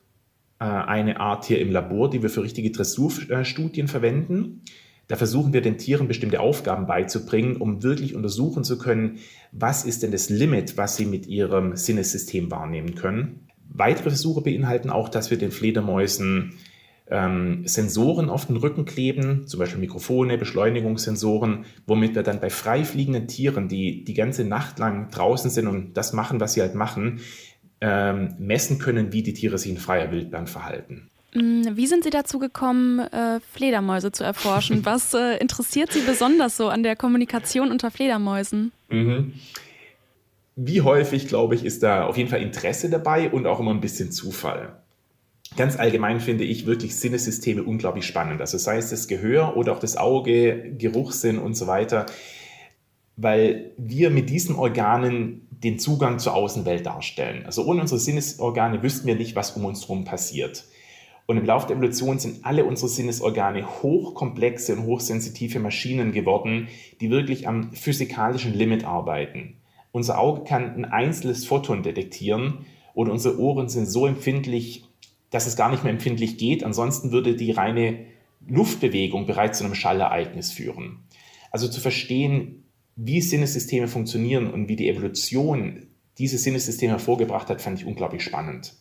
äh, 0.58 0.64
eine 0.64 1.20
Art 1.20 1.44
hier 1.44 1.60
im 1.60 1.70
Labor, 1.70 2.10
die 2.10 2.22
wir 2.22 2.30
für 2.30 2.42
richtige 2.42 2.70
Dressurstudien 2.70 3.88
verwenden. 3.88 4.62
Da 5.08 5.16
versuchen 5.16 5.52
wir 5.52 5.60
den 5.60 5.78
Tieren 5.78 6.08
bestimmte 6.08 6.40
Aufgaben 6.40 6.86
beizubringen, 6.86 7.56
um 7.56 7.82
wirklich 7.82 8.14
untersuchen 8.14 8.64
zu 8.64 8.78
können, 8.78 9.18
was 9.52 9.84
ist 9.84 10.02
denn 10.02 10.12
das 10.12 10.30
Limit, 10.30 10.76
was 10.76 10.96
sie 10.96 11.06
mit 11.06 11.26
ihrem 11.26 11.76
Sinnessystem 11.76 12.50
wahrnehmen 12.50 12.94
können. 12.94 13.48
Weitere 13.68 14.10
Versuche 14.10 14.40
beinhalten 14.40 14.90
auch, 14.90 15.08
dass 15.08 15.30
wir 15.30 15.38
den 15.38 15.50
Fledermäusen 15.50 16.54
ähm, 17.10 17.66
Sensoren 17.66 18.30
auf 18.30 18.46
den 18.46 18.56
Rücken 18.56 18.84
kleben, 18.86 19.46
zum 19.46 19.60
Beispiel 19.60 19.80
Mikrofone, 19.80 20.38
Beschleunigungssensoren, 20.38 21.64
womit 21.86 22.14
wir 22.14 22.22
dann 22.22 22.40
bei 22.40 22.50
frei 22.50 22.84
fliegenden 22.84 23.28
Tieren, 23.28 23.68
die 23.68 24.04
die 24.04 24.14
ganze 24.14 24.44
Nacht 24.44 24.78
lang 24.78 25.10
draußen 25.10 25.50
sind 25.50 25.66
und 25.66 25.94
das 25.94 26.12
machen, 26.12 26.40
was 26.40 26.54
sie 26.54 26.62
halt 26.62 26.74
machen, 26.74 27.20
ähm, 27.80 28.34
messen 28.38 28.78
können, 28.78 29.12
wie 29.12 29.22
die 29.22 29.34
Tiere 29.34 29.58
sich 29.58 29.70
in 29.70 29.78
freier 29.78 30.10
Wildbahn 30.10 30.46
verhalten. 30.46 31.10
Mm, 31.34 31.76
wie 31.76 31.86
sind 31.86 32.04
Sie 32.04 32.10
dazu 32.10 32.38
gekommen, 32.38 33.00
äh, 33.00 33.40
Fledermäuse 33.52 34.12
zu 34.12 34.24
erforschen? 34.24 34.80
Was 34.84 35.14
äh, 35.14 35.36
interessiert 35.38 35.92
Sie 35.92 36.00
besonders 36.00 36.56
so 36.56 36.68
an 36.68 36.82
der 36.82 36.96
Kommunikation 36.96 37.70
unter 37.70 37.90
Fledermäusen? 37.90 38.72
Mhm. 38.88 39.34
Wie 40.56 40.82
häufig, 40.82 41.26
glaube 41.26 41.56
ich, 41.56 41.64
ist 41.64 41.82
da 41.82 42.06
auf 42.06 42.16
jeden 42.16 42.30
Fall 42.30 42.40
Interesse 42.40 42.88
dabei 42.88 43.30
und 43.30 43.46
auch 43.46 43.58
immer 43.58 43.72
ein 43.72 43.80
bisschen 43.80 44.12
Zufall. 44.12 44.76
Ganz 45.56 45.78
allgemein 45.78 46.20
finde 46.20 46.44
ich 46.44 46.66
wirklich 46.66 46.96
Sinnesysteme 46.96 47.62
unglaublich 47.62 48.06
spannend. 48.06 48.40
Also 48.40 48.58
sei 48.58 48.76
es 48.76 48.90
das 48.90 49.08
Gehör 49.08 49.56
oder 49.56 49.72
auch 49.72 49.78
das 49.78 49.96
Auge, 49.96 50.72
Geruchssinn 50.78 51.38
und 51.38 51.54
so 51.54 51.66
weiter, 51.66 52.06
weil 53.16 53.72
wir 53.76 54.10
mit 54.10 54.30
diesen 54.30 54.56
Organen 54.56 55.46
den 55.50 55.78
Zugang 55.78 56.18
zur 56.18 56.34
Außenwelt 56.34 56.86
darstellen. 56.86 57.46
Also 57.46 57.64
ohne 57.64 57.80
unsere 57.80 58.00
Sinnesorgane 58.00 58.82
wüssten 58.82 59.06
wir 59.06 59.14
nicht, 59.14 59.36
was 59.36 59.52
um 59.52 59.64
uns 59.64 59.82
herum 59.82 60.04
passiert. 60.04 60.64
Und 61.26 61.38
im 61.38 61.46
Laufe 61.46 61.66
der 61.66 61.76
Evolution 61.76 62.18
sind 62.18 62.44
alle 62.44 62.64
unsere 62.64 62.88
Sinnesorgane 62.88 63.82
hochkomplexe 63.82 64.76
und 64.76 64.84
hochsensitive 64.84 65.58
Maschinen 65.58 66.12
geworden, 66.12 66.68
die 67.00 67.10
wirklich 67.10 67.48
am 67.48 67.72
physikalischen 67.72 68.52
Limit 68.52 68.84
arbeiten. 68.84 69.56
Unser 69.90 70.18
Auge 70.18 70.44
kann 70.44 70.74
ein 70.74 70.84
einzelnes 70.84 71.46
Photon 71.46 71.82
detektieren 71.82 72.66
oder 72.94 73.12
unsere 73.12 73.38
Ohren 73.38 73.68
sind 73.68 73.86
so 73.86 74.06
empfindlich, 74.06 74.84
dass 75.30 75.46
es 75.46 75.56
gar 75.56 75.70
nicht 75.70 75.82
mehr 75.82 75.92
empfindlich 75.92 76.36
geht. 76.36 76.62
Ansonsten 76.62 77.10
würde 77.10 77.36
die 77.36 77.52
reine 77.52 78.06
Luftbewegung 78.46 79.26
bereits 79.26 79.58
zu 79.58 79.64
einem 79.64 79.74
Schallereignis 79.74 80.50
führen. 80.52 81.04
Also 81.50 81.68
zu 81.68 81.80
verstehen, 81.80 82.64
wie 82.96 83.20
Sinnessysteme 83.20 83.88
funktionieren 83.88 84.52
und 84.52 84.68
wie 84.68 84.76
die 84.76 84.88
Evolution 84.88 85.86
diese 86.18 86.38
Sinnessysteme 86.38 86.92
hervorgebracht 86.92 87.48
hat, 87.48 87.62
fand 87.62 87.80
ich 87.80 87.86
unglaublich 87.86 88.22
spannend. 88.22 88.74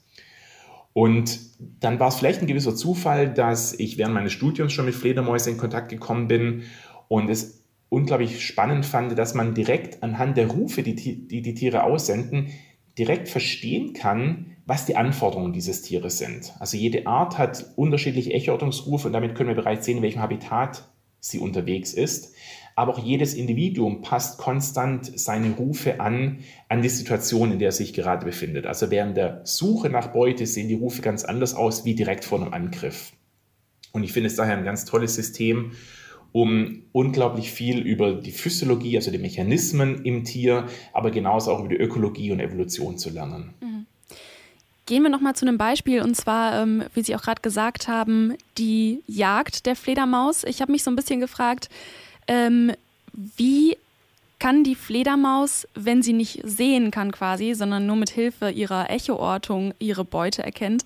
Und 0.94 1.40
dann 1.80 2.00
war 2.00 2.10
es 2.10 2.16
vielleicht 2.16 2.42
ein 2.42 2.48
gewisser 2.48 2.76
Zufall, 2.76 3.34
dass 3.34 3.74
ich 3.74 3.98
während 3.98 4.14
meines 4.14 4.34
Studiums 4.34 4.74
schon 4.74 4.86
mit 4.86 4.96
Fledermäusen 4.96 5.54
in 5.54 5.60
Kontakt 5.60 5.90
gekommen 5.90 6.28
bin 6.28 6.64
und 7.08 7.30
es 7.30 7.64
unglaublich 7.90 8.46
spannend 8.46 8.86
fand, 8.86 9.18
dass 9.18 9.34
man 9.34 9.54
direkt 9.54 10.04
anhand 10.04 10.38
der 10.38 10.48
Rufe, 10.48 10.84
die 10.84 10.96
die, 10.96 11.42
die 11.42 11.54
Tiere 11.54 11.84
aussenden, 11.84 12.48
direkt 12.98 13.28
verstehen 13.28 13.94
kann, 13.94 14.58
was 14.66 14.86
die 14.86 14.96
Anforderungen 14.96 15.52
dieses 15.52 15.82
Tieres 15.82 16.20
sind. 16.20 16.54
Also 16.60 16.78
jede 16.78 17.08
Art 17.08 17.38
hat 17.38 17.74
unterschiedliche 17.76 18.32
Echoortungsrufe 18.32 19.08
und 19.08 19.14
damit 19.14 19.36
können 19.36 19.50
wir 19.50 19.56
bereits 19.56 19.86
sehen, 19.86 19.98
in 19.98 20.04
welchem 20.04 20.22
Habitat 20.22 20.88
sie 21.20 21.40
unterwegs 21.40 21.94
ist 21.94 22.34
aber 22.76 22.94
auch 22.94 23.04
jedes 23.04 23.34
Individuum 23.34 24.02
passt 24.02 24.38
konstant 24.38 25.20
seine 25.20 25.52
Rufe 25.52 26.00
an, 26.00 26.40
an 26.70 26.82
die 26.82 26.90
Situation, 26.90 27.52
in 27.52 27.60
der 27.60 27.70
er 27.70 27.74
sich 27.74 27.94
gerade 27.94 28.26
befindet. 28.26 28.66
Also 28.66 28.90
während 28.90 29.16
der 29.16 29.42
Suche 29.44 29.90
nach 29.90 30.08
Beute 30.08 30.46
sehen 30.46 30.68
die 30.68 30.76
Rufe 30.76 31.02
ganz 31.02 31.24
anders 31.24 31.54
aus 31.54 31.86
wie 31.86 31.96
direkt 31.96 32.26
vor 32.26 32.42
einem 32.42 32.54
Angriff. 32.54 33.14
Und 33.92 34.04
ich 34.04 34.12
finde 34.12 34.28
es 34.28 34.36
daher 34.36 34.58
ein 34.58 34.66
ganz 34.66 34.86
tolles 34.86 35.16
System, 35.16 35.74
um 36.32 36.82
unglaublich 36.92 37.52
viel 37.52 37.80
über 37.80 38.14
die 38.14 38.32
Physiologie, 38.32 38.98
also 38.98 39.12
die 39.12 39.20
Mechanismen 39.20 40.04
im 40.04 40.24
Tier, 40.24 40.66
aber 40.92 41.12
genauso 41.12 41.52
auch 41.52 41.60
über 41.60 41.70
die 41.70 41.78
Ökologie 41.78 42.32
und 42.32 42.40
Evolution 42.40 42.98
zu 42.98 43.12
lernen. 43.12 43.54
Mhm. 43.62 43.86
Gehen 44.86 45.04
wir 45.04 45.10
nochmal 45.10 45.36
zu 45.36 45.46
einem 45.46 45.58
Beispiel, 45.58 46.02
und 46.02 46.16
zwar, 46.16 46.62
ähm, 46.62 46.84
wie 46.94 47.04
Sie 47.04 47.16
auch 47.16 47.22
gerade 47.22 47.42
gesagt 47.42 47.88
haben, 47.88 48.34
die 48.58 49.02
Jagd 49.08 49.66
der 49.66 49.78
Fledermaus. 49.78 50.44
Ich 50.44 50.62
habe 50.62 50.74
mich 50.74 50.84
so 50.84 50.92
ein 50.92 50.98
bisschen 50.98 51.22
gefragt, 51.22 51.70
ähm, 52.28 52.72
wie 53.14 53.78
kann 54.40 54.64
die 54.64 54.76
Fledermaus, 54.76 55.68
wenn 55.74 56.02
sie 56.02 56.14
nicht 56.14 56.42
sehen 56.44 56.92
kann 56.92 57.12
quasi, 57.12 57.54
sondern 57.54 57.86
nur 57.86 57.96
mit 57.96 58.10
Hilfe 58.10 58.50
ihrer 58.50 58.90
Echoortung 58.90 59.74
ihre 59.80 60.04
Beute 60.04 60.44
erkennt, 60.44 60.84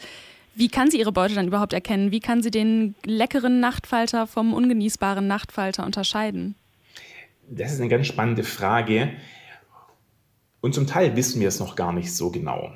wie 0.58 0.70
kann 0.70 0.90
sie 0.90 1.00
ihre 1.00 1.12
Beute 1.12 1.36
dann 1.36 1.48
überhaupt 1.48 1.74
erkennen? 1.74 2.12
Wie 2.12 2.20
kann 2.20 2.42
sie 2.42 2.50
den 2.50 2.96
leckeren 3.06 3.60
Nachtfalter 3.60 4.26
vom 4.26 4.56
ungenießbaren 4.56 5.28
Nachtfalter 5.28 5.86
unterscheiden? 5.86 6.56
Das 7.48 7.74
ist 7.74 7.80
eine 7.80 7.90
ganz 7.90 8.08
spannende 8.08 8.44
Frage. 8.44 9.12
Und 10.60 10.74
zum 10.74 10.88
Teil 10.88 11.16
wissen 11.16 11.40
wir 11.42 11.48
es 11.48 11.60
noch 11.60 11.76
gar 11.76 11.94
nicht 11.94 12.12
so 12.12 12.32
genau. 12.32 12.72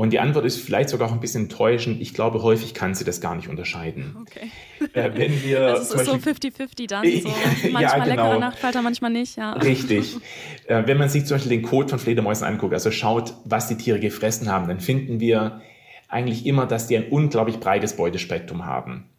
Und 0.00 0.14
die 0.14 0.18
Antwort 0.18 0.46
ist 0.46 0.58
vielleicht 0.58 0.88
sogar 0.88 1.10
auch 1.10 1.12
ein 1.12 1.20
bisschen 1.20 1.42
enttäuschend. 1.42 2.00
Ich 2.00 2.14
glaube, 2.14 2.42
häufig 2.42 2.72
kann 2.72 2.94
sie 2.94 3.04
das 3.04 3.20
gar 3.20 3.34
nicht 3.34 3.48
unterscheiden. 3.48 4.16
Okay. 4.22 4.50
Äh, 4.94 5.10
wenn 5.12 5.42
wir 5.44 5.60
also 5.74 5.94
es 5.94 6.00
ist 6.00 6.06
so 6.06 6.14
50-50 6.14 6.88
dann. 6.88 7.04
So. 7.04 7.28
Manchmal 7.70 7.82
ja, 7.82 7.92
genau. 7.96 8.06
leckerer 8.06 8.38
Nachtfalter, 8.38 8.80
manchmal 8.80 9.10
nicht. 9.10 9.36
Ja. 9.36 9.52
Richtig. 9.52 10.16
Äh, 10.66 10.86
wenn 10.86 10.96
man 10.98 11.08
sich 11.08 11.26
zum 11.26 11.34
Beispiel 11.34 11.50
den 11.50 11.62
Code 11.62 11.88
von 11.88 11.98
Fledermäusen 11.98 12.46
anguckt, 12.46 12.72
also 12.72 12.90
schaut, 12.90 13.34
was 13.44 13.66
die 13.66 13.76
Tiere 13.76 13.98
gefressen 13.98 14.48
haben, 14.48 14.68
dann 14.68 14.78
finden 14.78 15.18
wir 15.18 15.60
eigentlich 16.08 16.46
immer, 16.46 16.64
dass 16.64 16.86
die 16.86 16.96
ein 16.96 17.08
unglaublich 17.08 17.58
breites 17.58 17.96
Beutespektrum 17.96 18.64
haben. 18.64 19.10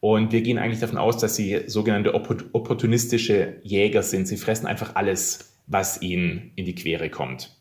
Und 0.00 0.32
wir 0.32 0.40
gehen 0.40 0.58
eigentlich 0.58 0.80
davon 0.80 0.96
aus, 0.96 1.18
dass 1.18 1.36
sie 1.36 1.64
sogenannte 1.66 2.14
opportunistische 2.14 3.60
Jäger 3.62 4.02
sind. 4.02 4.26
Sie 4.26 4.38
fressen 4.38 4.66
einfach 4.66 4.96
alles, 4.96 5.54
was 5.66 6.00
ihnen 6.00 6.52
in 6.56 6.64
die 6.64 6.74
Quere 6.74 7.10
kommt. 7.10 7.55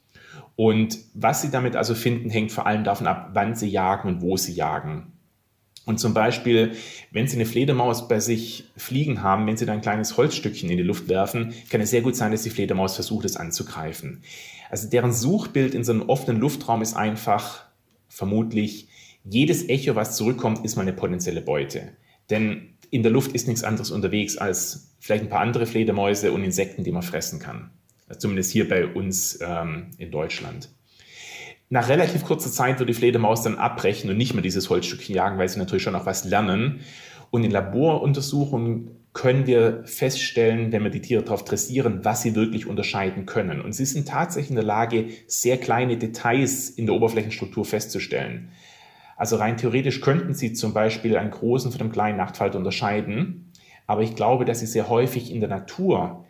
Und 0.56 0.97
was 1.14 1.41
sie 1.41 1.51
damit 1.51 1.76
also 1.76 1.95
finden, 1.95 2.30
hängt 2.30 2.51
vor 2.51 2.66
allem 2.66 2.84
davon 2.84 3.08
ab, 3.08 3.32
wann 3.34 3.56
sie 3.56 3.68
jagen 3.68 4.08
und 4.08 4.22
wo 4.22 4.38
sie 4.38 4.53
jagen. 4.53 5.12
Und 5.86 5.99
zum 5.99 6.14
Beispiel, 6.14 6.74
wenn 7.12 7.28
Sie 7.28 7.36
eine 7.36 7.45
Fledermaus 7.45 8.08
bei 8.08 8.20
sich 8.20 8.72
fliegen 8.76 9.22
haben, 9.22 9.45
wenn 9.45 9.56
Sie 9.56 9.68
da 9.68 9.74
ein 9.74 9.82
kleines 9.82 10.18
Holzstückchen 10.18 10.70
in 10.70 10.78
die 10.78 10.84
Luft 10.84 11.10
werfen, 11.10 11.53
kann 11.70 11.80
es 11.80 11.91
sehr 11.91 12.01
gut 12.01 12.16
sein, 12.16 12.32
dass 12.32 12.41
die 12.41 12.49
Fledermaus 12.49 12.95
versucht, 12.95 13.26
es 13.26 13.38
anzugreifen. 13.38 14.24
Also 14.72 14.89
deren 14.89 15.14
Suchbild 15.14 15.76
in 15.76 15.84
so 15.84 15.91
einem 15.91 16.10
offenen 16.10 16.41
Luftraum 16.41 16.82
ist 16.82 16.95
einfach 16.95 17.66
vermutlich, 18.08 18.89
jedes 19.24 19.70
Echo, 19.70 19.95
was 19.95 20.16
zurückkommt, 20.16 20.66
ist 20.66 20.76
mal 20.76 20.84
eine 20.84 20.93
potenzielle 20.93 21.41
Beute. 21.41 21.91
Denn 22.30 22.76
in 22.89 23.03
der 23.03 23.12
Luft 23.12 23.34
ist 23.34 23.47
nichts 23.47 23.64
anderes 23.64 23.91
unterwegs 23.91 24.38
als 24.38 24.95
vielleicht 24.99 25.24
ein 25.24 25.30
paar 25.30 25.41
andere 25.41 25.66
Fledermäuse 25.66 26.32
und 26.32 26.43
Insekten, 26.43 26.84
die 26.84 26.91
man 26.91 27.03
fressen 27.03 27.39
kann. 27.39 27.72
Zumindest 28.18 28.51
hier 28.51 28.70
bei 28.70 28.86
uns 28.86 29.39
ähm, 29.41 29.91
in 29.97 30.12
Deutschland. 30.12 30.70
Nach 31.70 31.89
relativ 31.89 32.24
kurzer 32.24 32.51
Zeit 32.51 32.78
wird 32.80 32.89
die 32.89 32.93
Fledermaus 32.93 33.41
dann 33.41 33.58
abbrechen 33.58 34.10
und 34.10 34.18
nicht 34.18 34.34
mehr 34.34 34.43
dieses 34.43 34.70
Holzstückchen 34.70 35.16
jagen, 35.16 35.39
weil 35.39 35.49
sie 35.49 35.58
natürlich 35.58 35.84
schon 35.84 35.93
noch 35.93 36.06
was 36.06 36.24
lernen. 36.24 36.82
Und 37.32 37.43
in 37.43 37.51
Laboruntersuchungen 37.51 38.91
können 39.14 39.47
wir 39.47 39.84
feststellen, 39.86 40.72
wenn 40.72 40.84
wir 40.84 40.91
die 40.91 41.01
Tiere 41.01 41.24
darauf 41.24 41.43
dressieren, 41.43 42.01
was 42.03 42.22
sie 42.22 42.36
wirklich 42.36 42.68
unterscheiden 42.68 43.26
können. 43.26 43.62
Und 43.62 43.74
sie 43.74 43.86
sind 43.86 44.08
tatsächlich 44.08 44.51
in 44.51 44.58
der 44.58 44.66
Lage, 44.66 45.08
sehr 45.26 45.58
kleine 45.58 45.97
Details 45.97 46.70
in 46.70 46.86
der 46.86 46.95
Oberflächenstruktur 46.95 47.66
festzustellen. 47.66 48.51
Also 49.16 49.38
rein 49.38 49.58
theoretisch 49.58 50.01
könnten 50.01 50.34
sie 50.34 50.53
zum 50.53 50.74
Beispiel 50.74 51.18
einen 51.18 51.32
großen 51.32 51.72
von 51.72 51.80
einem 51.80 51.91
kleinen 51.91 52.18
Nachtfalter 52.18 52.58
unterscheiden. 52.58 53.53
Aber 53.88 54.01
ich 54.01 54.16
glaube, 54.16 54.45
dass 54.45 54.60
sie 54.60 54.66
sehr 54.66 54.89
häufig 54.89 55.32
in 55.32 55.39
der 55.39 55.49
Natur 55.49 56.24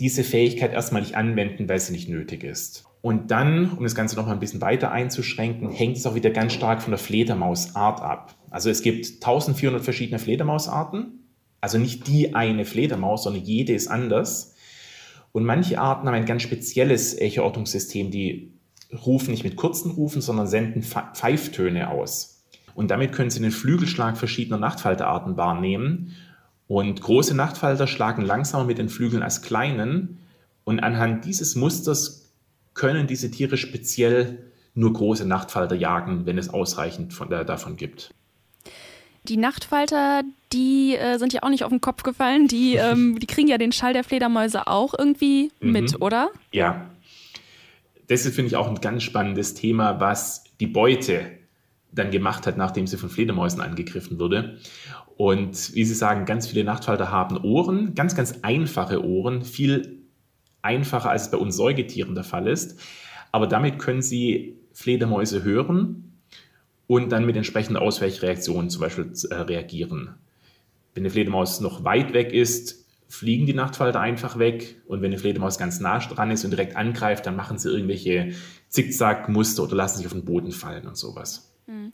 diese 0.00 0.24
Fähigkeit 0.24 0.72
erstmal 0.72 1.02
nicht 1.02 1.16
anwenden, 1.16 1.68
weil 1.68 1.80
sie 1.80 1.92
nicht 1.92 2.08
nötig 2.08 2.44
ist. 2.44 2.84
Und 3.00 3.30
dann, 3.30 3.70
um 3.70 3.84
das 3.84 3.94
Ganze 3.94 4.16
noch 4.16 4.26
mal 4.26 4.32
ein 4.32 4.40
bisschen 4.40 4.60
weiter 4.60 4.90
einzuschränken, 4.90 5.70
hängt 5.70 5.96
es 5.96 6.06
auch 6.06 6.14
wieder 6.14 6.30
ganz 6.30 6.52
stark 6.52 6.82
von 6.82 6.90
der 6.90 6.98
Fledermausart 6.98 8.00
ab. 8.00 8.34
Also 8.50 8.68
es 8.68 8.82
gibt 8.82 9.06
1400 9.06 9.82
verschiedene 9.82 10.18
Fledermausarten, 10.18 11.20
also 11.60 11.78
nicht 11.78 12.06
die 12.06 12.34
eine 12.34 12.64
Fledermaus, 12.64 13.24
sondern 13.24 13.44
jede 13.44 13.72
ist 13.74 13.88
anders. 13.88 14.54
Und 15.32 15.44
manche 15.44 15.78
Arten 15.78 16.06
haben 16.06 16.14
ein 16.14 16.26
ganz 16.26 16.42
spezielles 16.42 17.18
Echoortungssystem, 17.18 18.10
die 18.10 18.52
rufen 19.04 19.30
nicht 19.30 19.44
mit 19.44 19.56
kurzen 19.56 19.90
Rufen, 19.90 20.20
sondern 20.20 20.46
senden 20.46 20.82
Pfeiftöne 20.82 21.90
aus. 21.90 22.44
Und 22.74 22.90
damit 22.90 23.12
können 23.12 23.30
sie 23.30 23.40
den 23.40 23.50
Flügelschlag 23.50 24.16
verschiedener 24.18 24.58
Nachtfalterarten 24.58 25.36
wahrnehmen. 25.36 26.14
Und 26.68 27.00
große 27.00 27.34
Nachtfalter 27.34 27.86
schlagen 27.86 28.22
langsamer 28.22 28.64
mit 28.64 28.78
den 28.78 28.88
Flügeln 28.88 29.22
als 29.22 29.42
kleinen. 29.42 30.18
Und 30.64 30.80
anhand 30.80 31.24
dieses 31.24 31.54
Musters 31.54 32.32
können 32.74 33.06
diese 33.06 33.30
Tiere 33.30 33.56
speziell 33.56 34.50
nur 34.74 34.92
große 34.92 35.26
Nachtfalter 35.26 35.74
jagen, 35.74 36.26
wenn 36.26 36.38
es 36.38 36.50
ausreichend 36.50 37.14
von, 37.14 37.32
äh, 37.32 37.44
davon 37.44 37.76
gibt. 37.76 38.12
Die 39.24 39.36
Nachtfalter, 39.36 40.22
die 40.52 40.96
äh, 40.96 41.18
sind 41.18 41.32
ja 41.32 41.42
auch 41.42 41.48
nicht 41.48 41.64
auf 41.64 41.70
den 41.70 41.80
Kopf 41.80 42.02
gefallen. 42.02 42.46
Die, 42.46 42.74
ähm, 42.76 43.18
die 43.18 43.26
kriegen 43.26 43.48
ja 43.48 43.58
den 43.58 43.72
Schall 43.72 43.92
der 43.92 44.04
Fledermäuse 44.04 44.66
auch 44.66 44.94
irgendwie 44.96 45.50
mhm. 45.60 45.72
mit, 45.72 46.00
oder? 46.00 46.30
Ja. 46.52 46.90
Das 48.08 48.24
ist, 48.24 48.36
finde 48.36 48.48
ich, 48.48 48.56
auch 48.56 48.68
ein 48.68 48.80
ganz 48.80 49.02
spannendes 49.02 49.54
Thema, 49.54 49.98
was 49.98 50.44
die 50.60 50.68
Beute 50.68 51.32
dann 51.90 52.10
gemacht 52.10 52.46
hat, 52.46 52.56
nachdem 52.56 52.86
sie 52.86 52.98
von 52.98 53.08
Fledermäusen 53.08 53.60
angegriffen 53.60 54.20
wurde. 54.20 54.58
Und 55.16 55.74
wie 55.74 55.84
Sie 55.84 55.94
sagen, 55.94 56.26
ganz 56.26 56.46
viele 56.46 56.64
Nachtfalter 56.64 57.10
haben 57.10 57.38
Ohren, 57.38 57.94
ganz, 57.94 58.14
ganz 58.14 58.40
einfache 58.42 59.04
Ohren, 59.04 59.42
viel 59.42 60.02
einfacher, 60.62 61.10
als 61.10 61.22
es 61.22 61.30
bei 61.30 61.38
uns 61.38 61.56
Säugetieren 61.56 62.14
der 62.14 62.24
Fall 62.24 62.48
ist. 62.48 62.78
Aber 63.32 63.46
damit 63.46 63.78
können 63.78 64.02
sie 64.02 64.58
Fledermäuse 64.72 65.42
hören 65.42 66.20
und 66.86 67.10
dann 67.10 67.24
mit 67.24 67.36
entsprechenden 67.36 67.78
Ausweichreaktionen 67.78 68.68
zum 68.68 68.82
Beispiel 68.82 69.12
äh, 69.30 69.34
reagieren. 69.34 70.14
Wenn 70.94 71.02
eine 71.02 71.10
Fledermaus 71.10 71.60
noch 71.60 71.84
weit 71.84 72.12
weg 72.12 72.32
ist, 72.32 72.84
fliegen 73.08 73.46
die 73.46 73.54
Nachtfalter 73.54 74.00
einfach 74.00 74.38
weg. 74.38 74.80
Und 74.86 75.00
wenn 75.00 75.12
eine 75.12 75.18
Fledermaus 75.18 75.58
ganz 75.58 75.80
nah 75.80 75.98
dran 75.98 76.30
ist 76.30 76.44
und 76.44 76.50
direkt 76.50 76.76
angreift, 76.76 77.26
dann 77.26 77.36
machen 77.36 77.58
sie 77.58 77.70
irgendwelche 77.70 78.32
Zickzackmuster 78.68 79.62
oder 79.62 79.76
lassen 79.76 79.98
sich 79.98 80.06
auf 80.06 80.12
den 80.12 80.24
Boden 80.24 80.52
fallen 80.52 80.86
und 80.86 80.96
sowas. 80.96 81.54
Mhm. 81.66 81.92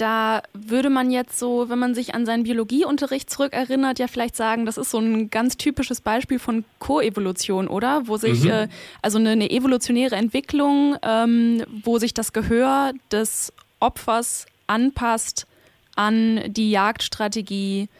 Da 0.00 0.42
würde 0.54 0.88
man 0.88 1.10
jetzt 1.10 1.38
so, 1.38 1.68
wenn 1.68 1.78
man 1.78 1.94
sich 1.94 2.14
an 2.14 2.24
seinen 2.24 2.44
Biologieunterricht 2.44 3.28
zurückerinnert, 3.28 3.98
ja 3.98 4.06
vielleicht 4.06 4.34
sagen, 4.34 4.64
das 4.64 4.78
ist 4.78 4.90
so 4.90 4.98
ein 4.98 5.28
ganz 5.28 5.58
typisches 5.58 6.00
Beispiel 6.00 6.38
von 6.38 6.64
Koevolution, 6.78 7.68
oder? 7.68 8.08
Wo 8.08 8.16
sich, 8.16 8.44
mhm. 8.44 8.50
äh, 8.50 8.68
also 9.02 9.18
eine, 9.18 9.32
eine, 9.32 9.50
evolutionäre 9.50 10.16
Entwicklung, 10.16 10.96
ähm, 11.02 11.64
wo 11.84 11.98
sich 11.98 12.14
das 12.14 12.32
Gehör 12.32 12.92
des 13.12 13.52
Opfers 13.78 14.46
anpasst 14.66 15.46
an 15.96 16.40
die 16.46 16.70
Jagdstrategie 16.70 17.90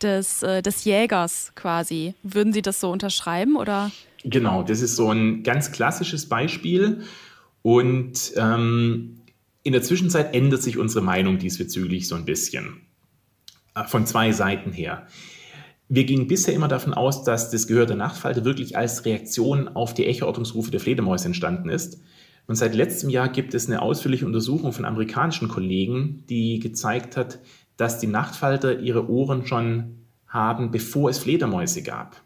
des, 0.00 0.44
äh, 0.44 0.62
des 0.62 0.84
Jägers 0.84 1.50
quasi. 1.56 2.14
Würden 2.22 2.52
Sie 2.52 2.62
das 2.62 2.78
so 2.78 2.88
unterschreiben 2.88 3.56
oder? 3.56 3.90
Genau, 4.22 4.62
das 4.62 4.80
ist 4.80 4.94
so 4.94 5.10
ein 5.10 5.42
ganz 5.42 5.72
klassisches 5.72 6.28
Beispiel. 6.28 7.02
Und 7.62 8.32
ähm, 8.36 9.17
in 9.68 9.74
der 9.74 9.82
Zwischenzeit 9.82 10.34
ändert 10.34 10.62
sich 10.62 10.78
unsere 10.78 11.04
Meinung 11.04 11.38
diesbezüglich 11.38 12.08
so 12.08 12.14
ein 12.14 12.24
bisschen. 12.24 12.80
Äh, 13.74 13.84
von 13.84 14.06
zwei 14.06 14.32
Seiten 14.32 14.72
her. 14.72 15.06
Wir 15.90 16.04
gingen 16.04 16.26
bisher 16.26 16.54
immer 16.54 16.68
davon 16.68 16.94
aus, 16.94 17.22
dass 17.22 17.50
das 17.50 17.66
Gehör 17.66 17.84
der 17.84 17.96
Nachtfalte 17.96 18.46
wirklich 18.46 18.78
als 18.78 19.04
Reaktion 19.04 19.68
auf 19.68 19.92
die 19.92 20.06
Echoortungsrufe 20.06 20.70
der 20.70 20.80
Fledermäuse 20.80 21.26
entstanden 21.26 21.68
ist. 21.68 22.00
Und 22.46 22.56
seit 22.56 22.74
letztem 22.74 23.10
Jahr 23.10 23.28
gibt 23.28 23.52
es 23.52 23.66
eine 23.66 23.82
ausführliche 23.82 24.24
Untersuchung 24.24 24.72
von 24.72 24.86
amerikanischen 24.86 25.48
Kollegen, 25.48 26.24
die 26.30 26.60
gezeigt 26.60 27.18
hat, 27.18 27.40
dass 27.76 27.98
die 27.98 28.06
Nachtfalter 28.06 28.80
ihre 28.80 29.10
Ohren 29.10 29.46
schon 29.46 30.06
haben, 30.26 30.70
bevor 30.70 31.10
es 31.10 31.18
Fledermäuse 31.18 31.82
gab. 31.82 32.22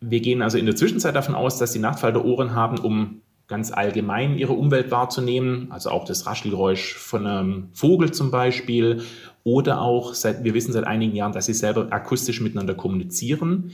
Wir 0.00 0.20
gehen 0.20 0.40
also 0.40 0.56
in 0.56 0.64
der 0.64 0.76
Zwischenzeit 0.76 1.14
davon 1.14 1.34
aus, 1.34 1.58
dass 1.58 1.72
die 1.72 1.78
Nachtfalter 1.78 2.24
Ohren 2.24 2.54
haben, 2.54 2.78
um 2.78 3.20
ganz 3.52 3.70
allgemein 3.70 4.38
ihre 4.38 4.54
Umwelt 4.54 4.90
wahrzunehmen, 4.90 5.66
also 5.70 5.90
auch 5.90 6.06
das 6.06 6.24
Raschelgeräusch 6.26 6.94
von 6.94 7.26
einem 7.26 7.68
Vogel 7.74 8.10
zum 8.10 8.30
Beispiel 8.30 9.02
oder 9.44 9.82
auch, 9.82 10.14
seit, 10.14 10.42
wir 10.42 10.54
wissen 10.54 10.72
seit 10.72 10.84
einigen 10.84 11.14
Jahren, 11.14 11.32
dass 11.32 11.44
sie 11.44 11.52
selber 11.52 11.88
akustisch 11.90 12.40
miteinander 12.40 12.74
kommunizieren 12.74 13.72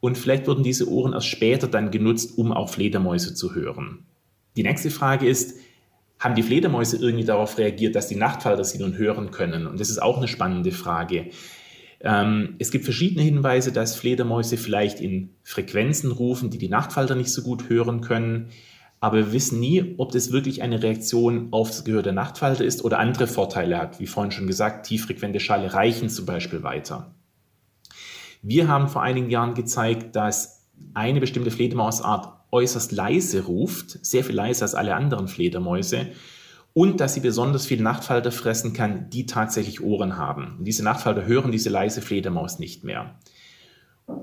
und 0.00 0.16
vielleicht 0.16 0.46
wurden 0.46 0.64
diese 0.64 0.88
Ohren 0.88 1.12
erst 1.12 1.26
später 1.26 1.68
dann 1.68 1.90
genutzt, 1.90 2.38
um 2.38 2.50
auch 2.50 2.70
Fledermäuse 2.70 3.34
zu 3.34 3.54
hören. 3.54 4.06
Die 4.56 4.62
nächste 4.62 4.90
Frage 4.90 5.28
ist, 5.28 5.58
haben 6.18 6.34
die 6.34 6.42
Fledermäuse 6.42 6.96
irgendwie 6.96 7.24
darauf 7.24 7.58
reagiert, 7.58 7.94
dass 7.94 8.08
die 8.08 8.16
Nachtfalter 8.16 8.64
sie 8.64 8.78
nun 8.78 8.96
hören 8.96 9.30
können? 9.30 9.66
Und 9.66 9.78
das 9.80 9.90
ist 9.90 10.00
auch 10.00 10.16
eine 10.16 10.28
spannende 10.28 10.72
Frage. 10.72 11.26
Ähm, 12.00 12.54
es 12.58 12.70
gibt 12.70 12.84
verschiedene 12.84 13.22
Hinweise, 13.22 13.72
dass 13.72 13.94
Fledermäuse 13.94 14.56
vielleicht 14.56 15.00
in 15.00 15.30
Frequenzen 15.42 16.10
rufen, 16.10 16.50
die 16.50 16.58
die 16.58 16.70
Nachtfalter 16.70 17.14
nicht 17.14 17.30
so 17.30 17.42
gut 17.42 17.68
hören 17.68 18.00
können. 18.00 18.48
Aber 19.00 19.16
wir 19.16 19.32
wissen 19.32 19.60
nie, 19.60 19.94
ob 19.96 20.12
das 20.12 20.30
wirklich 20.30 20.62
eine 20.62 20.82
Reaktion 20.82 21.48
auf 21.52 21.70
das 21.70 21.84
Gehör 21.84 22.02
der 22.02 22.12
Nachtfalter 22.12 22.64
ist 22.64 22.84
oder 22.84 22.98
andere 22.98 23.26
Vorteile 23.26 23.78
hat. 23.78 23.98
Wie 23.98 24.06
vorhin 24.06 24.30
schon 24.30 24.46
gesagt, 24.46 24.86
tieffrequente 24.86 25.40
Schale 25.40 25.72
reichen 25.72 26.10
zum 26.10 26.26
Beispiel 26.26 26.62
weiter. 26.62 27.14
Wir 28.42 28.68
haben 28.68 28.88
vor 28.88 29.02
einigen 29.02 29.30
Jahren 29.30 29.54
gezeigt, 29.54 30.16
dass 30.16 30.68
eine 30.94 31.20
bestimmte 31.20 31.50
Fledermausart 31.50 32.28
äußerst 32.52 32.92
leise 32.92 33.44
ruft, 33.44 34.04
sehr 34.04 34.24
viel 34.24 34.34
leiser 34.34 34.64
als 34.64 34.74
alle 34.74 34.94
anderen 34.94 35.28
Fledermäuse, 35.28 36.08
und 36.72 37.00
dass 37.00 37.14
sie 37.14 37.20
besonders 37.20 37.66
viele 37.66 37.82
Nachtfalter 37.82 38.30
fressen 38.32 38.72
kann, 38.72 39.10
die 39.10 39.26
tatsächlich 39.26 39.82
Ohren 39.82 40.16
haben. 40.16 40.56
Und 40.58 40.64
diese 40.64 40.84
Nachtfalter 40.84 41.26
hören 41.26 41.52
diese 41.52 41.68
leise 41.68 42.00
Fledermaus 42.00 42.58
nicht 42.58 42.84
mehr. 42.84 43.18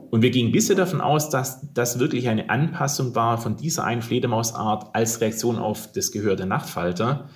Und 0.09 0.21
wir 0.21 0.29
gingen 0.31 0.51
bisher 0.51 0.75
davon 0.75 1.01
aus, 1.01 1.29
dass 1.29 1.73
das 1.73 1.99
wirklich 1.99 2.27
eine 2.29 2.49
Anpassung 2.49 3.15
war 3.15 3.37
von 3.37 3.57
dieser 3.57 3.83
einen 3.83 4.01
Fledermausart 4.01 4.95
als 4.95 5.19
Reaktion 5.21 5.57
auf 5.57 5.91
das 5.91 6.11
Gehör 6.11 6.35
der 6.35 6.45
Nachtfalter. 6.45 7.29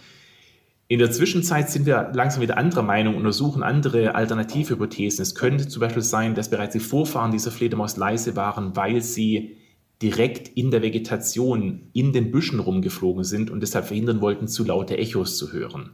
In 0.88 0.99
der 0.99 1.12
Zwischenzeit 1.12 1.70
sind 1.70 1.86
wir 1.86 2.12
langsam 2.14 2.41
wieder 2.41 2.58
anderer 2.58 2.82
Meinung, 2.82 3.16
und 3.16 3.22
untersuchen 3.22 3.64
andere 3.64 4.16
alternative 4.16 4.74
Hypothesen. 4.74 5.22
Es 5.24 5.36
könnte 5.36 5.68
zum 5.68 5.80
Beispiel 5.80 6.02
sein, 6.02 6.36
dass 6.36 6.49
bereits 6.49 6.74
die 6.74 6.80
Vorfahren 6.80 7.32
dieser 7.32 7.52
Fledermaus 7.52 7.95
leise 7.95 8.36
waren, 8.36 8.76
weil 8.76 9.02
sie 9.02 9.58
direkt 10.02 10.49
in 10.49 10.72
der 10.72 10.82
Vegetation 10.82 11.89
in 11.93 12.12
den 12.12 12.32
Büschen 12.32 12.60
rumgeflogen 12.60 13.24
sind 13.24 13.52
und 13.52 13.62
deshalb 13.62 13.86
verhindern 13.86 14.20
wollten, 14.20 14.47
zu 14.47 14.66
laute 14.66 14.97
Echos 14.97 15.38
zu 15.38 15.54
hören. 15.54 15.91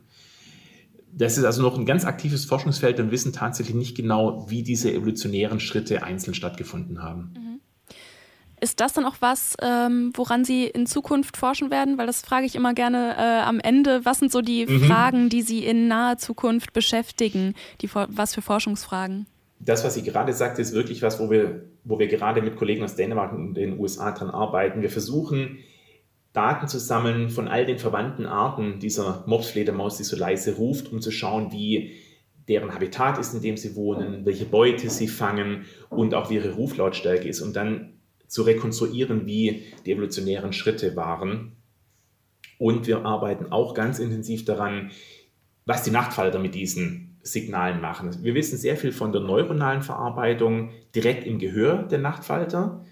Das 1.18 1.38
ist 1.38 1.44
also 1.44 1.64
noch 1.64 1.78
ein 1.78 1.86
ganz 1.86 2.06
aktives 2.06 2.46
Forschungsfeld 2.46 3.00
und 3.00 3.10
wissen 3.10 3.34
tatsächlich 3.34 3.76
nicht 3.76 3.98
genau, 3.98 4.46
wie 4.50 4.62
diese 4.62 4.94
evolutionären 4.94 5.60
Schritte 5.60 6.04
einzeln 6.04 6.36
stattgefunden 6.36 7.02
haben. 7.02 7.34
Mhm. 7.36 7.60
Ist 8.60 8.80
das 8.80 8.94
dann 8.94 9.06
auch 9.06 9.18
was, 9.20 9.56
ähm, 9.62 10.12
woran 10.16 10.44
Sie 10.44 10.66
in 10.66 10.88
Zukunft 10.88 11.38
forschen 11.38 11.70
werden? 11.70 11.98
Weil 11.98 12.08
das 12.08 12.22
frage 12.22 12.46
ich 12.46 12.56
immer 12.56 12.74
gerne 12.74 13.16
äh, 13.16 13.42
am 13.42 13.60
Ende. 13.60 14.04
Was 14.04 14.20
sind 14.20 14.32
so 14.32 14.42
die 14.42 14.66
mhm. 14.66 14.84
Fragen, 14.84 15.30
die 15.30 15.44
Sie 15.44 15.64
in 15.66 15.88
naher 15.88 16.18
Zukunft 16.18 16.74
beschäftigen? 16.74 17.54
Die, 17.82 17.90
was 17.94 18.34
für 18.34 18.42
Forschungsfragen? 18.42 19.28
Das, 19.60 19.84
was 19.84 19.98
ich 19.98 20.04
gerade 20.04 20.34
sagte, 20.34 20.62
ist 20.62 20.74
wirklich 20.74 21.02
was, 21.02 21.20
wo 21.20 21.32
wir, 21.32 21.66
wo 21.84 22.00
wir 22.00 22.08
gerade 22.08 22.42
mit 22.42 22.56
Kollegen 22.56 22.84
aus 22.84 22.96
Dänemark 22.96 23.34
und 23.34 23.56
den 23.56 23.80
USA 23.80 24.12
dran 24.12 24.30
arbeiten. 24.30 24.82
Wir 24.82 24.90
versuchen 24.92 25.60
Daten 26.38 26.68
zu 26.68 26.78
sammeln 26.78 27.32
von 27.32 27.48
all 27.48 27.66
den 27.66 27.80
verwandten 27.80 28.28
Arten 28.28 28.80
dieser 28.80 29.24
Mopsfledermaus, 29.26 29.98
die 29.98 30.04
so 30.04 30.16
leise 30.16 30.56
ruft, 30.56 30.92
um 30.92 31.02
zu 31.02 31.10
schauen, 31.10 31.52
wie 31.52 31.96
deren 32.48 32.76
Habitat 32.76 33.18
ist, 33.18 33.34
in 33.34 33.42
dem 33.42 33.58
sie 33.58 33.76
wohnen, 33.76 34.24
welche 34.24 34.46
Beute 34.46 34.92
sie 34.92 35.08
fangen 35.08 35.66
und 35.90 36.14
auch 36.14 36.30
wie 36.30 36.36
ihre 36.36 36.54
Ruflautstärke 36.54 37.28
ist, 37.28 37.42
um 37.42 37.54
dann 37.54 37.94
zu 38.28 38.44
rekonstruieren, 38.44 39.26
wie 39.26 39.64
die 39.84 39.94
evolutionären 39.94 40.54
Schritte 40.54 40.96
waren. 40.96 41.54
Und 42.60 42.86
wir 42.86 43.04
arbeiten 43.04 43.52
auch 43.52 43.74
ganz 43.74 43.98
intensiv 43.98 44.46
daran, 44.46 44.92
was 45.66 45.82
die 45.82 45.92
Nachtfalter 45.92 46.38
mit 46.38 46.54
diesen 46.54 47.18
Signalen 47.24 47.82
machen. 47.82 48.16
Wir 48.24 48.36
wissen 48.36 48.60
sehr 48.60 48.78
viel 48.78 48.92
von 48.92 49.12
der 49.12 49.22
neuronalen 49.22 49.82
Verarbeitung 49.82 50.70
direkt 50.94 51.26
im 51.26 51.40
Gehör 51.40 51.82
der 51.82 51.98
Nachtfalter, 51.98 52.86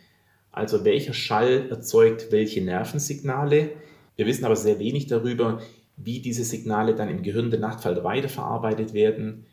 also 0.56 0.86
welcher 0.86 1.14
Schall 1.14 1.68
erzeugt 1.70 2.28
welche 2.32 2.62
Nervensignale. 2.62 3.72
Wir 4.16 4.26
wissen 4.26 4.46
aber 4.46 4.56
sehr 4.56 4.80
wenig 4.80 5.08
darüber, 5.08 5.62
wie 5.98 6.22
diese 6.22 6.44
Signale 6.44 6.96
dann 6.96 7.10
im 7.10 7.24
Gehirn 7.24 7.52
der 7.52 7.60
Nachtfalter 7.60 8.04
weiterverarbeitet 8.04 8.94
werden 8.94 9.46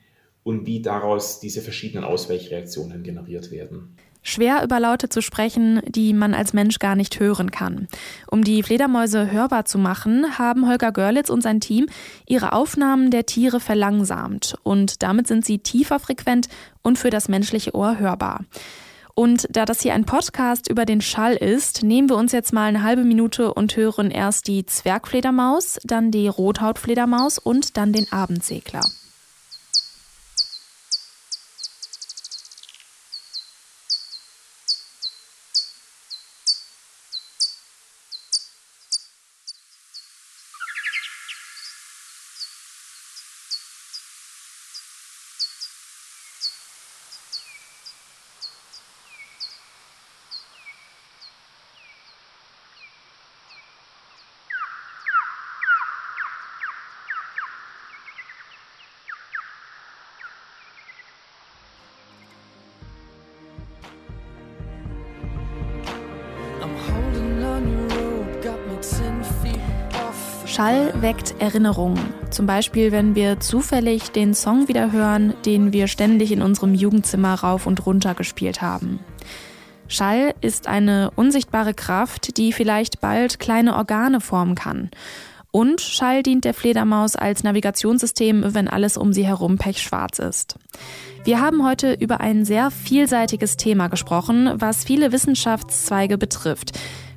und 0.44 0.66
wie 0.66 0.80
daraus 0.80 1.40
diese 1.40 1.60
verschiedenen 1.60 2.04
Ausweichreaktionen 2.04 3.02
generiert 3.02 3.50
werden. 3.50 3.96
Schwer 4.24 4.62
über 4.62 4.78
Laute 4.78 5.08
zu 5.08 5.20
sprechen, 5.20 5.82
die 5.88 6.12
man 6.12 6.32
als 6.32 6.52
Mensch 6.52 6.78
gar 6.78 6.94
nicht 6.94 7.18
hören 7.18 7.50
kann. 7.50 7.88
Um 8.30 8.44
die 8.44 8.62
Fledermäuse 8.62 9.32
hörbar 9.32 9.64
zu 9.64 9.78
machen, 9.78 10.38
haben 10.38 10.68
Holger 10.68 10.92
Görlitz 10.92 11.28
und 11.28 11.42
sein 11.42 11.60
Team 11.60 11.86
ihre 12.26 12.52
Aufnahmen 12.52 13.10
der 13.10 13.26
Tiere 13.26 13.58
verlangsamt 13.58 14.54
und 14.62 15.02
damit 15.02 15.26
sind 15.26 15.44
sie 15.44 15.58
tiefer 15.58 15.98
frequent 15.98 16.46
und 16.82 16.98
für 16.98 17.10
das 17.10 17.28
menschliche 17.28 17.74
Ohr 17.74 17.98
hörbar. 17.98 18.44
Und 19.14 19.46
da 19.50 19.64
das 19.64 19.82
hier 19.82 19.94
ein 19.94 20.04
Podcast 20.04 20.68
über 20.70 20.86
den 20.86 21.00
Schall 21.00 21.34
ist, 21.34 21.82
nehmen 21.82 22.08
wir 22.08 22.16
uns 22.16 22.32
jetzt 22.32 22.52
mal 22.52 22.66
eine 22.66 22.82
halbe 22.82 23.04
Minute 23.04 23.52
und 23.52 23.76
hören 23.76 24.10
erst 24.10 24.48
die 24.48 24.64
Zwergfledermaus, 24.64 25.78
dann 25.84 26.10
die 26.10 26.28
Rothautfledermaus 26.28 27.38
und 27.38 27.76
dann 27.76 27.92
den 27.92 28.10
Abendsegler. 28.10 28.82
Schall 70.52 70.92
weckt 71.00 71.34
Erinnerungen. 71.40 71.98
Zum 72.28 72.44
Beispiel, 72.44 72.92
wenn 72.92 73.14
wir 73.14 73.40
zufällig 73.40 74.10
den 74.10 74.34
Song 74.34 74.68
wieder 74.68 74.92
hören, 74.92 75.32
den 75.46 75.72
wir 75.72 75.86
ständig 75.86 76.30
in 76.30 76.42
unserem 76.42 76.74
Jugendzimmer 76.74 77.32
rauf 77.36 77.66
und 77.66 77.86
runter 77.86 78.12
gespielt 78.14 78.60
haben. 78.60 79.00
Schall 79.88 80.34
ist 80.42 80.66
eine 80.66 81.10
unsichtbare 81.16 81.72
Kraft, 81.72 82.36
die 82.36 82.52
vielleicht 82.52 83.00
bald 83.00 83.38
kleine 83.38 83.76
Organe 83.76 84.20
formen 84.20 84.54
kann. 84.54 84.90
Und 85.52 85.80
Schall 85.80 86.22
dient 86.22 86.44
der 86.44 86.52
Fledermaus 86.52 87.16
als 87.16 87.44
Navigationssystem, 87.44 88.54
wenn 88.54 88.68
alles 88.68 88.98
um 88.98 89.14
sie 89.14 89.26
herum 89.26 89.56
pechschwarz 89.56 90.18
ist. 90.18 90.56
Wir 91.24 91.40
haben 91.40 91.64
heute 91.64 91.94
über 91.94 92.20
ein 92.20 92.44
sehr 92.44 92.70
vielseitiges 92.70 93.56
Thema 93.56 93.88
gesprochen, 93.88 94.52
was 94.56 94.84
viele 94.84 95.12
Wissenschaftszweige 95.12 96.18
betrifft 96.18 96.72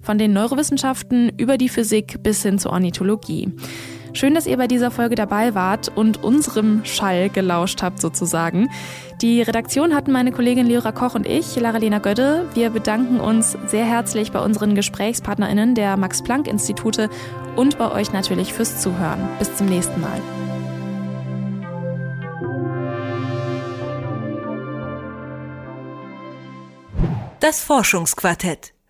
von 0.06 0.18
den 0.18 0.34
Neurowissenschaften 0.34 1.32
über 1.38 1.58
die 1.58 1.70
Physik 1.70 2.24
bis 2.24 2.44
hin 2.44 2.60
zur 2.60 2.72
Ornithologie. 2.72 3.52
Schön, 4.14 4.34
dass 4.34 4.48
ihr 4.48 4.56
bei 4.56 4.68
dieser 4.68 4.92
Folge 4.92 5.16
dabei 5.16 5.56
wart 5.56 5.92
und 5.94 6.24
unserem 6.24 6.86
Schall 6.86 7.30
gelauscht 7.30 7.82
habt 7.82 8.00
sozusagen. 8.00 8.70
Die 9.22 9.42
Redaktion 9.42 9.94
hatten 9.94 10.14
meine 10.14 10.32
Kollegin 10.32 10.68
Leora 10.68 10.94
Koch 10.94 11.16
und 11.16 11.28
ich, 11.28 11.58
Lara-Lena 11.58 12.00
Gödde. 12.00 12.48
Wir 12.54 12.70
bedanken 12.70 13.20
uns 13.20 13.58
sehr 13.68 13.84
herzlich 13.84 14.32
bei 14.32 14.40
unseren 14.40 14.74
GesprächspartnerInnen 14.74 15.76
der 15.76 15.98
Max-Planck-Institute 15.98 17.10
und 17.58 17.78
bei 17.78 17.92
euch 17.92 18.14
natürlich 18.14 18.54
fürs 18.54 18.80
Zuhören. 18.80 19.28
Bis 19.38 19.54
zum 19.58 19.68
nächsten 19.68 20.00
Mal. 20.00 20.22
Das 27.42 27.62
Forschungsquartett 27.62 28.75